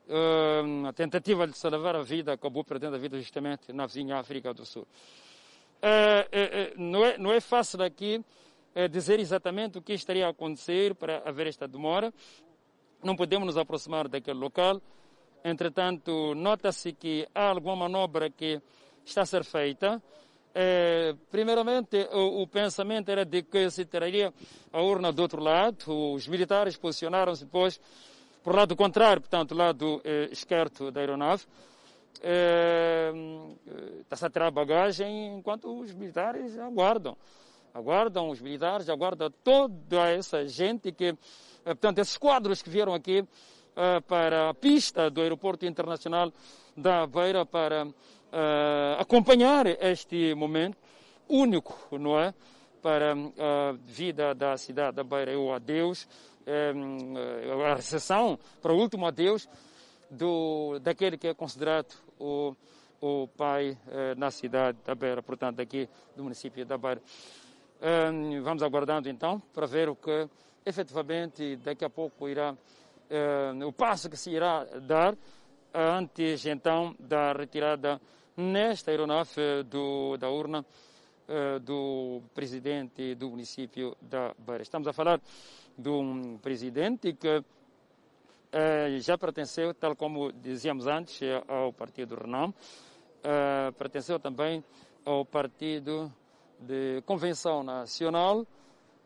Uh, 0.06 0.86
a 0.86 0.92
tentativa 0.92 1.48
de 1.48 1.58
salvar 1.58 1.96
a 1.96 2.04
vida 2.04 2.34
acabou 2.34 2.62
perdendo 2.62 2.96
a 2.96 3.00
vida 3.00 3.18
justamente 3.18 3.72
na 3.72 3.86
vizinha 3.86 4.18
África 4.18 4.54
do 4.54 4.66
Sul. 4.66 4.86
Uh, 5.82 6.76
uh, 6.76 6.82
não, 6.82 7.06
é, 7.06 7.18
não 7.18 7.32
é 7.32 7.40
fácil 7.40 7.82
aqui 7.82 8.22
dizer 8.90 9.20
exatamente 9.20 9.78
o 9.78 9.82
que 9.82 9.94
estaria 9.94 10.26
a 10.26 10.30
acontecer 10.30 10.96
para 10.96 11.22
haver 11.26 11.48
esta 11.48 11.68
demora. 11.68 12.14
Não 13.04 13.16
podemos 13.16 13.46
nos 13.46 13.58
aproximar 13.58 14.08
daquele 14.08 14.40
local. 14.40 14.82
Entretanto, 15.44 16.34
nota-se 16.36 16.94
que 16.94 17.28
há 17.36 17.50
alguma 17.50 17.76
manobra 17.76 18.30
que 18.30 18.62
está 19.06 19.22
a 19.22 19.26
ser 19.26 19.44
feita. 19.44 20.02
primeiramente, 21.30 21.98
o, 22.12 22.44
o, 22.44 22.48
pensamento 22.48 23.10
era 23.10 23.26
de 23.26 23.44
que 23.44 23.70
se 23.70 23.86
teria 23.86 24.34
a 24.72 24.82
urna 24.82 25.12
do 25.12 25.22
outro 25.22 25.42
lado. 25.42 26.14
Os 26.14 26.28
militares 26.28 26.78
posicionaram-se 26.78 27.46
depois 27.46 27.80
por 28.44 28.54
lado 28.54 28.76
contrário, 28.76 29.22
portanto, 29.22 29.56
lado 29.56 30.02
eh, 30.04 30.28
esquerdo 30.30 30.92
da 30.92 31.00
aeronave. 31.00 31.46
Está-se 34.02 34.26
eh, 34.26 34.28
a 34.28 34.30
tirar 34.30 34.52
bagagem 34.52 35.38
enquanto 35.38 35.80
os 35.80 35.94
militares 35.94 36.58
aguardam. 36.58 37.18
Aguardam 37.74 38.30
os 38.30 38.40
militares, 38.40 38.88
aguardam 38.88 39.32
toda 39.44 40.08
essa 40.08 40.48
gente 40.48 40.92
que, 40.92 41.06
eh, 41.06 41.16
portanto, 41.66 41.98
esses 41.98 42.16
quadros 42.18 42.62
que 42.62 42.70
vieram 42.70 42.94
aqui 42.94 43.26
eh, 43.76 44.00
para 44.02 44.50
a 44.50 44.54
pista 44.54 45.10
do 45.10 45.22
aeroporto 45.22 45.66
internacional 45.66 46.32
da 46.78 47.08
Beira 47.08 47.48
para 47.48 47.88
eh, 48.32 48.96
acompanhar 49.00 49.66
este 49.66 50.36
momento 50.36 50.78
único, 51.28 51.98
não 51.98 52.20
é? 52.20 52.32
Para 52.80 53.14
a 53.14 53.72
vida 53.86 54.36
da 54.36 54.56
cidade 54.56 54.98
da 54.98 55.04
Beira, 55.04 55.40
o 55.40 55.52
adeus 55.52 56.08
a 56.46 57.76
recepção 57.76 58.38
para 58.62 58.74
o 58.74 58.78
último 58.78 59.08
adeus 59.08 59.48
do, 60.12 60.78
daquele 60.80 61.18
que 61.18 61.30
é 61.30 61.34
considerado 61.34 61.96
o, 62.20 62.54
o 63.00 63.30
pai 63.30 63.78
na 64.18 64.30
cidade 64.30 64.78
da 64.84 64.94
Beira, 64.94 65.24
portanto, 65.24 65.62
aqui 65.62 65.88
do 66.18 66.24
município 66.24 66.66
da 66.66 66.78
Beira. 66.78 67.02
Vamos 68.42 68.64
aguardando 68.64 69.10
então 69.10 69.42
para 69.54 69.68
ver 69.68 69.90
o 69.90 69.96
que 69.96 70.30
efetivamente 70.66 71.58
daqui 71.58 71.84
a 71.84 71.90
pouco 71.90 72.30
irá, 72.30 72.56
o 73.68 73.74
passo 73.74 74.10
que 74.10 74.16
se 74.16 74.30
irá 74.30 74.64
dar 74.64 75.18
antes 75.74 76.46
então 76.46 76.96
da 76.98 77.34
retirada 77.34 78.00
nesta 78.38 78.90
aeronave 78.90 79.64
do, 79.66 80.16
da 80.16 80.30
urna 80.30 80.66
do 81.62 82.22
presidente 82.34 83.16
do 83.16 83.30
município 83.30 83.98
da 84.02 84.34
Beira. 84.38 84.64
Estamos 84.64 84.88
a 84.88 84.94
falar 84.94 85.20
de 85.78 85.90
um 85.90 86.38
presidente 86.38 87.14
que 87.14 87.44
eh, 88.52 89.00
já 89.00 89.18
pertenceu, 89.18 89.74
tal 89.74 89.96
como 89.96 90.32
dizíamos 90.32 90.88
antes, 90.88 91.20
ao 91.48 91.74
Partido 91.74 92.16
Renan, 92.16 92.54
eh, 93.24 93.72
pertenceu 93.78 94.20
também 94.20 94.64
ao 95.04 95.26
Partido 95.26 96.10
de 96.64 97.02
Convenção 97.06 97.64
Nacional 97.64 98.46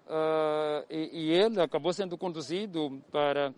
eh, 0.08 0.86
e, 0.90 1.10
e 1.14 1.32
ele 1.32 1.62
acabou 1.62 1.92
sendo 1.92 2.18
conduzido 2.18 3.02
para 3.12 3.54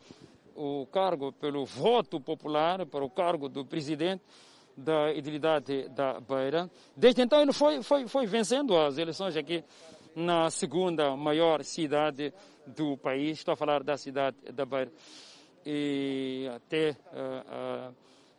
o 0.55 0.87
cargo 0.91 1.31
pelo 1.31 1.65
voto 1.65 2.19
popular, 2.19 2.85
para 2.85 3.03
o 3.03 3.09
cargo 3.09 3.47
do 3.47 3.63
presidente 3.65 4.23
da 4.75 5.13
idilidade 5.13 5.89
da 5.89 6.19
Beira. 6.19 6.69
Desde 6.95 7.21
então 7.21 7.41
ele 7.41 7.53
foi, 7.53 7.83
foi, 7.83 8.07
foi 8.07 8.25
vencendo 8.25 8.77
as 8.77 8.97
eleições 8.97 9.35
aqui 9.35 9.63
na 10.15 10.49
segunda 10.49 11.15
maior 11.15 11.63
cidade 11.63 12.33
do 12.65 12.97
país. 12.97 13.39
Estou 13.39 13.53
a 13.53 13.57
falar 13.57 13.83
da 13.83 13.97
cidade 13.97 14.37
da 14.53 14.65
Beira. 14.65 14.91
E 15.65 16.49
até 16.55 16.91
uh, 16.91 17.89
uh, 17.89 17.95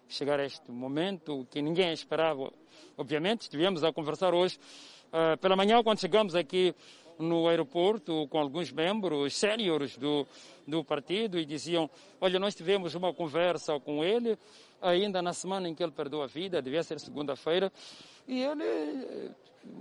chegar 0.09 0.41
a 0.41 0.45
este 0.45 0.71
momento 0.71 1.47
que 1.51 1.63
ninguém 1.63 1.93
esperava, 1.93 2.53
obviamente, 2.97 3.43
estivemos 3.43 3.85
a 3.85 3.93
conversar 3.93 4.35
hoje 4.35 4.59
uh, 5.13 5.37
pela 5.39 5.57
manhã 5.57 5.83
quando 5.83 6.01
chegamos 6.01 6.35
aqui 6.35 6.75
no 7.19 7.49
aeroporto 7.49 8.27
com 8.29 8.39
alguns 8.39 8.73
membros 8.73 9.37
séniores 9.37 9.97
do, 9.97 10.27
do 10.67 10.83
partido 10.83 11.39
e 11.39 11.45
diziam, 11.45 11.89
olha, 12.21 12.39
nós 12.39 12.55
tivemos 12.55 12.95
uma 12.95 13.13
conversa 13.13 13.79
com 13.79 14.03
ele 14.03 14.39
ainda 14.81 15.21
na 15.21 15.33
semana 15.33 15.69
em 15.69 15.75
que 15.75 15.83
ele 15.83 15.93
perdeu 15.93 16.23
a 16.23 16.27
vida, 16.27 16.63
devia 16.63 16.83
ser 16.83 16.99
segunda-feira, 16.99 17.71
e 18.27 18.43
ele 18.43 18.65
eh, 18.65 19.31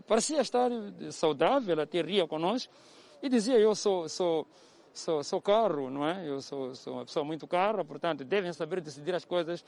parecia 0.08 0.42
estar 0.42 0.70
saudável, 1.12 1.80
até 1.80 2.02
ria 2.02 2.28
conosco, 2.28 2.74
e 3.22 3.30
dizia, 3.30 3.58
eu 3.58 3.74
sou, 3.76 4.10
sou, 4.10 4.48
sou, 4.94 5.24
sou 5.24 5.42
carro, 5.42 5.90
não 5.90 6.06
é? 6.06 6.28
Eu 6.28 6.42
sou, 6.42 6.76
sou 6.76 6.94
uma 6.96 7.06
pessoa 7.06 7.24
muito 7.24 7.48
cara, 7.48 7.84
portanto, 7.86 8.24
devem 8.24 8.52
saber 8.52 8.82
decidir 8.82 9.16
as 9.16 9.24
coisas 9.24 9.64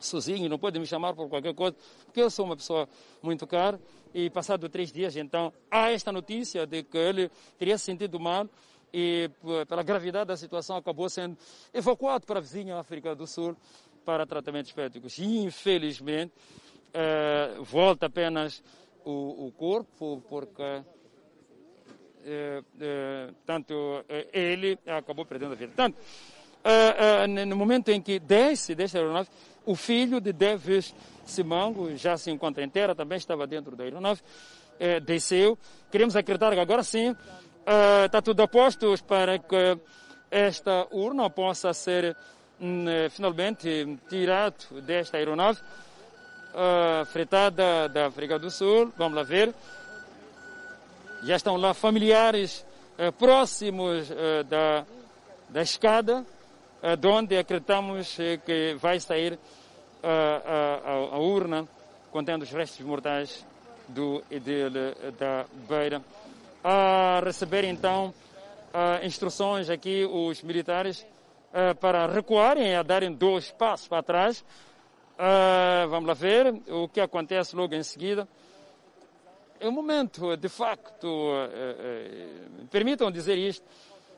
sozinho, 0.00 0.48
não 0.48 0.58
podem 0.58 0.80
me 0.80 0.86
chamar 0.86 1.14
por 1.14 1.28
qualquer 1.28 1.54
coisa, 1.54 1.76
porque 2.04 2.20
eu 2.20 2.30
sou 2.30 2.44
uma 2.44 2.56
pessoa 2.56 2.88
muito 3.22 3.46
cara. 3.46 3.80
E 4.12 4.28
passado 4.28 4.68
três 4.68 4.90
dias, 4.90 5.14
então, 5.14 5.52
há 5.70 5.92
esta 5.92 6.10
notícia 6.10 6.66
de 6.66 6.82
que 6.82 6.98
ele 6.98 7.30
teria 7.56 7.78
se 7.78 7.84
sentido 7.84 8.18
mal 8.18 8.48
e, 8.92 9.30
pela 9.68 9.84
gravidade 9.84 10.26
da 10.26 10.36
situação, 10.36 10.76
acabou 10.76 11.08
sendo 11.08 11.38
evacuado 11.72 12.26
para 12.26 12.38
a 12.38 12.42
vizinha 12.42 12.76
África 12.76 13.14
do 13.14 13.24
Sul 13.26 13.56
para 14.04 14.26
tratamentos 14.26 14.74
médicos. 14.74 15.16
E, 15.18 15.38
infelizmente, 15.38 16.32
eh, 16.92 17.54
volta 17.60 18.06
apenas 18.06 18.64
o, 19.04 19.46
o 19.46 19.52
corpo, 19.52 20.22
porque 20.28 20.82
eh, 22.24 22.62
eh, 22.78 23.30
tanto 23.46 24.04
eh, 24.08 24.28
ele 24.32 24.78
acabou 24.86 25.24
perdendo 25.24 25.52
a 25.52 25.56
vida. 25.56 25.72
Tanto, 25.74 25.96
no 27.46 27.56
momento 27.56 27.88
em 27.90 28.02
que 28.02 28.18
desce 28.18 28.74
desta 28.74 28.98
aeronave, 28.98 29.30
o 29.64 29.74
filho 29.74 30.20
de 30.20 30.32
Davis 30.32 30.94
Simango 31.24 31.96
já 31.96 32.16
se 32.16 32.30
encontra 32.30 32.64
em 32.64 32.68
terra, 32.68 32.94
também 32.94 33.18
estava 33.18 33.46
dentro 33.46 33.76
da 33.76 33.84
aeronave, 33.84 34.20
desceu. 35.04 35.58
Queremos 35.90 36.16
acreditar 36.16 36.52
que 36.52 36.60
agora 36.60 36.82
sim 36.82 37.14
está 38.04 38.22
tudo 38.22 38.42
a 38.42 38.48
postos 38.48 39.00
para 39.00 39.38
que 39.38 39.78
esta 40.30 40.86
urna 40.90 41.28
possa 41.28 41.72
ser 41.72 42.16
hum, 42.60 42.86
finalmente 43.10 43.98
tirado 44.08 44.80
desta 44.80 45.18
aeronave 45.18 45.60
fretada 47.12 47.88
da 47.88 48.06
África 48.06 48.38
do 48.38 48.50
Sul. 48.50 48.92
Vamos 48.96 49.14
lá 49.14 49.22
ver. 49.22 49.54
Já 51.22 51.36
estão 51.36 51.56
lá 51.56 51.74
familiares 51.74 52.64
eh, 52.96 53.10
próximos 53.10 54.10
eh, 54.10 54.42
da, 54.44 54.84
da 55.48 55.62
escada, 55.62 56.22
eh, 56.22 56.39
de 56.98 57.06
onde 57.06 57.36
acreditamos 57.36 58.16
que 58.44 58.74
vai 58.74 58.98
sair 58.98 59.38
a, 60.02 61.12
a, 61.12 61.16
a, 61.16 61.18
urna 61.18 61.68
contendo 62.10 62.42
os 62.42 62.50
restos 62.50 62.84
mortais 62.84 63.46
do 63.88 64.22
da 65.18 65.46
Beira. 65.68 66.02
A 66.64 67.20
receber 67.24 67.64
então 67.64 68.14
instruções 69.02 69.68
aqui 69.68 70.04
os 70.04 70.42
militares 70.42 71.06
para 71.80 72.06
recuarem, 72.06 72.74
a 72.74 72.82
darem 72.82 73.12
dois 73.12 73.50
passos 73.50 73.88
para 73.88 74.02
trás. 74.02 74.44
vamos 75.90 76.08
lá 76.08 76.14
ver 76.14 76.54
o 76.68 76.88
que 76.88 77.00
acontece 77.00 77.54
logo 77.54 77.74
em 77.74 77.82
seguida 77.82 78.26
é 79.60 79.68
um 79.68 79.72
momento, 79.72 80.34
de 80.38 80.48
facto, 80.48 81.06
eh, 81.06 81.76
eh, 81.78 82.64
permitam 82.70 83.10
dizer 83.10 83.36
isto, 83.36 83.62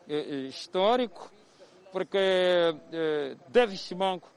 eh, 0.08 0.46
histórico, 0.48 1.32
porque 1.92 2.18
David 3.48 3.78
Simanco, 3.78 4.30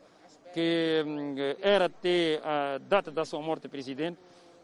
que 0.53 1.03
hum, 1.06 1.36
era 1.62 1.86
até 1.86 2.41
a 2.43 2.78
data 2.78 3.10
da 3.10 3.26
sua 3.26 3.41
morte 3.41 3.68
presidente, 3.68 4.20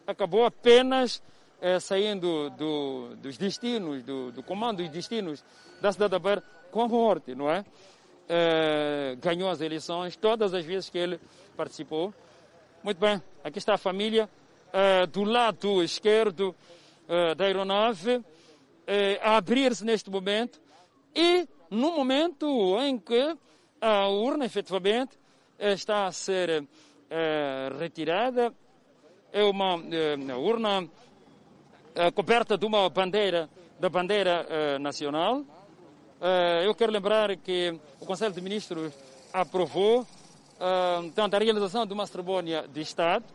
acabou 0.05 0.45
apenas 0.45 1.21
saindo 1.79 2.49
do, 2.51 3.15
dos 3.17 3.37
destinos, 3.37 4.03
do, 4.03 4.31
do 4.31 4.43
comando 4.43 4.77
dos 4.77 4.89
destinos 4.89 5.43
da 5.79 5.91
cidade 5.91 6.11
da 6.11 6.19
Beira 6.19 6.43
com 6.71 6.81
a 6.81 6.87
morte, 6.87 7.35
não 7.35 7.49
é? 7.49 7.63
eh, 8.31 9.17
ganhou 9.19 9.49
as 9.49 9.59
eleições 9.59 10.15
todas 10.15 10.53
as 10.53 10.63
vezes 10.63 10.89
que 10.89 10.97
ele 10.97 11.19
participou. 11.57 12.13
Muito 12.81 12.97
bem, 12.97 13.21
aqui 13.43 13.59
está 13.59 13.73
a 13.73 13.77
família. 13.77 14.29
Eh, 14.71 15.05
do 15.07 15.25
lado 15.25 15.83
esquerdo 15.83 16.55
eh, 17.09 17.35
da 17.35 17.45
aeronave, 17.45 18.23
a 19.21 19.37
abrir-se 19.37 19.85
neste 19.85 20.09
momento 20.09 20.59
e 21.15 21.47
no 21.71 21.91
momento 21.93 22.77
em 22.81 22.99
que 22.99 23.35
a 23.81 24.07
urna 24.07 24.45
efetivamente 24.45 25.17
está 25.57 26.05
a 26.05 26.11
ser 26.11 26.67
retirada, 27.79 28.53
é 29.33 29.43
uma 29.43 29.75
urna 30.37 30.87
coberta 32.13 32.57
de 32.57 32.65
uma 32.65 32.87
bandeira 32.89 33.49
da 33.79 33.89
bandeira 33.89 34.77
nacional 34.79 35.43
eh, 36.23 36.67
eu 36.67 36.75
quero 36.75 36.91
lembrar 36.91 37.35
que 37.35 37.75
o 37.99 38.05
Conselho 38.05 38.31
de 38.31 38.41
Ministros 38.41 38.93
aprovou 39.33 40.05
tanto 41.15 41.35
a 41.35 41.39
realização 41.39 41.87
de 41.87 41.93
uma 41.93 42.05
cerimônia 42.05 42.67
de 42.71 42.81
Estado 42.81 43.25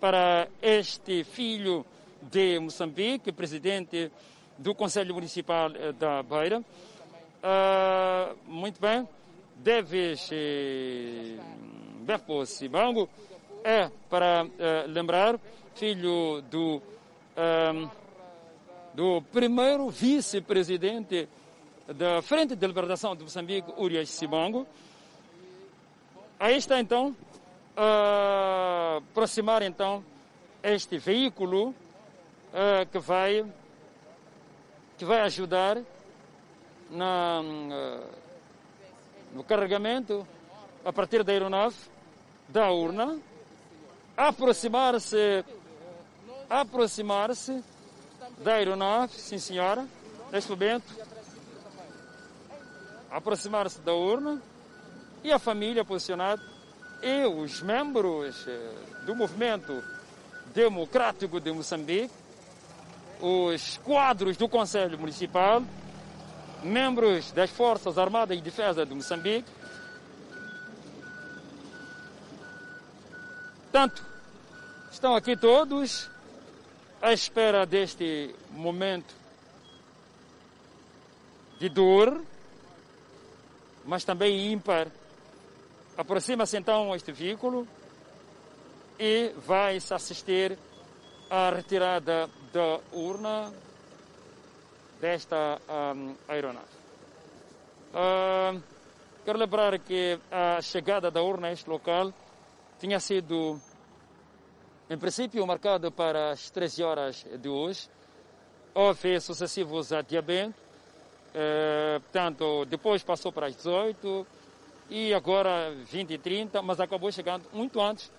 para 0.00 0.46
este 0.62 1.24
filho 1.24 1.84
de 2.22 2.60
Moçambique, 2.60 3.32
presidente 3.32 4.12
do 4.56 4.72
Conselho 4.72 5.12
Municipal 5.14 5.72
eh, 5.74 5.90
da 5.90 6.22
Beira. 6.22 6.62
Uh, 7.42 8.36
muito 8.46 8.80
bem, 8.80 9.08
Deves 9.56 10.30
Bepo 12.00 12.44
Sibango 12.46 13.08
é, 13.62 13.90
para 14.08 14.44
uh, 14.44 14.48
lembrar, 14.88 15.38
filho 15.74 16.42
do, 16.50 16.82
do 18.94 19.22
primeiro 19.32 19.88
vice-presidente 19.90 21.28
da 21.86 22.20
Frente 22.20 22.54
de 22.54 22.66
Libertação 22.66 23.16
de 23.16 23.22
Moçambique, 23.22 23.72
Urias 23.76 24.10
Sibango. 24.10 24.66
Aí 26.38 26.56
está 26.56 26.78
então 26.78 27.16
uh, 27.76 28.98
aproximar 29.10 29.62
então 29.62 30.04
este 30.62 30.98
veículo 30.98 31.70
uh, 31.70 31.74
que 32.90 32.98
vai 32.98 33.44
que 34.96 35.04
vai 35.04 35.20
ajudar 35.20 35.78
na, 36.90 37.40
uh, 37.42 38.06
no 39.34 39.44
carregamento 39.44 40.26
a 40.84 40.92
partir 40.92 41.22
da 41.22 41.32
aeronave 41.32 41.76
da 42.48 42.70
urna, 42.70 43.18
aproximar-se 44.16 45.44
aproximar-se 46.48 47.62
da 48.38 48.54
aeronave, 48.54 49.12
sim 49.14 49.38
senhora, 49.38 49.86
neste 50.32 50.50
momento 50.50 51.08
aproximar-se 53.10 53.80
da 53.80 53.92
urna 53.92 54.40
e 55.24 55.32
a 55.32 55.38
família 55.38 55.84
posicionada 55.84 56.42
e 57.02 57.26
os 57.26 57.62
membros 57.62 58.46
eh, 58.46 58.74
do 59.04 59.14
movimento 59.14 59.82
democrático 60.54 61.40
de 61.40 61.52
Moçambique, 61.52 62.12
os 63.20 63.78
quadros 63.78 64.36
do 64.36 64.48
Conselho 64.48 64.98
Municipal, 64.98 65.62
membros 66.62 67.32
das 67.32 67.50
Forças 67.50 67.98
Armadas 67.98 68.36
e 68.36 68.40
Defesa 68.40 68.84
de 68.84 68.94
Moçambique. 68.94 69.48
Tanto 73.70 74.04
estão 74.90 75.14
aqui 75.14 75.36
todos 75.36 76.10
à 77.00 77.12
espera 77.12 77.64
deste 77.64 78.34
momento 78.50 79.14
de 81.58 81.68
dor 81.68 82.22
mas 83.88 84.04
também 84.04 84.52
ímpar. 84.52 84.86
Aproxima-se 85.96 86.58
então 86.58 86.94
este 86.94 87.10
veículo 87.10 87.66
e 89.00 89.32
vai-se 89.46 89.94
assistir 89.94 90.58
à 91.30 91.48
retirada 91.48 92.28
da 92.52 92.80
urna 92.92 93.50
desta 95.00 95.60
um, 95.68 96.14
aeronave. 96.28 96.66
Uh, 97.92 98.60
quero 99.24 99.38
lembrar 99.38 99.78
que 99.78 100.18
a 100.30 100.60
chegada 100.60 101.10
da 101.10 101.22
urna 101.22 101.48
a 101.48 101.52
este 101.52 101.68
local 101.68 102.12
tinha 102.78 103.00
sido, 103.00 103.60
em 104.90 104.98
princípio, 104.98 105.46
marcada 105.46 105.90
para 105.90 106.30
as 106.30 106.50
13 106.50 106.82
horas 106.82 107.26
de 107.40 107.48
hoje. 107.48 107.88
Houve 108.74 109.20
sucessivos 109.20 109.92
adiamentos 109.92 110.68
é, 111.34 111.98
portanto, 112.00 112.64
depois 112.64 113.02
passou 113.02 113.30
para 113.30 113.46
as 113.46 113.56
18 113.56 114.26
e 114.90 115.12
agora 115.12 115.72
20 115.72 116.14
e 116.14 116.18
30, 116.18 116.62
mas 116.62 116.80
acabou 116.80 117.12
chegando 117.12 117.44
muito 117.52 117.80
antes 117.80 118.10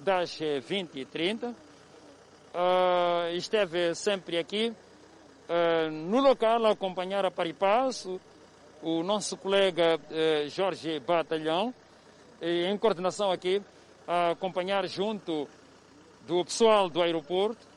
das 0.00 0.38
20 0.38 0.98
e 0.98 1.04
30. 1.04 1.48
Uh, 1.48 3.34
esteve 3.34 3.94
sempre 3.94 4.38
aqui 4.38 4.72
uh, 5.48 5.90
no 5.90 6.20
local 6.20 6.66
a 6.66 6.70
acompanhar 6.70 7.24
a 7.24 7.30
Paripasso, 7.30 8.20
o 8.82 9.02
nosso 9.02 9.36
colega 9.36 9.98
uh, 9.98 10.48
Jorge 10.48 11.00
Batalhão, 11.00 11.74
em 12.42 12.76
coordenação 12.76 13.30
aqui, 13.30 13.62
a 14.06 14.30
acompanhar 14.30 14.86
junto 14.86 15.48
do 16.26 16.44
pessoal 16.44 16.90
do 16.90 17.00
aeroporto 17.00 17.74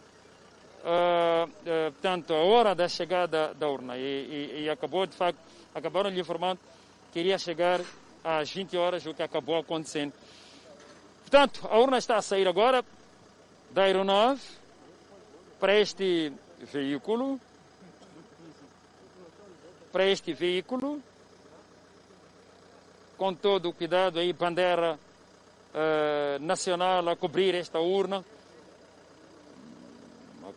uh, 0.88 1.48
uh, 1.48 1.92
portanto, 1.92 2.34
a 2.34 2.38
hora 2.38 2.74
da 2.74 2.88
chegada 2.88 3.54
da 3.54 3.68
urna. 3.68 3.98
E, 3.98 4.02
e, 4.02 4.64
e 4.64 4.70
acabou, 4.70 5.06
de 5.06 5.16
facto, 5.16 5.40
acabaram 5.74 6.10
lhe 6.10 6.20
informando 6.20 6.60
que 7.12 7.20
iria 7.20 7.38
chegar 7.38 7.82
às 8.24 8.52
20 8.52 8.78
horas, 8.78 9.06
o 9.06 9.14
que 9.14 9.24
acabou 9.24 9.58
acontecendo. 9.58 10.14
Portanto, 11.22 11.68
a 11.70 11.78
urna 11.78 11.98
está 11.98 12.18
a 12.18 12.22
sair 12.22 12.48
agora 12.48 12.84
da 13.72 13.84
aeronave 13.84 14.42
para 15.60 15.78
este 15.80 16.32
veículo. 16.60 17.40
Para 19.98 20.12
este 20.12 20.32
veículo, 20.32 21.02
com 23.18 23.34
todo 23.34 23.70
o 23.70 23.74
cuidado 23.74 24.20
aí, 24.20 24.32
bandeira 24.32 24.94
uh, 24.94 26.40
nacional 26.40 27.10
a 27.10 27.16
cobrir 27.16 27.56
esta 27.56 27.80
urna 27.80 28.24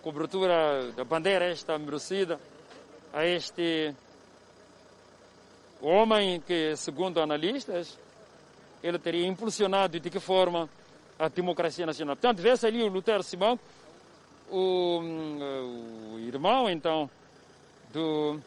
cobertura 0.02 0.92
da 0.92 1.04
bandeira 1.04 1.46
esta 1.46 1.78
merecida 1.78 2.38
a 3.14 3.24
este 3.24 3.94
homem 5.80 6.42
que, 6.42 6.76
segundo 6.76 7.18
analistas, 7.18 7.98
ele 8.82 8.98
teria 8.98 9.26
impulsionado 9.26 9.98
de 9.98 10.10
que 10.10 10.20
forma 10.20 10.68
a 11.18 11.28
democracia 11.28 11.86
nacional. 11.86 12.14
Portanto, 12.14 12.42
vê-se 12.42 12.66
ali 12.66 12.82
o 12.82 12.88
Lutero 12.88 13.22
Simão, 13.22 13.58
o, 14.50 15.00
o 16.12 16.18
irmão, 16.18 16.68
então, 16.68 17.08
do, 17.90 18.38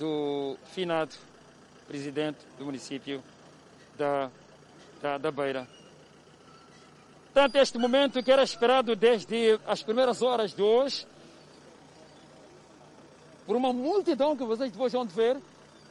do 0.00 0.56
finado 0.72 1.14
presidente 1.86 2.38
do 2.58 2.64
município 2.64 3.22
da, 3.98 4.30
da, 5.02 5.18
da 5.18 5.30
Beira. 5.30 5.68
Portanto, 7.26 7.56
este 7.56 7.76
momento 7.76 8.22
que 8.22 8.32
era 8.32 8.42
esperado 8.42 8.96
desde 8.96 9.60
as 9.66 9.82
primeiras 9.82 10.22
horas 10.22 10.54
de 10.54 10.62
hoje, 10.62 11.06
por 13.46 13.54
uma 13.54 13.72
multidão 13.74 14.34
que 14.34 14.42
vocês 14.42 14.72
depois 14.72 14.92
vão 14.92 15.04
ver, 15.04 15.36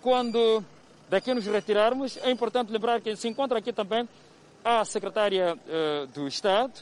quando 0.01 0.63
daqui 1.07 1.31
nos 1.33 1.45
retirarmos, 1.45 2.17
é 2.17 2.31
importante 2.31 2.71
lembrar 2.71 2.99
que 3.01 3.15
se 3.15 3.27
encontra 3.27 3.59
aqui 3.59 3.71
também 3.71 4.09
a 4.63 4.83
secretária 4.85 5.55
uh, 5.55 6.07
do 6.07 6.27
Estado, 6.27 6.73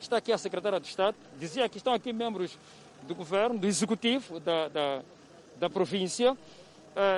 está 0.00 0.16
aqui 0.16 0.32
a 0.32 0.38
secretária 0.38 0.80
do 0.80 0.86
Estado, 0.86 1.16
dizia 1.38 1.68
que 1.68 1.76
estão 1.76 1.94
aqui 1.94 2.12
membros 2.12 2.58
do 3.02 3.14
governo, 3.14 3.58
do 3.58 3.66
executivo 3.66 4.40
da, 4.40 4.68
da, 4.68 5.02
da 5.56 5.70
província, 5.70 6.36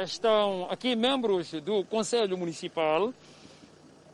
estão 0.05 0.67
aqui 0.71 0.97
membros 0.97 1.53
do 1.53 1.85
Conselho 1.85 2.37
Municipal, 2.37 3.13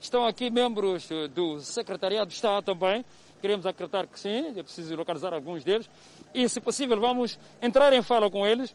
Estão 0.03 0.27
aqui 0.27 0.51
membros 0.51 1.09
do 1.33 1.61
Secretariado 1.61 2.27
de 2.27 2.35
Estado 2.35 2.65
também. 2.65 3.05
Queremos 3.41 3.65
acreditar 3.65 4.05
que 4.09 4.19
sim, 4.19 4.49
é 4.59 4.61
preciso 4.61 4.97
localizar 4.97 5.33
alguns 5.33 5.63
deles. 5.63 5.89
E, 6.35 6.49
se 6.49 6.61
possível, 6.61 6.99
vamos 6.99 7.39
entrar 7.63 7.93
em 7.93 8.03
fala 8.03 8.29
com 8.29 8.45
eles 8.45 8.75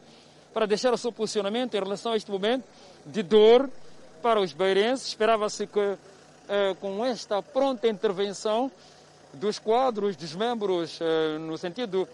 para 0.54 0.66
deixar 0.66 0.90
o 0.94 0.96
seu 0.96 1.12
posicionamento 1.12 1.74
em 1.74 1.80
relação 1.80 2.12
a 2.12 2.16
este 2.16 2.30
momento 2.30 2.64
de 3.04 3.22
dor 3.22 3.68
para 4.22 4.40
os 4.40 4.54
beirenses. 4.54 5.08
Esperava-se 5.08 5.66
que, 5.66 5.98
eh, 6.48 6.74
com 6.80 7.04
esta 7.04 7.42
pronta 7.42 7.86
intervenção 7.86 8.72
dos 9.34 9.58
quadros, 9.58 10.16
dos 10.16 10.34
membros, 10.34 10.98
eh, 10.98 11.36
no 11.38 11.58
sentido 11.58 12.08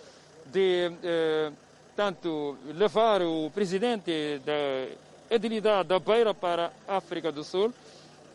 de, 0.47 0.91
eh, 1.05 1.53
tanto, 1.97 2.57
levar 2.75 3.23
o 3.23 3.51
presidente 3.51 4.41
da 4.45 5.35
edilidade 5.35 5.89
da 5.89 5.99
Beira 5.99 6.35
para 6.35 6.73
a 6.87 6.97
África 6.97 7.31
do 7.31 7.45
Sul, 7.45 7.73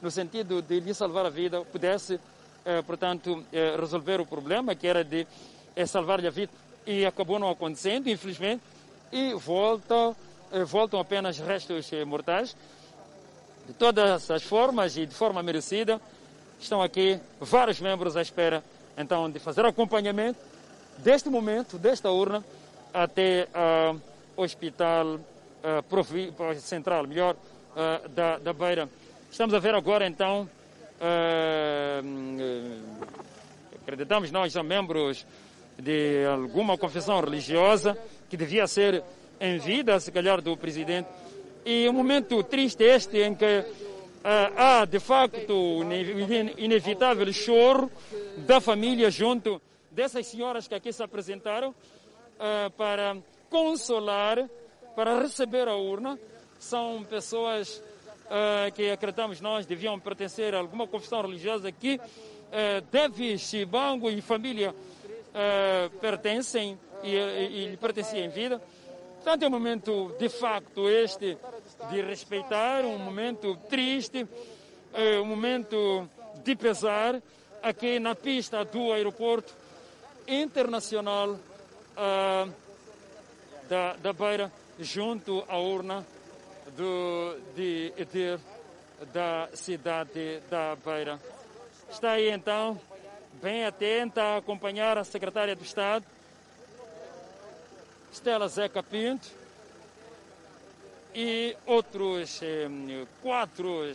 no 0.02 0.10
sentido 0.10 0.62
de 0.62 0.80
lhe 0.80 0.94
salvar 0.94 1.26
a 1.26 1.30
vida, 1.30 1.62
pudesse, 1.66 2.20
eh, 2.66 2.82
portanto, 2.82 3.44
eh, 3.52 3.76
resolver 3.78 4.22
o 4.22 4.26
problema, 4.26 4.76
que 4.76 4.88
era 4.88 5.04
de 5.04 5.28
eh, 5.76 5.86
salvar-lhe 5.86 6.28
a 6.28 6.32
vida, 6.32 6.52
e 6.86 7.06
acabou 7.06 7.38
não 7.38 7.50
acontecendo, 7.50 8.10
infelizmente, 8.10 8.62
e 9.12 9.34
volta 9.34 10.16
voltam 10.66 11.00
apenas 11.00 11.38
restos 11.38 11.92
mortais. 12.08 12.56
De 13.68 13.74
todas 13.74 14.32
as 14.32 14.42
formas 14.42 14.98
e 14.98 15.06
de 15.06 15.14
forma 15.14 15.44
merecida, 15.44 16.02
estão 16.60 16.82
aqui 16.82 17.20
vários 17.40 17.80
membros 17.80 18.18
à 18.18 18.22
espera, 18.22 18.64
então, 18.98 19.30
de 19.30 19.38
fazer 19.38 19.64
acompanhamento 19.64 20.40
deste 20.98 21.30
momento, 21.30 21.78
desta 21.78 22.10
urna, 22.10 22.44
até 22.94 23.48
o 24.36 24.42
uh, 24.42 24.44
Hospital 24.44 25.16
uh, 25.16 26.60
Central, 26.60 27.08
melhor, 27.08 27.36
uh, 27.36 28.10
da, 28.10 28.38
da 28.38 28.54
Beira. 28.54 28.90
Estamos 29.32 29.54
a 29.54 29.60
ver 29.60 29.76
agora, 29.76 30.08
então, 30.08 30.50
acreditamos 33.82 34.32
nós, 34.32 34.52
são 34.52 34.64
membros 34.64 35.26
de 35.78 36.26
alguma 36.26 36.78
confissão 36.78 37.22
religiosa 37.22 37.98
que 38.28 38.36
devia 38.36 38.66
ser 38.66 39.04
em 39.40 39.60
vida, 39.60 40.00
se 40.00 40.12
calhar, 40.12 40.42
do 40.42 40.58
presidente. 40.58 41.08
E 41.64 41.88
um 41.88 41.94
momento 41.94 42.42
triste 42.44 42.84
este 42.84 43.20
em 43.20 43.36
que 43.36 43.64
há, 44.58 44.84
de 44.86 45.00
facto, 45.00 45.82
inevitável 46.58 47.32
choro 47.32 47.90
da 48.38 48.60
família 48.60 49.12
junto 49.12 49.62
dessas 49.92 50.26
senhoras 50.26 50.68
que 50.68 50.74
aqui 50.74 50.92
se 50.92 51.04
apresentaram 51.04 51.74
uh, 52.40 52.72
para 52.72 53.18
consolar, 53.50 54.50
para 54.96 55.20
receber 55.20 55.68
a 55.68 55.76
urna. 55.76 56.18
São 56.60 57.04
pessoas 57.04 57.82
uh, 58.26 58.72
que 58.74 58.90
acreditamos 58.90 59.42
nós 59.42 59.66
deviam 59.66 60.00
pertencer 60.00 60.54
a 60.54 60.60
alguma 60.60 60.88
confissão 60.88 61.22
religiosa 61.22 61.72
que 61.72 61.96
uh, 61.96 62.02
Davis, 62.92 63.42
Chibango 63.42 64.10
e 64.10 64.22
família 64.22 64.72
uh, 64.72 65.90
pertencem 66.00 66.78
e, 67.04 67.16
e, 67.16 67.74
e 67.74 67.78
pertenciam 67.78 68.24
em 68.24 68.30
vida. 68.30 68.62
Portanto, 69.16 69.44
é 69.44 69.48
um 69.48 69.52
momento 69.52 70.16
de 70.18 70.30
facto 70.30 70.90
este 70.90 71.38
de 71.92 72.02
respeitar, 72.02 72.86
um 72.86 72.98
momento 72.98 73.58
triste, 73.70 74.26
um 75.22 75.26
momento 75.26 76.08
de 76.44 76.56
pesar 76.56 77.22
aqui 77.62 78.00
na 78.00 78.16
pista 78.16 78.64
do 78.64 78.94
aeroporto 78.94 79.54
internacional 80.26 81.38
uh, 82.00 82.54
da, 83.68 83.94
da 83.94 84.14
Beira, 84.14 84.52
junto 84.80 85.44
à 85.48 85.58
urna 85.58 86.06
do, 86.76 87.38
de 87.56 87.94
Edir 87.98 88.40
da 89.14 89.50
cidade 89.54 90.42
da 90.50 90.76
Beira. 90.76 91.20
Está 91.92 92.12
aí 92.12 92.30
então, 92.30 92.80
bem 93.42 93.66
atenta 93.66 94.22
a 94.22 94.38
acompanhar 94.38 94.98
a 94.98 95.04
secretária 95.04 95.56
do 95.56 95.64
Estado, 95.64 96.06
Stella 98.12 98.48
Zeca 98.48 98.82
Pinto, 98.82 99.28
e 101.14 101.56
outros 101.66 102.40
eh, 102.42 102.68
quatro 103.22 103.92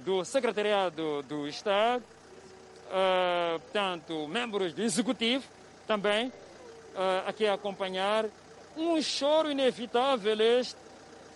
do 0.00 0.24
Secretariado 0.24 1.22
do 1.22 1.46
Estado, 1.46 2.02
uh, 2.88 3.58
portanto, 3.60 4.26
membros 4.28 4.72
do 4.72 4.82
Executivo 4.82 5.44
também, 5.86 6.32
uh, 6.94 7.28
aqui 7.28 7.46
a 7.46 7.54
acompanhar 7.54 8.26
um 8.76 9.00
choro 9.02 9.50
inevitável 9.50 10.40
este. 10.40 10.76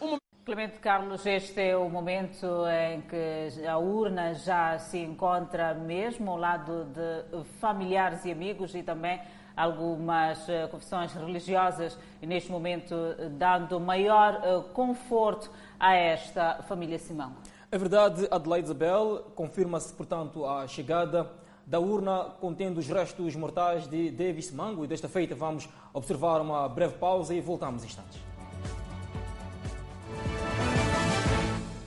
Um... 0.00 0.16
Clemente 0.44 0.78
Carlos, 0.78 1.26
este 1.26 1.60
é 1.60 1.76
o 1.76 1.90
momento 1.90 2.46
em 2.66 3.02
que 3.02 3.66
a 3.66 3.76
urna 3.76 4.32
já 4.32 4.78
se 4.78 4.98
encontra 4.98 5.74
mesmo 5.74 6.30
ao 6.30 6.38
lado 6.38 6.86
de 6.86 7.44
familiares 7.60 8.24
e 8.24 8.32
amigos 8.32 8.74
e 8.74 8.82
também 8.82 9.20
algumas 9.54 10.48
eh, 10.48 10.66
confissões 10.68 11.12
religiosas 11.12 11.98
e 12.22 12.26
neste 12.26 12.50
momento 12.50 12.94
dando 13.32 13.78
maior 13.80 14.40
eh, 14.42 14.72
conforto 14.72 15.50
a 15.78 15.94
esta 15.94 16.62
família 16.62 16.98
Simão. 16.98 17.34
É 17.70 17.76
verdade, 17.76 18.26
Adelaide 18.30 18.66
Isabel, 18.66 19.26
confirma-se, 19.34 19.92
portanto, 19.92 20.46
a 20.46 20.66
chegada 20.66 21.30
da 21.68 21.78
urna 21.78 22.24
contendo 22.40 22.78
os 22.78 22.88
restos 22.88 23.36
mortais 23.36 23.86
de 23.86 24.10
Davis 24.10 24.50
Mango. 24.50 24.84
E 24.84 24.88
desta 24.88 25.06
feita 25.06 25.34
vamos 25.34 25.68
observar 25.92 26.40
uma 26.40 26.66
breve 26.66 26.94
pausa 26.94 27.34
e 27.34 27.40
voltamos 27.42 27.84
instantes. 27.84 28.18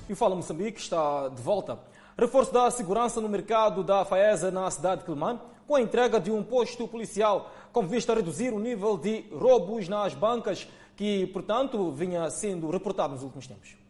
E 0.07 0.13
o 0.13 0.15
Fala 0.15 0.35
Moçambique 0.35 0.79
está 0.79 1.29
de 1.29 1.41
volta. 1.41 1.79
Reforço 2.15 2.53
da 2.53 2.69
segurança 2.69 3.19
no 3.19 3.27
mercado 3.27 3.83
da 3.83 4.05
Faesa 4.05 4.51
na 4.51 4.69
cidade 4.69 5.01
de 5.01 5.07
Quelimane, 5.07 5.39
com 5.65 5.75
a 5.75 5.81
entrega 5.81 6.19
de 6.19 6.29
um 6.29 6.43
posto 6.43 6.87
policial, 6.87 7.49
com 7.73 7.87
vista 7.87 8.11
a 8.11 8.15
reduzir 8.15 8.53
o 8.53 8.59
nível 8.59 8.97
de 8.97 9.25
roubos 9.31 9.87
nas 9.87 10.13
bancas, 10.13 10.67
que, 10.95 11.25
portanto, 11.27 11.89
vinha 11.91 12.29
sendo 12.29 12.69
reportado 12.69 13.13
nos 13.13 13.23
últimos 13.23 13.47
tempos. 13.47 13.80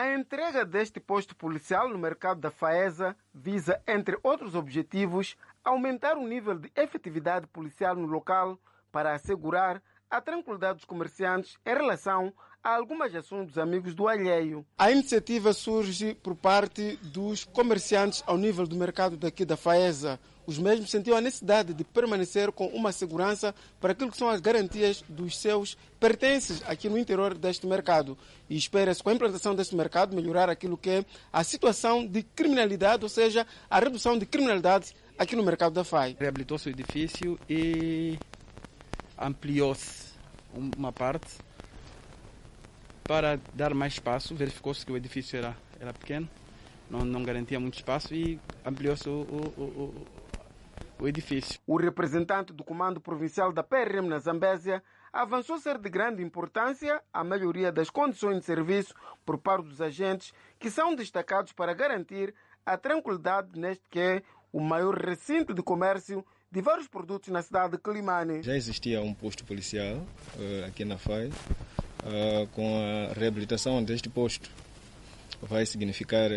A 0.00 0.14
entrega 0.14 0.64
deste 0.64 0.98
posto 0.98 1.36
policial 1.36 1.86
no 1.86 1.98
mercado 1.98 2.40
da 2.40 2.50
Faesa 2.50 3.14
visa, 3.34 3.82
entre 3.86 4.18
outros 4.22 4.54
objetivos, 4.54 5.36
aumentar 5.62 6.16
o 6.16 6.26
nível 6.26 6.58
de 6.58 6.72
efetividade 6.74 7.46
policial 7.46 7.94
no 7.94 8.06
local 8.06 8.58
para 8.90 9.12
assegurar 9.12 9.82
a 10.08 10.18
tranquilidade 10.18 10.76
dos 10.76 10.86
comerciantes 10.86 11.58
em 11.66 11.74
relação 11.74 12.32
a 12.62 12.74
algumas 12.74 13.14
ações 13.14 13.46
dos 13.46 13.58
amigos 13.58 13.94
do 13.94 14.06
alheio. 14.06 14.64
A 14.78 14.90
iniciativa 14.90 15.52
surge 15.52 16.14
por 16.14 16.34
parte 16.34 16.98
dos 17.02 17.44
comerciantes 17.44 18.22
ao 18.26 18.36
nível 18.36 18.66
do 18.66 18.76
mercado 18.76 19.16
daqui 19.16 19.44
da 19.44 19.56
Faesa. 19.56 20.20
Os 20.46 20.58
mesmos 20.58 20.90
sentiam 20.90 21.16
a 21.16 21.20
necessidade 21.20 21.72
de 21.72 21.84
permanecer 21.84 22.50
com 22.50 22.66
uma 22.66 22.92
segurança 22.92 23.54
para 23.80 23.92
aquilo 23.92 24.10
que 24.10 24.16
são 24.16 24.28
as 24.28 24.40
garantias 24.40 25.02
dos 25.08 25.38
seus 25.38 25.76
pertences 25.98 26.62
aqui 26.66 26.88
no 26.88 26.98
interior 26.98 27.34
deste 27.34 27.66
mercado. 27.66 28.18
E 28.48 28.56
espera-se, 28.56 29.02
com 29.02 29.10
a 29.10 29.14
implantação 29.14 29.54
deste 29.54 29.76
mercado, 29.76 30.14
melhorar 30.14 30.50
aquilo 30.50 30.76
que 30.76 30.90
é 30.90 31.04
a 31.32 31.44
situação 31.44 32.06
de 32.06 32.22
criminalidade, 32.22 33.04
ou 33.04 33.08
seja, 33.08 33.46
a 33.68 33.78
redução 33.78 34.18
de 34.18 34.26
criminalidade 34.26 34.94
aqui 35.16 35.36
no 35.36 35.42
mercado 35.42 35.72
da 35.72 35.84
FAI. 35.84 36.16
Reabilitou-se 36.18 36.68
o 36.68 36.70
edifício 36.70 37.38
e 37.48 38.18
ampliou-se 39.16 40.10
uma 40.76 40.92
parte 40.92 41.28
para 43.10 43.40
dar 43.52 43.74
mais 43.74 43.94
espaço. 43.94 44.36
Verificou-se 44.36 44.86
que 44.86 44.92
o 44.92 44.96
edifício 44.96 45.36
era, 45.36 45.56
era 45.80 45.92
pequeno, 45.92 46.28
não, 46.88 47.00
não 47.00 47.24
garantia 47.24 47.58
muito 47.58 47.74
espaço 47.74 48.14
e 48.14 48.38
ampliou-se 48.64 49.08
o, 49.08 49.22
o, 49.22 49.62
o, 49.62 50.06
o 51.00 51.08
edifício. 51.08 51.58
O 51.66 51.76
representante 51.76 52.52
do 52.52 52.62
Comando 52.62 53.00
Provincial 53.00 53.52
da 53.52 53.64
PRM 53.64 54.06
na 54.06 54.20
Zambésia 54.20 54.80
avançou 55.12 55.58
ser 55.58 55.76
de 55.76 55.90
grande 55.90 56.22
importância 56.22 57.02
a 57.12 57.24
melhoria 57.24 57.72
das 57.72 57.90
condições 57.90 58.38
de 58.38 58.44
serviço 58.44 58.94
por 59.26 59.38
parte 59.38 59.66
dos 59.66 59.80
agentes 59.80 60.32
que 60.56 60.70
são 60.70 60.94
destacados 60.94 61.52
para 61.52 61.74
garantir 61.74 62.32
a 62.64 62.78
tranquilidade 62.78 63.58
neste 63.58 63.82
que 63.90 63.98
é 63.98 64.22
o 64.52 64.60
maior 64.60 64.94
recinto 64.94 65.52
de 65.52 65.64
comércio 65.64 66.24
de 66.48 66.60
vários 66.60 66.86
produtos 66.86 67.28
na 67.28 67.42
cidade 67.42 67.72
de 67.72 67.78
Climane. 67.78 68.40
Já 68.44 68.54
existia 68.54 69.02
um 69.02 69.12
posto 69.12 69.44
policial 69.44 69.96
uh, 69.96 70.66
aqui 70.68 70.84
na 70.84 70.96
FAI. 70.96 71.32
Uh, 72.00 72.46
com 72.48 72.78
a 72.78 73.12
reabilitação 73.12 73.82
deste 73.84 74.08
posto 74.08 74.50
vai 75.42 75.66
significar 75.66 76.30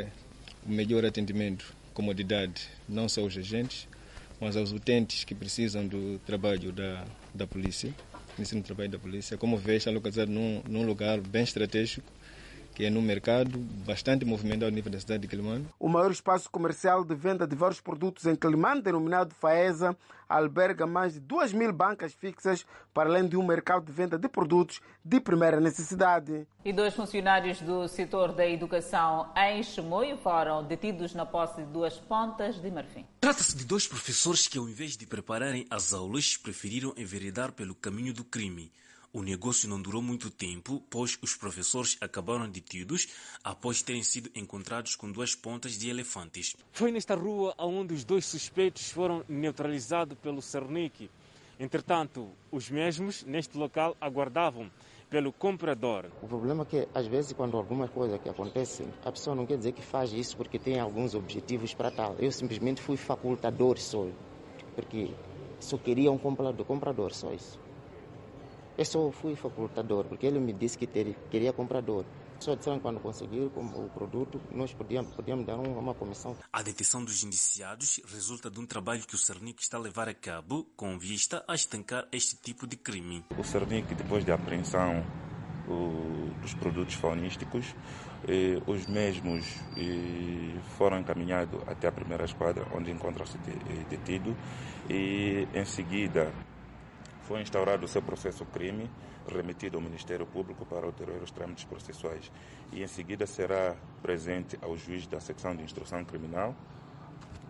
o 0.66 0.70
melhor 0.70 1.06
atendimento, 1.06 1.74
comodidade, 1.94 2.68
não 2.88 3.08
só 3.08 3.22
aos 3.22 3.38
agentes, 3.38 3.88
mas 4.40 4.58
aos 4.58 4.72
utentes 4.72 5.24
que 5.24 5.34
precisam 5.34 5.88
do 5.88 6.20
trabalho 6.26 6.72
da, 6.72 7.06
da 7.34 7.48
polícia, 7.48 7.94
do 8.38 8.62
trabalho 8.62 8.90
da 8.90 9.00
polícia. 9.00 9.38
Como 9.38 9.58
vê, 9.58 9.78
está 9.78 9.92
localizado 9.92 10.32
num, 10.32 10.62
num 10.68 10.86
lugar 10.86 11.22
bem 11.22 11.44
estratégico, 11.44 12.12
que 12.74 12.86
é 12.86 12.90
no 12.90 13.02
mercado, 13.02 13.60
bastante 13.86 14.26
movimentado 14.26 14.66
ao 14.66 14.72
nível 14.72 14.92
da 14.92 15.00
cidade 15.00 15.22
de 15.22 15.28
Quelimane. 15.28 15.68
O 15.80 15.88
maior 15.88 16.12
espaço 16.12 16.50
comercial 16.50 17.04
de 17.04 17.16
venda 17.16 17.46
de 17.48 17.56
vários 17.56 17.80
produtos 17.80 18.26
em 18.26 18.36
Quelimane, 18.36 18.82
denominado 18.82 19.34
FAESA, 19.36 19.96
alberga 20.28 20.88
mais 20.88 21.14
de 21.14 21.20
2 21.20 21.54
mil 21.54 21.72
bancas 21.72 22.14
fixas, 22.14 22.66
para 22.94 23.10
além 23.10 23.28
de 23.28 23.38
um 23.38 23.46
mercado 23.46 23.86
de 23.86 23.92
venda 23.92 24.18
de 24.18 24.28
produtos 24.28 24.82
de 25.04 25.20
primeira 25.20 25.60
necessidade. 25.60 26.48
E 26.66 26.74
dois 26.74 26.94
funcionários 26.94 27.62
do 27.62 27.88
setor 27.88 28.34
da 28.34 28.48
educação 28.48 29.32
em 29.36 29.62
Chimoio 29.62 30.18
foram 30.18 30.64
detidos 30.64 31.14
na 31.14 31.26
posse 31.26 31.62
de 31.62 31.72
duas 31.72 32.00
pontas 32.00 32.60
de 32.60 32.72
marfim. 32.72 33.06
Trata-se 33.22 33.56
de 33.56 33.66
dois 33.66 33.88
professores 33.88 34.48
que, 34.48 34.58
ao 34.58 34.68
invés 34.68 34.98
de 34.98 35.06
prepararem 35.06 35.66
as 35.70 35.94
aulas, 35.94 36.38
preferiram 36.38 36.94
enveredar 36.98 37.52
pelo 37.52 37.76
caminho 37.76 38.14
do 38.14 38.24
crime. 38.24 38.72
O 39.16 39.22
negócio 39.22 39.70
não 39.70 39.80
durou 39.80 40.02
muito 40.02 40.32
tempo, 40.32 40.82
pois 40.90 41.20
os 41.22 41.36
professores 41.36 41.96
acabaram 42.02 42.50
detidos 42.50 43.08
após 43.44 43.84
terem 43.84 44.02
sido 44.02 44.32
encontrados 44.34 44.96
com 44.96 45.12
duas 45.12 45.36
pontas 45.36 45.78
de 45.78 45.88
elefantes. 45.88 46.56
Foi 46.72 46.92
nesta 46.92 47.14
rua 47.14 47.54
onde 47.60 47.94
os 47.94 48.04
dois 48.04 48.26
suspeitos 48.26 48.90
foram 48.90 49.24
neutralizados 49.30 50.18
pelo 50.18 50.42
Cernic. 50.42 51.12
Entretanto, 51.60 52.32
os 52.52 52.72
mesmos, 52.72 53.24
neste 53.24 53.56
local, 53.56 53.96
aguardavam 54.02 54.72
pelo 55.12 55.32
comprador. 55.32 56.08
O 56.20 56.28
problema 56.28 56.64
é 56.64 56.66
que, 56.66 56.88
às 56.92 57.06
vezes, 57.06 57.34
quando 57.34 57.56
alguma 57.56 57.88
coisa 57.88 58.18
que 58.18 58.28
acontece, 58.28 58.84
a 59.06 59.12
pessoa 59.12 59.36
não 59.36 59.46
quer 59.46 59.58
dizer 59.58 59.74
que 59.74 59.84
faz 59.84 60.12
isso 60.12 60.36
porque 60.36 60.58
tem 60.58 60.80
alguns 60.80 61.14
objetivos 61.14 61.72
para 61.72 61.92
tal. 61.92 62.16
Eu 62.18 62.32
simplesmente 62.32 62.82
fui 62.82 62.98
facultador 62.98 63.78
só, 63.78 64.08
porque 64.74 65.12
só 65.60 65.78
queria 65.78 66.12
um 66.12 66.18
comprador, 66.18 66.66
comprador 66.66 67.14
só 67.14 67.32
isso. 67.32 67.62
Eu 68.76 68.86
só 68.86 69.12
fui 69.12 69.36
facultador, 69.36 70.06
porque 70.06 70.26
ele 70.26 70.40
me 70.40 70.52
disse 70.52 70.78
que 70.78 70.88
ter, 70.88 71.16
queria 71.30 71.54
comprador. 71.54 72.06
Só 72.40 72.56
disseram 72.56 72.78
que 72.78 72.84
quando 72.84 73.00
conseguir 73.00 73.42
o 73.42 73.90
produto, 73.94 74.42
nós 74.52 74.74
podíamos, 74.74 75.14
podíamos 75.14 75.46
dar 75.46 75.58
uma 75.58 75.94
comissão. 75.94 76.36
A 76.52 76.62
detenção 76.62 77.04
dos 77.04 77.24
indiciados 77.24 78.02
resulta 78.08 78.50
de 78.50 78.60
um 78.60 78.66
trabalho 78.66 79.06
que 79.06 79.16
o 79.16 79.18
Cernic 79.18 79.62
está 79.62 79.78
a 79.78 79.80
levar 79.80 80.10
a 80.10 80.14
cabo 80.14 80.66
com 80.76 80.98
vista 80.98 81.44
a 81.48 81.54
estancar 81.54 82.08
este 82.12 82.36
tipo 82.36 82.66
de 82.66 82.76
crime. 82.76 83.24
O 83.38 83.44
Cernic, 83.44 83.94
depois 83.94 84.26
da 84.26 84.34
apreensão 84.34 85.06
o, 85.68 86.34
dos 86.42 86.54
produtos 86.56 86.96
faunísticos, 86.96 87.74
eh, 88.28 88.62
os 88.68 88.88
mesmos 88.88 89.46
eh, 89.78 90.60
foram 90.78 91.00
encaminhados 91.00 91.62
até 91.68 91.88
a 91.88 91.92
primeira 91.92 92.26
esquadra, 92.26 92.68
onde 92.74 92.92
encontra-se 92.92 93.38
detido, 93.90 94.36
e 94.90 95.48
em 95.54 95.64
seguida 95.64 96.34
foi 97.34 97.42
instaurado 97.42 97.84
o 97.84 97.88
seu 97.88 98.00
processo 98.00 98.46
crime, 98.46 98.88
remetido 99.28 99.76
ao 99.76 99.82
Ministério 99.82 100.24
Público 100.24 100.68
para 100.68 100.86
alterar 100.86 101.20
os 101.20 101.32
trâmites 101.32 101.64
processuais 101.64 102.32
e 102.72 102.84
em 102.84 102.88
seguida 102.88 103.26
será 103.26 103.76
presente 104.04 104.56
ao 104.62 104.78
juiz 104.78 105.08
da 105.08 105.20
secção 105.20 105.56
de 105.56 105.64
instrução 105.64 106.06
criminal 106.06 106.56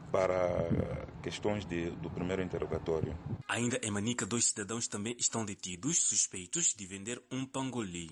para 0.09 1.05
questões 1.21 1.65
de, 1.65 1.89
do 1.97 2.09
primeiro 2.09 2.41
interrogatório. 2.41 3.13
Ainda 3.45 3.77
em 3.83 3.91
Manica, 3.91 4.25
dois 4.25 4.45
cidadãos 4.45 4.87
também 4.87 5.17
estão 5.19 5.43
detidos, 5.43 6.01
suspeitos 6.01 6.73
de 6.73 6.85
vender 6.85 7.21
um 7.29 7.45
pangoli. 7.45 8.09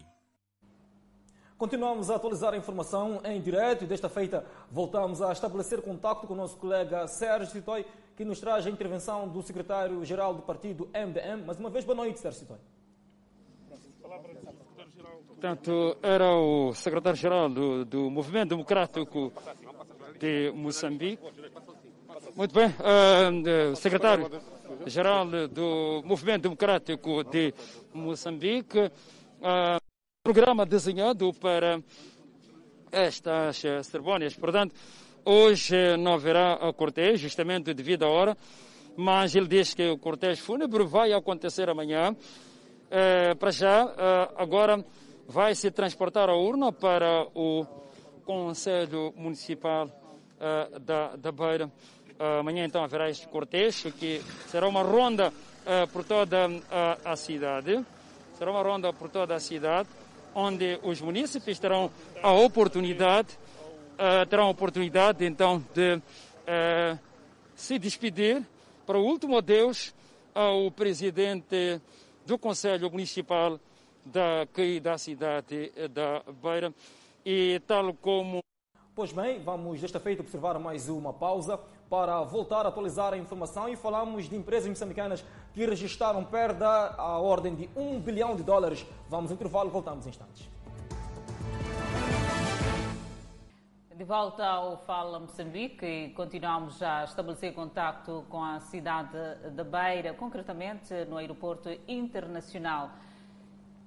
Continuamos 1.58 2.10
a 2.10 2.16
atualizar 2.16 2.54
a 2.54 2.58
informação 2.58 3.22
em 3.24 3.40
direto 3.40 3.86
e 3.86 3.88
desta 3.88 4.10
feita 4.10 4.46
voltamos 4.70 5.22
a 5.22 5.32
estabelecer 5.32 5.82
contato 5.82 6.28
com 6.28 6.34
o 6.34 6.36
nosso 6.36 6.58
colega 6.58 7.08
Sérgio 7.08 7.54
Titoi, 7.54 7.86
que 8.22 8.26
nos 8.26 8.40
traz 8.40 8.68
a 8.68 8.70
intervenção 8.70 9.28
do 9.28 9.42
secretário-geral 9.42 10.36
do 10.36 10.44
partido 10.44 10.88
MDM. 10.94 11.44
Mais 11.44 11.58
uma 11.60 11.72
vez, 11.72 11.84
boa 11.84 11.96
noite, 11.96 12.20
Sérgio 12.20 12.42
Titoi. 12.42 12.60
Portanto, 15.26 15.98
era 16.04 16.32
o 16.32 16.72
secretário-geral 16.72 17.50
do, 17.50 17.84
do 17.84 18.12
Movimento 18.12 18.50
Democrático 18.50 19.34
de 20.20 20.52
Moçambique. 20.52 21.24
Muito 22.36 22.54
bem, 22.54 22.68
uh, 22.68 23.76
secretário-geral 23.76 25.26
do 25.48 26.04
Movimento 26.06 26.44
Democrático 26.44 27.24
de 27.24 27.52
Moçambique. 27.92 28.78
Uh, 28.78 29.82
programa 30.24 30.64
desenhado 30.64 31.34
para 31.34 31.82
estas 32.92 33.64
cerimônias. 33.84 34.36
Portanto, 34.36 34.76
hoje 35.26 35.98
não 35.98 36.14
haverá 36.14 36.54
a 36.54 36.74
cortejo, 36.74 37.18
justamente 37.18 37.74
devido 37.74 38.04
à 38.04 38.10
hora, 38.10 38.38
mas 38.96 39.36
ele 39.36 39.48
diz 39.48 39.74
que 39.74 39.90
o 39.90 39.98
cortejo 39.98 40.42
fúnebre 40.42 40.84
vai 40.84 41.14
acontecer 41.14 41.70
amanhã. 41.70 42.16
É, 42.90 43.34
para 43.36 43.52
já, 43.52 43.84
é, 43.84 44.30
agora 44.36 44.84
vai 45.28 45.56
se 45.56 45.72
transportar 45.72 46.30
a 46.30 46.36
urna 46.36 46.72
para 46.72 47.26
o 47.34 47.66
Conselho 48.26 49.14
Municipal 49.16 49.90
é, 50.40 50.80
da, 50.80 51.16
da 51.16 51.32
Beira. 51.32 51.72
amanhã, 52.40 52.66
então, 52.66 52.84
haverá 52.84 53.10
este 53.10 53.28
cortejo, 53.28 53.92
que 53.92 54.22
será 54.48 54.68
uma 54.68 54.84
ronda 54.84 55.34
por 55.94 56.04
toda 56.04 56.48
a, 57.06 57.16
cidade. 57.16 57.86
Será 58.38 58.52
uma 58.52 58.64
ronda 58.64 58.92
por 58.92 59.10
toda 59.10 59.36
a 59.36 59.40
cidade 59.40 59.88
onde 60.34 60.80
os 60.84 61.02
municípios 61.02 61.60
terão 61.60 61.92
a 62.22 62.32
oportunidade, 62.32 63.38
uh, 64.02 64.26
terão 64.26 64.46
a 64.46 64.50
oportunidade 64.50 65.24
então 65.24 65.64
de 65.74 65.96
uh, 65.96 67.00
se 67.56 67.78
despedir 67.78 68.44
para 68.86 68.98
o 68.98 69.06
último 69.06 69.38
adeus 69.38 69.94
ao 70.34 70.72
presidente 70.72 71.80
do 72.26 72.38
Conselho 72.40 72.90
Municipal 72.90 73.60
daqui 74.04 74.80
da 74.80 74.98
cidade 74.98 75.72
da 75.90 76.24
Beira 76.42 76.74
e 77.24 77.62
tal 77.68 77.94
como 77.94 78.42
Pois 78.94 79.14
bem, 79.14 79.40
vamos 79.42 79.80
desta 79.80 80.02
feita 80.02 80.22
observar 80.22 80.60
mais 80.60 80.90
uma 80.90 81.14
pausa 81.14 81.58
para 81.90 82.22
voltar 82.24 82.66
a 82.66 82.70
atualizar 82.70 83.14
a 83.14 83.18
informação 83.18 83.70
e 83.70 83.76
falamos 83.78 84.28
de 84.28 84.36
empresas 84.36 84.68
moçambicanas 84.68 85.24
que 85.54 85.66
registraram 85.66 86.26
perda 86.26 86.68
à 86.98 87.18
ordem 87.18 87.56
de 87.56 87.70
1 87.76 88.02
bilhão 88.02 88.36
de 88.36 88.44
dólares. 88.44 88.86
Vamos 89.10 89.32
ao 89.32 89.36
intervalo, 89.36 89.70
voltamos 89.70 90.06
em 90.06 90.10
instantes. 90.10 90.51
De 94.02 94.06
volta 94.06 94.44
ao 94.44 94.78
Fala 94.78 95.20
Moçambique 95.20 95.86
e 95.86 96.10
continuamos 96.10 96.82
a 96.82 97.04
estabelecer 97.04 97.54
contato 97.54 98.26
com 98.30 98.44
a 98.44 98.60
cidade 98.60 99.16
da 99.52 99.64
Beira, 99.64 100.16
concretamente 100.16 101.06
no 101.06 101.18
aeroporto 101.18 101.70
internacional. 101.88 102.94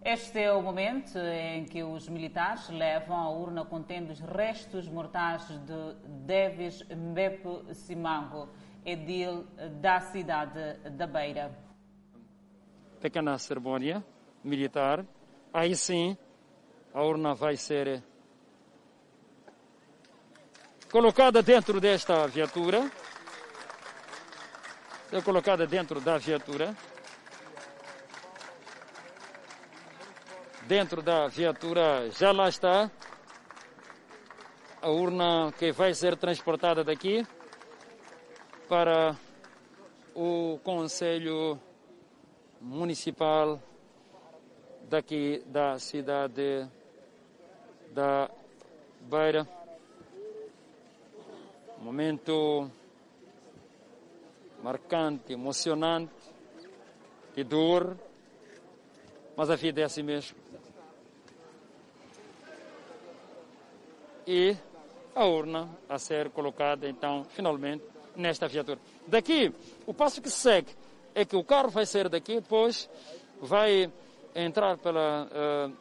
Este 0.05 0.39
é 0.39 0.53
o 0.53 0.63
momento 0.63 1.19
em 1.19 1.65
que 1.65 1.83
os 1.83 2.09
militares 2.09 2.71
levam 2.71 3.17
a 3.17 3.29
urna 3.29 3.65
contendo 3.65 4.13
os 4.13 4.21
restos 4.21 4.89
mortais 4.89 5.49
de 5.49 5.97
Davis 6.25 6.87
Mbepo 6.89 7.75
Simango, 7.75 8.49
edil 8.87 9.49
da 9.81 9.99
cidade 9.99 10.75
da 10.91 11.09
Beira. 11.09 11.51
Pequena 13.01 13.37
cerimônia 13.37 14.01
militar. 14.45 15.05
Aí 15.53 15.75
sim, 15.75 16.17
a 16.95 17.03
urna 17.03 17.35
vai 17.35 17.57
ser 17.57 18.14
colocada 20.95 21.43
dentro 21.43 21.81
desta 21.81 22.25
viatura. 22.29 22.89
É 25.11 25.21
colocada 25.21 25.67
dentro 25.67 26.01
da 26.01 26.19
viatura. 26.19 26.73
dentro 30.67 31.03
da 31.03 31.27
viatura 31.27 32.11
já 32.11 32.33
lá 32.33 32.49
está 32.49 32.91
a 34.81 34.89
urna 34.89 35.53
que 35.59 35.73
vai 35.73 35.93
ser 35.93 36.17
transportada 36.17 36.83
daqui 36.83 37.27
para 38.67 39.15
o 40.15 40.59
Conselho 40.65 41.61
Municipal 42.63 43.61
daqui 44.89 45.43
da 45.47 45.79
cidade 45.79 46.67
da 47.93 48.31
Beira. 49.03 49.64
Momento 51.85 52.71
marcante, 54.63 55.35
emocionante, 55.35 56.13
de 57.37 57.45
dor, 57.45 57.97
mas 59.37 59.51
a 59.51 59.55
vida 59.55 59.83
é 59.83 59.85
assim 59.85 60.03
mesmo. 60.03 60.45
e 64.27 64.57
a 65.15 65.25
urna 65.25 65.69
a 65.89 65.99
ser 65.99 66.31
colocada, 66.31 66.89
então, 66.89 67.25
finalmente, 67.25 67.85
nesta 68.17 68.49
viatura. 68.49 68.79
Daqui, 69.07 69.53
o 69.87 69.95
passo 69.95 70.21
que 70.21 70.31
segue 70.31 70.75
é 71.15 71.25
que 71.25 71.37
o 71.37 71.45
carro 71.45 71.69
vai 71.69 71.87
sair 71.87 72.09
daqui, 72.09 72.37
depois 72.37 72.89
vai 73.41 73.91
entrar 74.35 74.79
pela, 74.79 75.29
uh, 75.29 75.73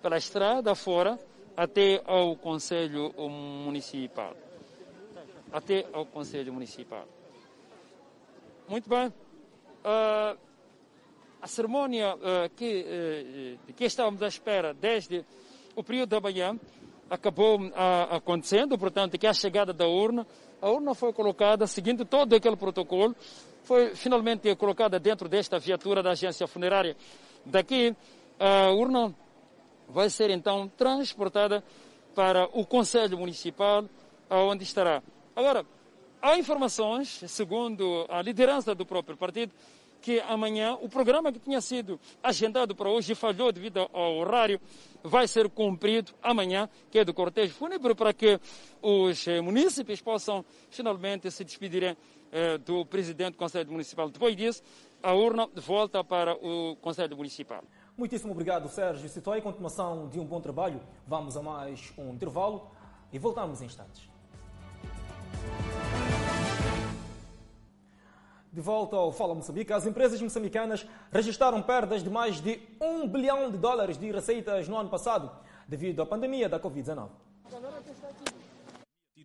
pela 0.00 0.16
estrada 0.16 0.74
fora 0.74 1.18
até 1.56 2.00
ao 2.06 2.36
Conselho 2.36 3.12
Municipal. 3.18 4.45
Até 5.56 5.86
ao 5.90 6.04
Conselho 6.04 6.52
Municipal. 6.52 7.08
Muito 8.68 8.90
bem. 8.90 9.06
Uh, 9.08 10.38
a 11.40 11.46
cerimônia 11.46 12.14
uh, 12.14 12.50
que, 12.54 12.84
uh, 13.64 13.72
que 13.72 13.86
estávamos 13.86 14.22
à 14.22 14.28
espera 14.28 14.74
desde 14.74 15.24
o 15.74 15.82
período 15.82 16.10
da 16.10 16.20
manhã 16.20 16.60
acabou 17.08 17.58
ah, 17.74 18.16
acontecendo, 18.16 18.76
portanto, 18.76 19.16
que 19.16 19.26
a 19.26 19.32
chegada 19.32 19.72
da 19.72 19.86
urna, 19.86 20.26
a 20.60 20.68
urna 20.68 20.94
foi 20.94 21.12
colocada 21.12 21.66
seguindo 21.66 22.04
todo 22.04 22.34
aquele 22.34 22.56
protocolo, 22.56 23.14
foi 23.62 23.94
finalmente 23.94 24.54
colocada 24.56 24.98
dentro 24.98 25.28
desta 25.28 25.58
viatura 25.58 26.02
da 26.02 26.10
agência 26.10 26.46
funerária. 26.46 26.96
Daqui, 27.44 27.94
a 28.40 28.72
urna 28.72 29.14
vai 29.88 30.10
ser 30.10 30.30
então 30.30 30.68
transportada 30.76 31.62
para 32.14 32.46
o 32.52 32.66
Conselho 32.66 33.16
Municipal, 33.18 33.84
onde 34.28 34.64
estará. 34.64 35.02
Agora, 35.36 35.66
há 36.22 36.38
informações, 36.38 37.22
segundo 37.28 38.06
a 38.08 38.22
liderança 38.22 38.74
do 38.74 38.86
próprio 38.86 39.18
partido, 39.18 39.52
que 40.00 40.18
amanhã 40.20 40.78
o 40.80 40.88
programa 40.88 41.30
que 41.30 41.38
tinha 41.38 41.60
sido 41.60 42.00
agendado 42.22 42.74
para 42.74 42.88
hoje 42.88 43.14
falhou 43.14 43.52
devido 43.52 43.86
ao 43.92 44.16
horário, 44.16 44.58
vai 45.02 45.28
ser 45.28 45.46
cumprido 45.50 46.12
amanhã, 46.22 46.70
que 46.90 46.98
é 46.98 47.04
do 47.04 47.12
cortejo 47.12 47.52
fúnebre, 47.52 47.94
para 47.94 48.14
que 48.14 48.40
os 48.80 49.28
eh, 49.28 49.42
munícipes 49.42 50.00
possam 50.00 50.42
finalmente 50.70 51.30
se 51.30 51.44
despedirem 51.44 51.94
eh, 52.32 52.56
do 52.56 52.86
presidente 52.86 53.32
do 53.32 53.38
Conselho 53.38 53.70
Municipal. 53.70 54.08
Depois 54.08 54.34
disso, 54.34 54.62
a 55.02 55.12
urna 55.12 55.46
volta 55.54 56.02
para 56.02 56.34
o 56.34 56.76
Conselho 56.76 57.14
Municipal. 57.14 57.62
Muitíssimo 57.94 58.32
obrigado, 58.32 58.70
Sérgio 58.70 59.06
Citói. 59.10 59.42
Continuação 59.42 60.08
de 60.08 60.18
um 60.18 60.24
bom 60.24 60.40
trabalho. 60.40 60.80
Vamos 61.06 61.36
a 61.36 61.42
mais 61.42 61.92
um 61.98 62.14
intervalo 62.14 62.70
e 63.12 63.18
voltamos 63.18 63.60
em 63.60 63.66
instantes. 63.66 64.15
De 68.56 68.62
volta 68.62 68.96
ao 68.96 69.12
Fala 69.12 69.34
Moçambique, 69.34 69.70
as 69.70 69.84
empresas 69.84 70.18
moçambicanas 70.22 70.86
registraram 71.12 71.62
perdas 71.62 72.02
de 72.02 72.08
mais 72.08 72.40
de 72.40 72.58
1 72.80 73.06
bilhão 73.06 73.50
de 73.50 73.58
dólares 73.58 73.98
de 73.98 74.10
receitas 74.10 74.66
no 74.66 74.78
ano 74.78 74.88
passado, 74.88 75.30
devido 75.68 76.00
à 76.00 76.06
pandemia 76.06 76.48
da 76.48 76.58
Covid-19. 76.58 77.10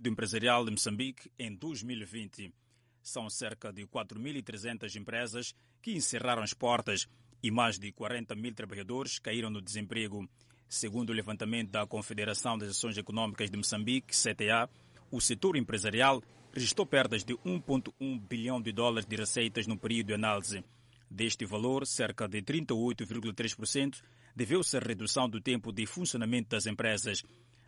Do 0.01 0.09
empresarial 0.09 0.65
de 0.65 0.71
Moçambique 0.71 1.31
em 1.39 1.55
2020. 1.55 2.53
São 3.01 3.29
cerca 3.29 3.71
de 3.71 3.87
4.300 3.87 4.95
empresas 4.97 5.55
que 5.81 5.93
encerraram 5.93 6.43
as 6.43 6.53
portas 6.53 7.07
e 7.41 7.49
mais 7.49 7.79
de 7.79 7.89
40 7.93 8.35
mil 8.35 8.53
trabalhadores 8.53 9.17
caíram 9.17 9.49
no 9.49 9.61
desemprego. 9.61 10.27
Segundo 10.67 11.11
o 11.11 11.13
levantamento 11.13 11.69
da 11.69 11.87
Confederação 11.87 12.57
das 12.57 12.71
Ações 12.71 12.97
Econômicas 12.97 13.49
de 13.49 13.55
Moçambique, 13.55 14.13
CTA, 14.13 14.69
o 15.11 15.19
setor 15.19 15.57
empresarial 15.57 16.23
registrou 16.53 16.85
perdas 16.85 17.23
de 17.23 17.33
1,1 17.35 18.19
bilhão 18.27 18.61
de 18.61 18.71
dólares 18.71 19.05
de 19.05 19.15
receitas 19.15 19.67
no 19.67 19.77
período 19.77 20.07
de 20.07 20.13
análise. 20.13 20.63
Deste 21.09 21.45
valor, 21.45 21.85
cerca 21.85 22.27
de 22.27 22.41
38,3% 22.41 24.01
deveu-se 24.35 24.77
à 24.77 24.79
redução 24.79 25.29
do 25.29 25.41
tempo 25.41 25.71
de 25.71 25.85
funcionamento 25.85 26.49
das 26.49 26.65
empresas. 26.65 27.23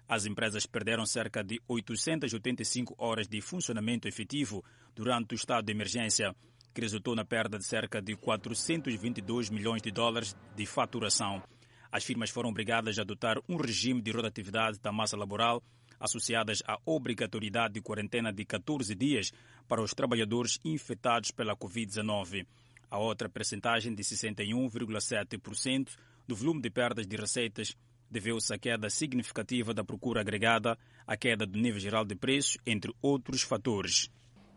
As 0.08 0.26
empresas 0.26 0.66
perderam 0.66 1.06
cerca 1.06 1.44
de 1.44 1.62
885 1.68 2.96
horas 2.98 3.28
de 3.28 3.42
funcionamento 3.42 4.08
efetivo 4.08 4.64
durante 4.96 5.34
o 5.34 5.36
estado 5.36 5.66
de 5.66 5.74
emergência, 5.74 6.34
que 6.74 6.82
resultou 6.82 7.16
na 7.16 7.26
perda 7.26 7.58
de 7.58 7.66
cerca 7.66 8.02
de 8.02 8.16
422 8.16 9.50
milhões 9.50 9.82
de 9.82 9.92
dólares 9.92 10.36
de 10.56 10.66
faturação. 10.66 11.44
As 11.92 12.04
firmas 12.04 12.30
foram 12.30 12.50
obrigadas 12.50 12.98
a 12.98 13.02
adotar 13.02 13.38
um 13.48 13.56
regime 13.56 14.02
de 14.02 14.12
rotatividade 14.12 14.80
da 14.80 14.92
massa 14.92 15.16
laboral 15.16 15.62
associadas 16.04 16.62
à 16.68 16.78
obrigatoriedade 16.86 17.76
de 17.76 17.82
quarentena 17.82 18.34
de 18.34 18.44
14 18.44 18.94
dias 18.94 19.32
para 19.68 19.82
os 19.82 19.94
trabalhadores 19.94 20.60
infectados 20.66 21.32
pela 21.32 21.56
Covid-19. 21.56 22.46
A 22.92 23.00
outra 23.00 23.30
percentagem 23.30 23.96
de 23.96 24.04
61,7% 24.04 25.96
do 26.28 26.36
volume 26.36 26.62
de 26.62 26.70
perdas 26.70 27.08
de 27.08 27.16
receitas 27.16 27.78
deveu-se 28.12 28.54
à 28.54 28.58
queda 28.60 28.90
significativa 28.90 29.74
da 29.74 29.84
procura 29.84 30.22
agregada, 30.22 30.78
à 31.08 31.16
queda 31.16 31.46
do 31.48 31.58
nível 31.58 31.80
geral 31.80 32.06
de 32.06 32.16
preços, 32.16 32.58
entre 32.66 32.94
outros 33.02 33.42
fatores. 33.42 34.12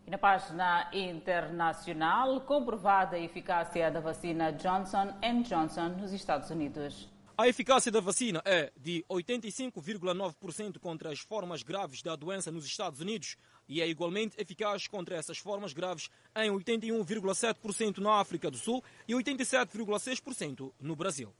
E 0.05 0.11
na 0.11 0.17
página 0.17 0.89
internacional, 0.93 2.41
comprovada 2.41 3.15
a 3.15 3.19
eficácia 3.19 3.89
da 3.89 3.99
vacina 3.99 4.51
Johnson 4.51 5.17
Johnson 5.43 5.89
nos 5.99 6.13
Estados 6.13 6.49
Unidos. 6.49 7.16
A 7.39 7.47
eficácia 7.47 7.91
da 7.91 7.99
vacina 7.99 8.41
é 8.43 8.71
de 8.75 9.05
85,9% 9.07 10.79
contra 10.79 11.11
as 11.11 11.19
formas 11.19 11.61
graves 11.61 12.01
da 12.01 12.15
doença 12.15 12.51
nos 12.51 12.65
Estados 12.65 12.99
Unidos 12.99 13.37
e 13.69 13.79
é 13.79 13.87
igualmente 13.87 14.35
eficaz 14.41 14.87
contra 14.87 15.15
essas 15.15 15.37
formas 15.37 15.71
graves 15.71 16.09
em 16.35 16.49
81,7% 16.49 17.99
na 17.99 18.13
África 18.13 18.49
do 18.49 18.57
Sul 18.57 18.83
e 19.07 19.13
87,6% 19.13 20.71
no 20.81 20.95
Brasil. 20.95 21.31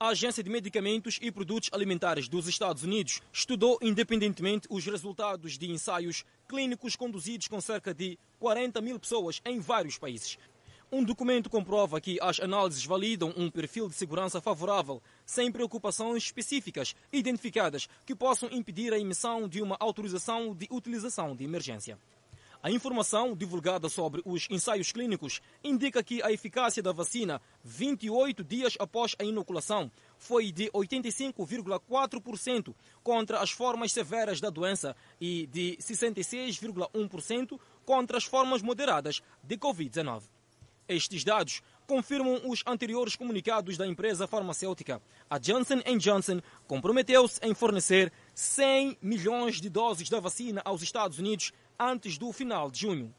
A 0.00 0.08
Agência 0.08 0.42
de 0.42 0.48
Medicamentos 0.48 1.18
e 1.20 1.30
Produtos 1.30 1.68
Alimentares 1.74 2.26
dos 2.26 2.48
Estados 2.48 2.82
Unidos 2.82 3.20
estudou 3.30 3.78
independentemente 3.82 4.66
os 4.70 4.86
resultados 4.86 5.58
de 5.58 5.70
ensaios 5.70 6.24
clínicos 6.48 6.96
conduzidos 6.96 7.48
com 7.48 7.60
cerca 7.60 7.92
de 7.92 8.18
40 8.40 8.80
mil 8.80 8.98
pessoas 8.98 9.42
em 9.44 9.60
vários 9.60 9.98
países. 9.98 10.38
Um 10.94 11.02
documento 11.02 11.50
comprova 11.50 12.00
que 12.00 12.20
as 12.22 12.38
análises 12.38 12.84
validam 12.84 13.34
um 13.36 13.50
perfil 13.50 13.88
de 13.88 13.96
segurança 13.96 14.40
favorável, 14.40 15.02
sem 15.26 15.50
preocupações 15.50 16.22
específicas 16.22 16.94
identificadas 17.12 17.88
que 18.06 18.14
possam 18.14 18.48
impedir 18.52 18.94
a 18.94 18.98
emissão 19.00 19.48
de 19.48 19.60
uma 19.60 19.76
autorização 19.80 20.54
de 20.54 20.68
utilização 20.70 21.34
de 21.34 21.42
emergência. 21.42 21.98
A 22.62 22.70
informação 22.70 23.34
divulgada 23.34 23.88
sobre 23.88 24.22
os 24.24 24.46
ensaios 24.48 24.92
clínicos 24.92 25.40
indica 25.64 26.00
que 26.00 26.22
a 26.22 26.30
eficácia 26.30 26.80
da 26.80 26.92
vacina 26.92 27.42
28 27.64 28.44
dias 28.44 28.76
após 28.78 29.16
a 29.18 29.24
inoculação 29.24 29.90
foi 30.16 30.52
de 30.52 30.70
85,4% 30.70 32.72
contra 33.02 33.40
as 33.40 33.50
formas 33.50 33.90
severas 33.90 34.40
da 34.40 34.48
doença 34.48 34.94
e 35.20 35.48
de 35.48 35.76
66,1% 35.80 37.58
contra 37.84 38.16
as 38.16 38.22
formas 38.22 38.62
moderadas 38.62 39.20
de 39.42 39.58
Covid-19. 39.58 40.33
Estes 40.88 41.24
dados 41.24 41.62
confirmam 41.86 42.40
os 42.44 42.62
anteriores 42.66 43.16
comunicados 43.16 43.76
da 43.76 43.86
empresa 43.86 44.26
farmacêutica. 44.26 45.00
A 45.28 45.38
Johnson 45.38 45.80
Johnson 45.98 46.40
comprometeu-se 46.66 47.40
em 47.42 47.54
fornecer 47.54 48.12
100 48.34 48.98
milhões 49.00 49.60
de 49.60 49.68
doses 49.68 50.08
da 50.08 50.20
vacina 50.20 50.60
aos 50.64 50.82
Estados 50.82 51.18
Unidos 51.18 51.52
antes 51.78 52.18
do 52.18 52.32
final 52.32 52.70
de 52.70 52.80
junho. 52.80 53.14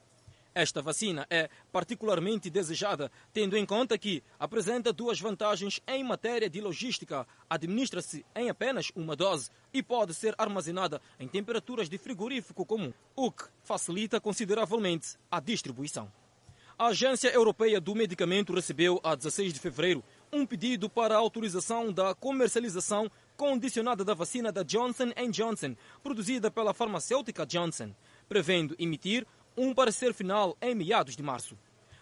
Esta 0.53 0.82
vacina 0.82 1.28
é 1.30 1.49
particularmente 1.70 2.49
desejada, 2.49 3.11
tendo 3.34 3.57
em 3.57 3.66
conta 3.66 3.97
que 3.97 4.24
apresenta 4.39 4.93
duas 4.93 5.20
vantagens 5.20 5.82
em 5.86 6.01
matéria 6.01 6.49
de 6.49 6.61
logística. 6.61 7.28
Administra-se 7.49 8.26
em 8.34 8.49
apenas 8.49 8.89
uma 8.95 9.18
dose 9.18 9.49
e 9.74 9.84
pode 9.84 10.13
ser 10.13 10.34
armazenada 10.38 11.01
em 11.20 11.28
temperaturas 11.28 11.89
de 11.89 11.97
frigorífico 11.97 12.66
comum, 12.66 12.93
o 13.13 13.30
que 13.30 13.43
facilita 13.63 14.22
consideravelmente 14.22 15.18
a 15.30 15.41
distribuição. 15.41 16.09
A 16.78 16.88
Agência 16.88 17.30
Europeia 17.30 17.80
do 17.80 17.95
Medicamento 17.95 18.53
recebeu, 18.53 18.99
a 19.01 19.15
16 19.15 19.53
de 19.53 19.61
fevereiro, 19.61 20.03
um 20.30 20.45
pedido 20.45 20.89
para 20.89 21.15
autorização 21.15 21.89
da 21.89 22.13
comercialização 22.13 23.09
condicionada 23.38 24.03
da 24.03 24.13
vacina 24.13 24.51
da 24.51 24.61
Johnson 24.61 25.13
Johnson, 25.32 25.73
produzida 26.03 26.51
pela 26.51 26.73
farmacêutica 26.73 27.45
Johnson, 27.45 27.95
prevendo 28.28 28.76
emitir 28.78 29.26
um 29.55 29.73
parecer 29.73 30.13
final 30.13 30.57
em 30.61 30.76
meados 30.76 31.15
de 31.15 31.23
março. 31.23 31.57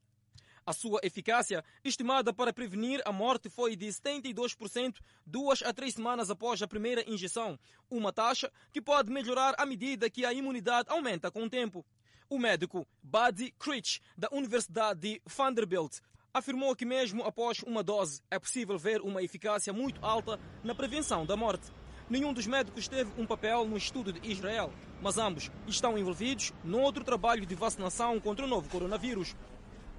A 0.64 0.74
sua 0.74 1.00
eficácia, 1.04 1.64
estimada 1.84 2.32
para 2.32 2.54
prevenir 2.54 3.02
a 3.04 3.12
morte, 3.12 3.50
foi 3.50 3.76
de 3.76 3.88
72% 3.88 4.98
duas 5.26 5.64
a 5.64 5.74
três 5.74 5.96
semanas 5.96 6.30
após 6.30 6.62
a 6.62 6.68
primeira 6.68 7.04
injeção, 7.10 7.58
uma 7.90 8.14
taxa 8.14 8.52
que 8.72 8.80
pode 8.80 9.12
melhorar 9.12 9.56
à 9.58 9.66
medida 9.66 10.10
que 10.10 10.24
a 10.24 10.32
imunidade 10.32 10.90
aumenta 10.90 11.32
com 11.32 11.44
o 11.44 11.50
tempo. 11.50 11.84
O 12.30 12.38
médico 12.38 12.88
Buddy 13.02 13.52
Critch, 13.58 14.00
da 14.16 14.30
Universidade 14.32 15.00
de 15.00 15.22
Vanderbilt, 15.26 16.00
afirmou 16.34 16.76
que 16.76 16.86
mesmo 16.86 17.24
após 17.24 17.62
uma 17.64 17.84
dose 17.84 18.22
é 18.30 18.40
possível 18.40 18.78
ver 18.78 19.02
uma 19.02 19.22
eficácia 19.24 19.74
muito 19.74 20.04
alta 20.06 20.40
na 20.64 20.76
prevenção 20.76 21.26
da 21.26 21.36
morte. 21.36 21.72
Nenhum 22.12 22.34
dos 22.34 22.46
médicos 22.46 22.90
teve 22.90 23.10
um 23.18 23.26
papel 23.26 23.64
no 23.64 23.78
estudo 23.78 24.12
de 24.12 24.30
Israel, 24.30 24.74
mas 25.02 25.18
ambos 25.18 25.50
estão 25.66 25.98
envolvidos 25.98 26.52
no 26.62 26.82
outro 26.82 27.06
trabalho 27.06 27.46
de 27.46 27.56
vacinação 27.56 28.20
contra 28.20 28.44
o 28.44 28.50
novo 28.50 28.68
coronavírus. 28.68 29.34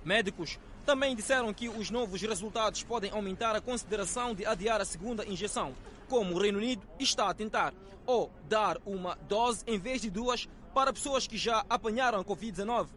Médicos 0.05 0.59
também 0.85 1.17
disseram 1.17 1.55
que 1.55 1.71
os 1.71 1.89
novos 1.89 2.21
resultados 2.21 2.83
podem 2.83 3.11
aumentar 3.13 3.57
a 3.57 3.63
consideração 3.63 4.35
de 4.35 4.45
adiar 4.45 4.79
a 4.79 4.85
segunda 4.85 5.27
injeção, 5.27 5.75
como 6.07 6.35
o 6.35 6.39
Reino 6.39 6.59
Unido 6.59 6.87
está 6.99 7.31
a 7.31 7.35
tentar, 7.35 7.73
ou 8.05 8.31
dar 8.47 8.77
uma 8.85 9.15
dose 9.27 9.65
em 9.67 9.79
vez 9.79 10.03
de 10.03 10.11
duas 10.11 10.47
para 10.75 10.93
pessoas 10.93 11.27
que 11.27 11.39
já 11.39 11.65
apanharam 11.67 12.21
a 12.21 12.25
Covid-19, 12.27 12.89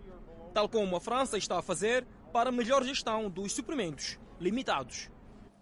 tal 0.53 0.67
como 0.67 0.93
a 0.93 0.99
França 0.99 1.37
está 1.37 1.57
a 1.57 1.61
fazer 1.61 2.05
para 2.33 2.51
melhor 2.51 2.83
gestão 2.83 3.29
dos 3.29 3.53
suprimentos 3.53 4.19
limitados. 4.41 5.09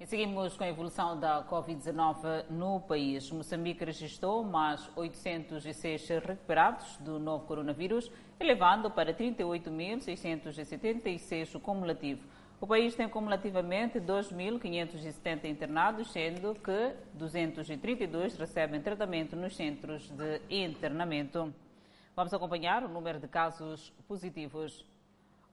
E 0.04 0.06
seguimos 0.06 0.56
com 0.58 0.66
a 0.66 0.68
evolução 0.68 1.18
da 1.18 1.42
Covid-19 1.46 2.50
no 2.50 2.82
país. 2.82 3.32
Moçambique 3.32 3.86
registrou 3.86 4.44
mais 4.44 4.92
806 4.98 6.10
recuperados 6.10 6.98
do 6.98 7.18
novo 7.18 7.46
coronavírus, 7.46 8.12
elevando 8.38 8.92
para 8.92 9.14
38.676 9.14 11.56
o 11.56 11.60
cumulativo. 11.62 12.28
O 12.60 12.68
país 12.68 12.94
tem 12.96 13.08
cumulativamente 13.08 14.02
2.570 14.02 15.46
internados, 15.46 16.12
sendo 16.12 16.54
que 16.56 16.94
232 17.14 18.36
recebem 18.36 18.82
tratamento 18.82 19.38
nos 19.38 19.56
centros 19.56 20.10
de 20.10 20.42
internamento. 20.50 21.56
Vamos 22.14 22.34
acompanhar 22.34 22.84
o 22.84 22.90
número 22.90 23.22
de 23.22 23.30
casos 23.30 23.94
positivos. 24.06 24.86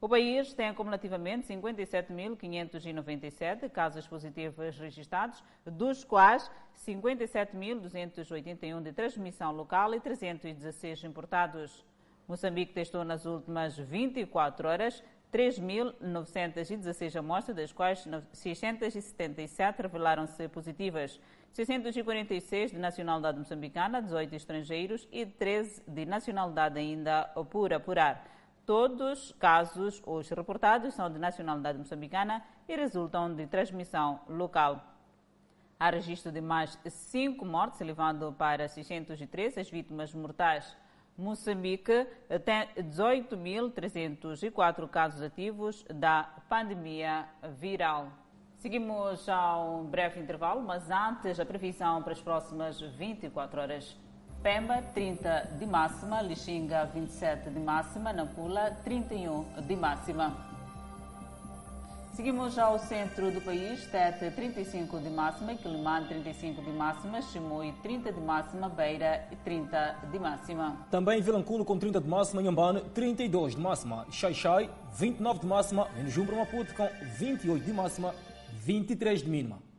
O 0.00 0.08
país 0.08 0.54
tem 0.54 0.68
acumulativamente 0.68 1.48
57.597 1.48 3.68
casos 3.68 4.06
positivos 4.06 4.78
registrados, 4.78 5.44
dos 5.66 6.04
quais 6.04 6.50
57.281 6.86 8.82
de 8.82 8.94
transmissão 8.94 9.52
local 9.52 9.94
e 9.94 10.00
316 10.00 11.04
importados. 11.04 11.84
Moçambique 12.26 12.72
testou 12.72 13.04
nas 13.04 13.26
últimas 13.26 13.76
24 13.76 14.68
horas 14.68 15.04
3.916 15.30 17.16
amostras, 17.16 17.56
das 17.56 17.70
quais 17.70 18.08
677 18.32 19.82
revelaram-se 19.82 20.48
positivas. 20.48 21.20
646 21.52 22.70
de 22.70 22.78
nacionalidade 22.78 23.38
moçambicana, 23.38 24.00
18 24.00 24.34
estrangeiros 24.34 25.06
e 25.12 25.26
13 25.26 25.82
de 25.86 26.06
nacionalidade 26.06 26.78
ainda 26.78 27.24
por 27.50 27.74
apurar. 27.74 28.39
Todos 28.66 29.32
casos 29.32 30.00
hoje 30.06 30.34
reportados 30.34 30.94
são 30.94 31.10
de 31.10 31.18
nacionalidade 31.18 31.78
moçambicana 31.78 32.44
e 32.68 32.76
resultam 32.76 33.34
de 33.34 33.46
transmissão 33.46 34.20
local. 34.28 34.84
Há 35.78 35.90
registro 35.90 36.30
de 36.30 36.40
mais 36.40 36.78
5 36.86 37.44
mortes, 37.44 37.80
elevando 37.80 38.32
para 38.32 38.68
613 38.68 39.60
as 39.60 39.70
vítimas 39.70 40.14
mortais. 40.14 40.76
Moçambique 41.16 42.06
tem 42.44 42.68
18.304 42.90 44.88
casos 44.88 45.22
ativos 45.22 45.84
da 45.92 46.24
pandemia 46.48 47.26
viral. 47.58 48.12
Seguimos 48.56 49.26
a 49.28 49.58
um 49.58 49.84
breve 49.84 50.20
intervalo, 50.20 50.60
mas 50.62 50.90
antes 50.90 51.40
a 51.40 51.46
previsão 51.46 52.02
para 52.02 52.12
as 52.12 52.20
próximas 52.20 52.78
24 52.80 53.60
horas. 53.60 53.98
Pemba, 54.42 54.82
30 54.94 55.50
de 55.58 55.66
máxima, 55.66 56.22
Lixinga, 56.22 56.86
27 56.86 57.50
de 57.50 57.60
máxima, 57.60 58.10
Nampula, 58.10 58.70
31 58.82 59.44
de 59.66 59.76
máxima. 59.76 60.34
Seguimos 62.14 62.58
ao 62.58 62.78
centro 62.78 63.30
do 63.30 63.40
país, 63.42 63.86
Tete 63.86 64.30
35 64.30 64.98
de 64.98 65.10
máxima, 65.10 65.54
Quilimane 65.54 66.08
35 66.08 66.62
de 66.62 66.70
máxima, 66.70 67.20
Chimui 67.20 67.72
30 67.82 68.12
de 68.12 68.20
máxima, 68.20 68.68
Beira 68.70 69.28
30 69.44 69.96
de 70.10 70.18
máxima. 70.18 70.86
Também 70.90 71.20
Vilanculo 71.20 71.62
com 71.62 71.78
30 71.78 72.00
de 72.00 72.08
máxima, 72.08 72.40
Inhambane 72.40 72.80
32 72.94 73.54
de 73.54 73.60
máxima, 73.60 74.06
Xaixai 74.10 74.70
29 74.94 75.40
de 75.40 75.46
máxima, 75.46 75.86
Menujumbra 75.94 76.36
Maputo 76.36 76.74
com 76.74 76.88
28 77.18 77.62
de 77.62 77.72
máxima, 77.74 78.14
23 78.64 79.22
de 79.22 79.28
mínima. 79.28 79.69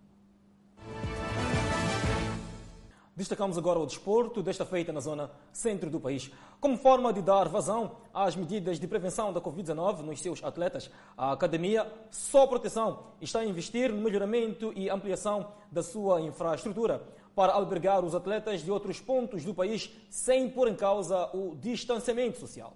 Destacamos 3.22 3.56
agora 3.56 3.78
o 3.78 3.86
desporto, 3.86 4.42
desta 4.42 4.66
feita 4.66 4.92
na 4.92 5.00
zona 5.00 5.30
centro 5.54 5.92
do 5.92 6.00
país. 6.00 6.32
Como 6.60 6.76
forma 6.76 7.14
de 7.14 7.22
dar 7.22 7.48
vazão 7.48 7.98
às 8.12 8.36
medidas 8.36 8.80
de 8.80 8.88
prevenção 8.88 9.32
da 9.32 9.40
Covid-19 9.40 10.00
nos 10.00 10.20
seus 10.20 10.44
atletas, 10.44 10.90
a 11.16 11.32
Academia 11.32 11.86
Só 12.10 12.48
Proteção 12.48 13.12
está 13.22 13.42
a 13.42 13.46
investir 13.46 13.92
no 13.92 14.02
melhoramento 14.02 14.74
e 14.76 14.90
ampliação 14.90 15.52
da 15.72 15.84
sua 15.84 16.20
infraestrutura 16.20 17.04
para 17.36 17.54
albergar 17.54 18.04
os 18.04 18.16
atletas 18.16 18.64
de 18.64 18.72
outros 18.72 19.00
pontos 19.00 19.46
do 19.46 19.54
país 19.54 19.92
sem 20.10 20.50
pôr 20.50 20.68
em 20.68 20.76
causa 20.76 21.30
o 21.32 21.56
distanciamento 21.56 22.40
social. 22.40 22.76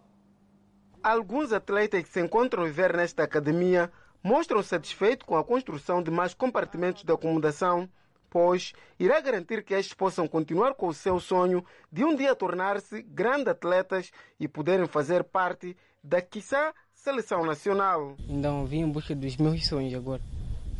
Alguns 1.01 1.53
atletas 1.53 2.03
que 2.03 2.09
se 2.09 2.21
encontram 2.21 2.61
a 2.61 2.65
viver 2.67 2.95
nesta 2.95 3.23
academia 3.23 3.91
mostram 4.21 4.61
satisfeitos 4.61 5.25
com 5.25 5.35
a 5.35 5.43
construção 5.43 6.03
de 6.03 6.11
mais 6.11 6.35
compartimentos 6.35 7.03
de 7.03 7.11
acomodação 7.11 7.89
pois 8.35 8.73
irá 8.99 9.21
garantir 9.21 9.63
que 9.63 9.73
estes 9.73 9.93
possam 9.93 10.27
continuar 10.27 10.73
com 10.73 10.89
o 10.89 10.93
seu 10.93 11.21
sonho 11.21 11.63
de 11.89 12.03
um 12.03 12.13
dia 12.13 12.35
tornar-se 12.35 13.01
grandes 13.01 13.47
atletas 13.47 14.11
e 14.37 14.45
poderem 14.45 14.87
fazer 14.87 15.23
parte 15.23 15.73
da, 16.03 16.21
quiçá, 16.21 16.73
seleção 16.93 17.45
nacional. 17.45 18.17
Então 18.27 18.65
vim 18.65 18.81
em 18.81 18.91
busca 18.91 19.15
dos 19.15 19.37
meus 19.37 19.65
sonhos 19.65 19.93
agora. 19.93 20.21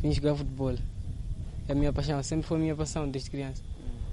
Vim 0.02 0.12
jogar 0.12 0.34
futebol. 0.34 0.74
É 1.66 1.72
a 1.72 1.74
minha 1.74 1.94
paixão, 1.94 2.22
sempre 2.22 2.46
foi 2.46 2.58
a 2.58 2.60
minha 2.60 2.76
paixão 2.76 3.08
desde 3.08 3.30
criança. 3.30 3.62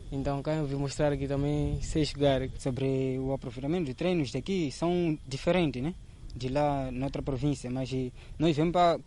Então 0.10 0.42
cá 0.42 0.54
eu 0.54 0.66
vim 0.66 0.76
mostrar 0.76 1.12
aqui 1.12 1.28
também 1.28 1.82
sei 1.82 2.06
jogar. 2.06 2.48
Sobre 2.60 3.20
o 3.20 3.34
aprofundamento 3.34 3.88
de 3.88 3.94
treinos 3.94 4.32
daqui 4.32 4.72
são 4.72 5.20
diferentes, 5.28 5.84
né? 5.84 5.94
De 6.36 6.50
lá 6.50 6.92
noutra 6.92 7.22
província, 7.22 7.70
mas 7.70 7.90
nós 8.40 8.56
vemos, 8.56 8.72
pra, 8.72 9.00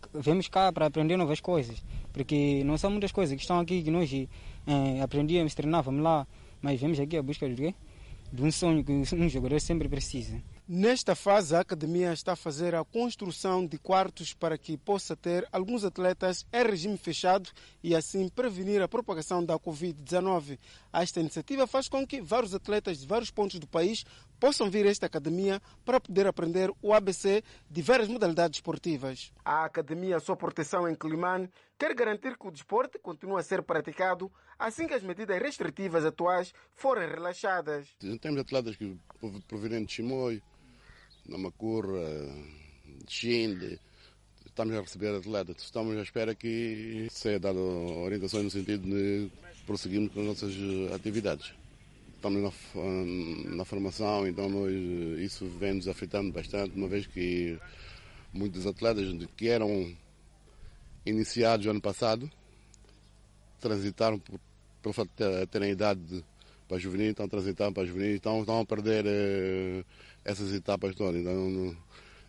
cá 0.51 0.71
para 0.71 0.85
aprender 0.85 1.17
novas 1.17 1.39
coisas, 1.39 1.83
porque 2.13 2.63
não 2.63 2.77
são 2.77 2.89
muitas 2.89 3.11
coisas 3.11 3.35
que 3.35 3.41
estão 3.41 3.59
aqui 3.59 3.83
que 3.83 3.91
nós 3.91 4.11
é, 4.13 5.01
aprendíamos, 5.01 5.53
treinávamos 5.53 6.01
lá, 6.01 6.25
mas 6.61 6.79
vemos 6.79 6.99
aqui 6.99 7.17
a 7.17 7.21
busca 7.21 7.47
de, 7.49 7.75
de 8.31 8.43
um 8.43 8.51
sonho 8.51 8.83
que 8.83 8.91
um 8.91 9.29
jogador 9.29 9.59
sempre 9.59 9.89
precisa. 9.89 10.41
Nesta 10.69 11.15
fase, 11.15 11.55
a 11.55 11.61
academia 11.61 12.11
está 12.11 12.33
a 12.33 12.35
fazer 12.35 12.75
a 12.75 12.83
construção 12.83 13.65
de 13.65 13.77
quartos 13.77 14.33
para 14.33 14.57
que 14.57 14.77
possa 14.77 15.15
ter 15.15 15.47
alguns 15.49 15.85
atletas 15.85 16.45
em 16.51 16.61
regime 16.61 16.97
fechado 16.97 17.49
e 17.81 17.95
assim 17.95 18.27
prevenir 18.27 18.81
a 18.81 18.87
propagação 18.87 19.41
da 19.41 19.57
Covid-19. 19.57 20.59
Esta 20.91 21.21
iniciativa 21.21 21.65
faz 21.65 21.87
com 21.87 22.05
que 22.05 22.19
vários 22.19 22.53
atletas 22.53 22.99
de 22.99 23.07
vários 23.07 23.31
pontos 23.31 23.59
do 23.59 23.67
país 23.67 24.03
possam 24.41 24.69
vir 24.69 24.85
a 24.85 24.89
esta 24.89 25.05
academia 25.05 25.61
para 25.85 26.01
poder 26.01 26.27
aprender 26.27 26.69
o 26.81 26.93
ABC 26.93 27.41
de 27.71 27.81
várias 27.81 28.09
modalidades 28.09 28.57
esportivas. 28.57 29.31
A 29.45 29.63
Academia 29.63 30.19
Sua 30.19 30.35
Proteção 30.35 30.85
em 30.85 30.95
Climane 30.95 31.49
quer 31.77 31.95
garantir 31.95 32.37
que 32.37 32.45
o 32.45 32.51
desporto 32.51 32.99
continue 32.99 33.39
a 33.39 33.43
ser 33.43 33.63
praticado 33.63 34.29
assim 34.59 34.85
que 34.85 34.93
as 34.93 35.01
medidas 35.01 35.41
restritivas 35.41 36.03
atuais 36.03 36.53
forem 36.73 37.07
relaxadas. 37.07 37.87
Temos 38.19 38.41
atletas 38.41 38.75
que 38.75 38.99
provirem 39.47 39.85
de 39.85 39.93
Chimoio, 39.93 40.41
Namacurra, 41.27 42.25
Xinde, 43.07 43.79
estamos 44.45 44.75
a 44.75 44.81
receber 44.81 45.13
atletas. 45.15 45.57
Estamos 45.61 45.97
à 45.97 46.01
espera 46.01 46.33
que 46.33 47.07
seja 47.11 47.39
dada 47.39 47.59
orientações 47.59 48.45
no 48.45 48.49
sentido 48.51 48.87
de 48.87 49.29
prosseguirmos 49.65 50.13
com 50.13 50.21
as 50.21 50.25
nossas 50.27 50.53
atividades. 50.93 51.53
Estamos 52.15 52.41
na, 52.41 53.55
na 53.55 53.65
formação, 53.65 54.27
então 54.27 54.49
nós, 54.49 54.73
isso 55.19 55.45
vem 55.59 55.73
nos 55.73 55.87
afetando 55.87 56.31
bastante, 56.31 56.75
uma 56.75 56.87
vez 56.87 57.05
que 57.05 57.59
muitos 58.33 58.65
atletas 58.65 59.05
que 59.35 59.49
eram 59.49 59.93
iniciados 61.05 61.67
ano 61.67 61.79
passado 61.79 62.29
transitaram 63.59 64.17
por, 64.17 64.39
pelo 64.81 64.93
fato 64.93 65.11
de 65.15 65.45
terem 65.47 65.71
idade 65.71 66.23
para 66.67 66.79
juvenil, 66.79 67.11
estão 67.11 67.27
transitando 67.29 67.73
para 67.73 67.85
juvenil, 67.85 68.15
então 68.15 68.39
estão 68.39 68.59
a 68.59 68.65
perder 68.65 69.05
eh, 69.05 69.83
essas 70.27 70.53
etapas 70.53 70.93
todas. 70.93 71.19
Então, 71.19 71.75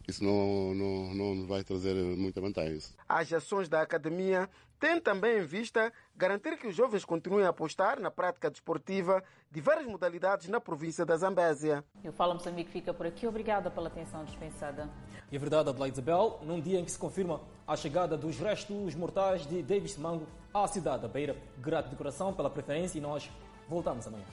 isso 0.07 0.25
não, 0.25 0.73
não, 0.75 1.15
não 1.15 1.47
vai 1.47 1.63
trazer 1.63 1.95
muita 1.95 2.41
vantagem. 2.41 2.81
As 3.07 3.31
ações 3.31 3.69
da 3.69 3.83
academia 3.83 4.49
têm 4.81 5.01
também 5.01 5.41
em 5.41 5.45
vista 5.45 5.93
garantir 6.17 6.57
que 6.57 6.69
os 6.69 6.75
jovens 6.75 7.05
continuem 7.05 7.45
a 7.45 7.51
apostar 7.51 8.01
na 8.01 8.11
prática 8.11 8.51
desportiva 8.51 9.23
de 9.51 9.61
várias 9.61 9.87
modalidades 9.87 10.49
na 10.49 10.61
província 10.61 11.05
da 11.05 11.17
Zambésia. 11.17 11.85
Eu 12.03 12.13
falo 12.13 12.35
Moçambique 12.35 12.71
fica 12.71 12.95
por 12.95 13.05
aqui. 13.05 13.27
Obrigada 13.27 13.71
pela 13.71 13.89
atenção 13.89 14.25
dispensada. 14.25 14.89
E 15.31 15.37
a 15.37 15.41
verdade, 15.41 15.69
Adelaide 15.69 15.95
Isabel, 15.95 16.41
num 16.43 16.61
dia 16.61 16.79
em 16.79 16.85
que 16.85 16.91
se 16.91 16.99
confirma 16.99 17.43
a 17.67 17.77
chegada 17.77 18.17
dos 18.17 18.39
restos 18.39 18.95
mortais 18.95 19.47
de 19.47 19.63
Davis 19.63 19.99
Mango 19.99 20.27
à 20.55 20.67
cidade 20.69 21.03
da 21.03 21.09
Beira. 21.09 21.37
Grato 21.59 21.91
de 21.91 21.97
coração 21.97 22.33
pela 22.33 22.49
preferência 22.49 22.97
e 22.97 23.01
nós 23.01 23.29
voltamos 23.69 24.07
amanhã. 24.07 24.25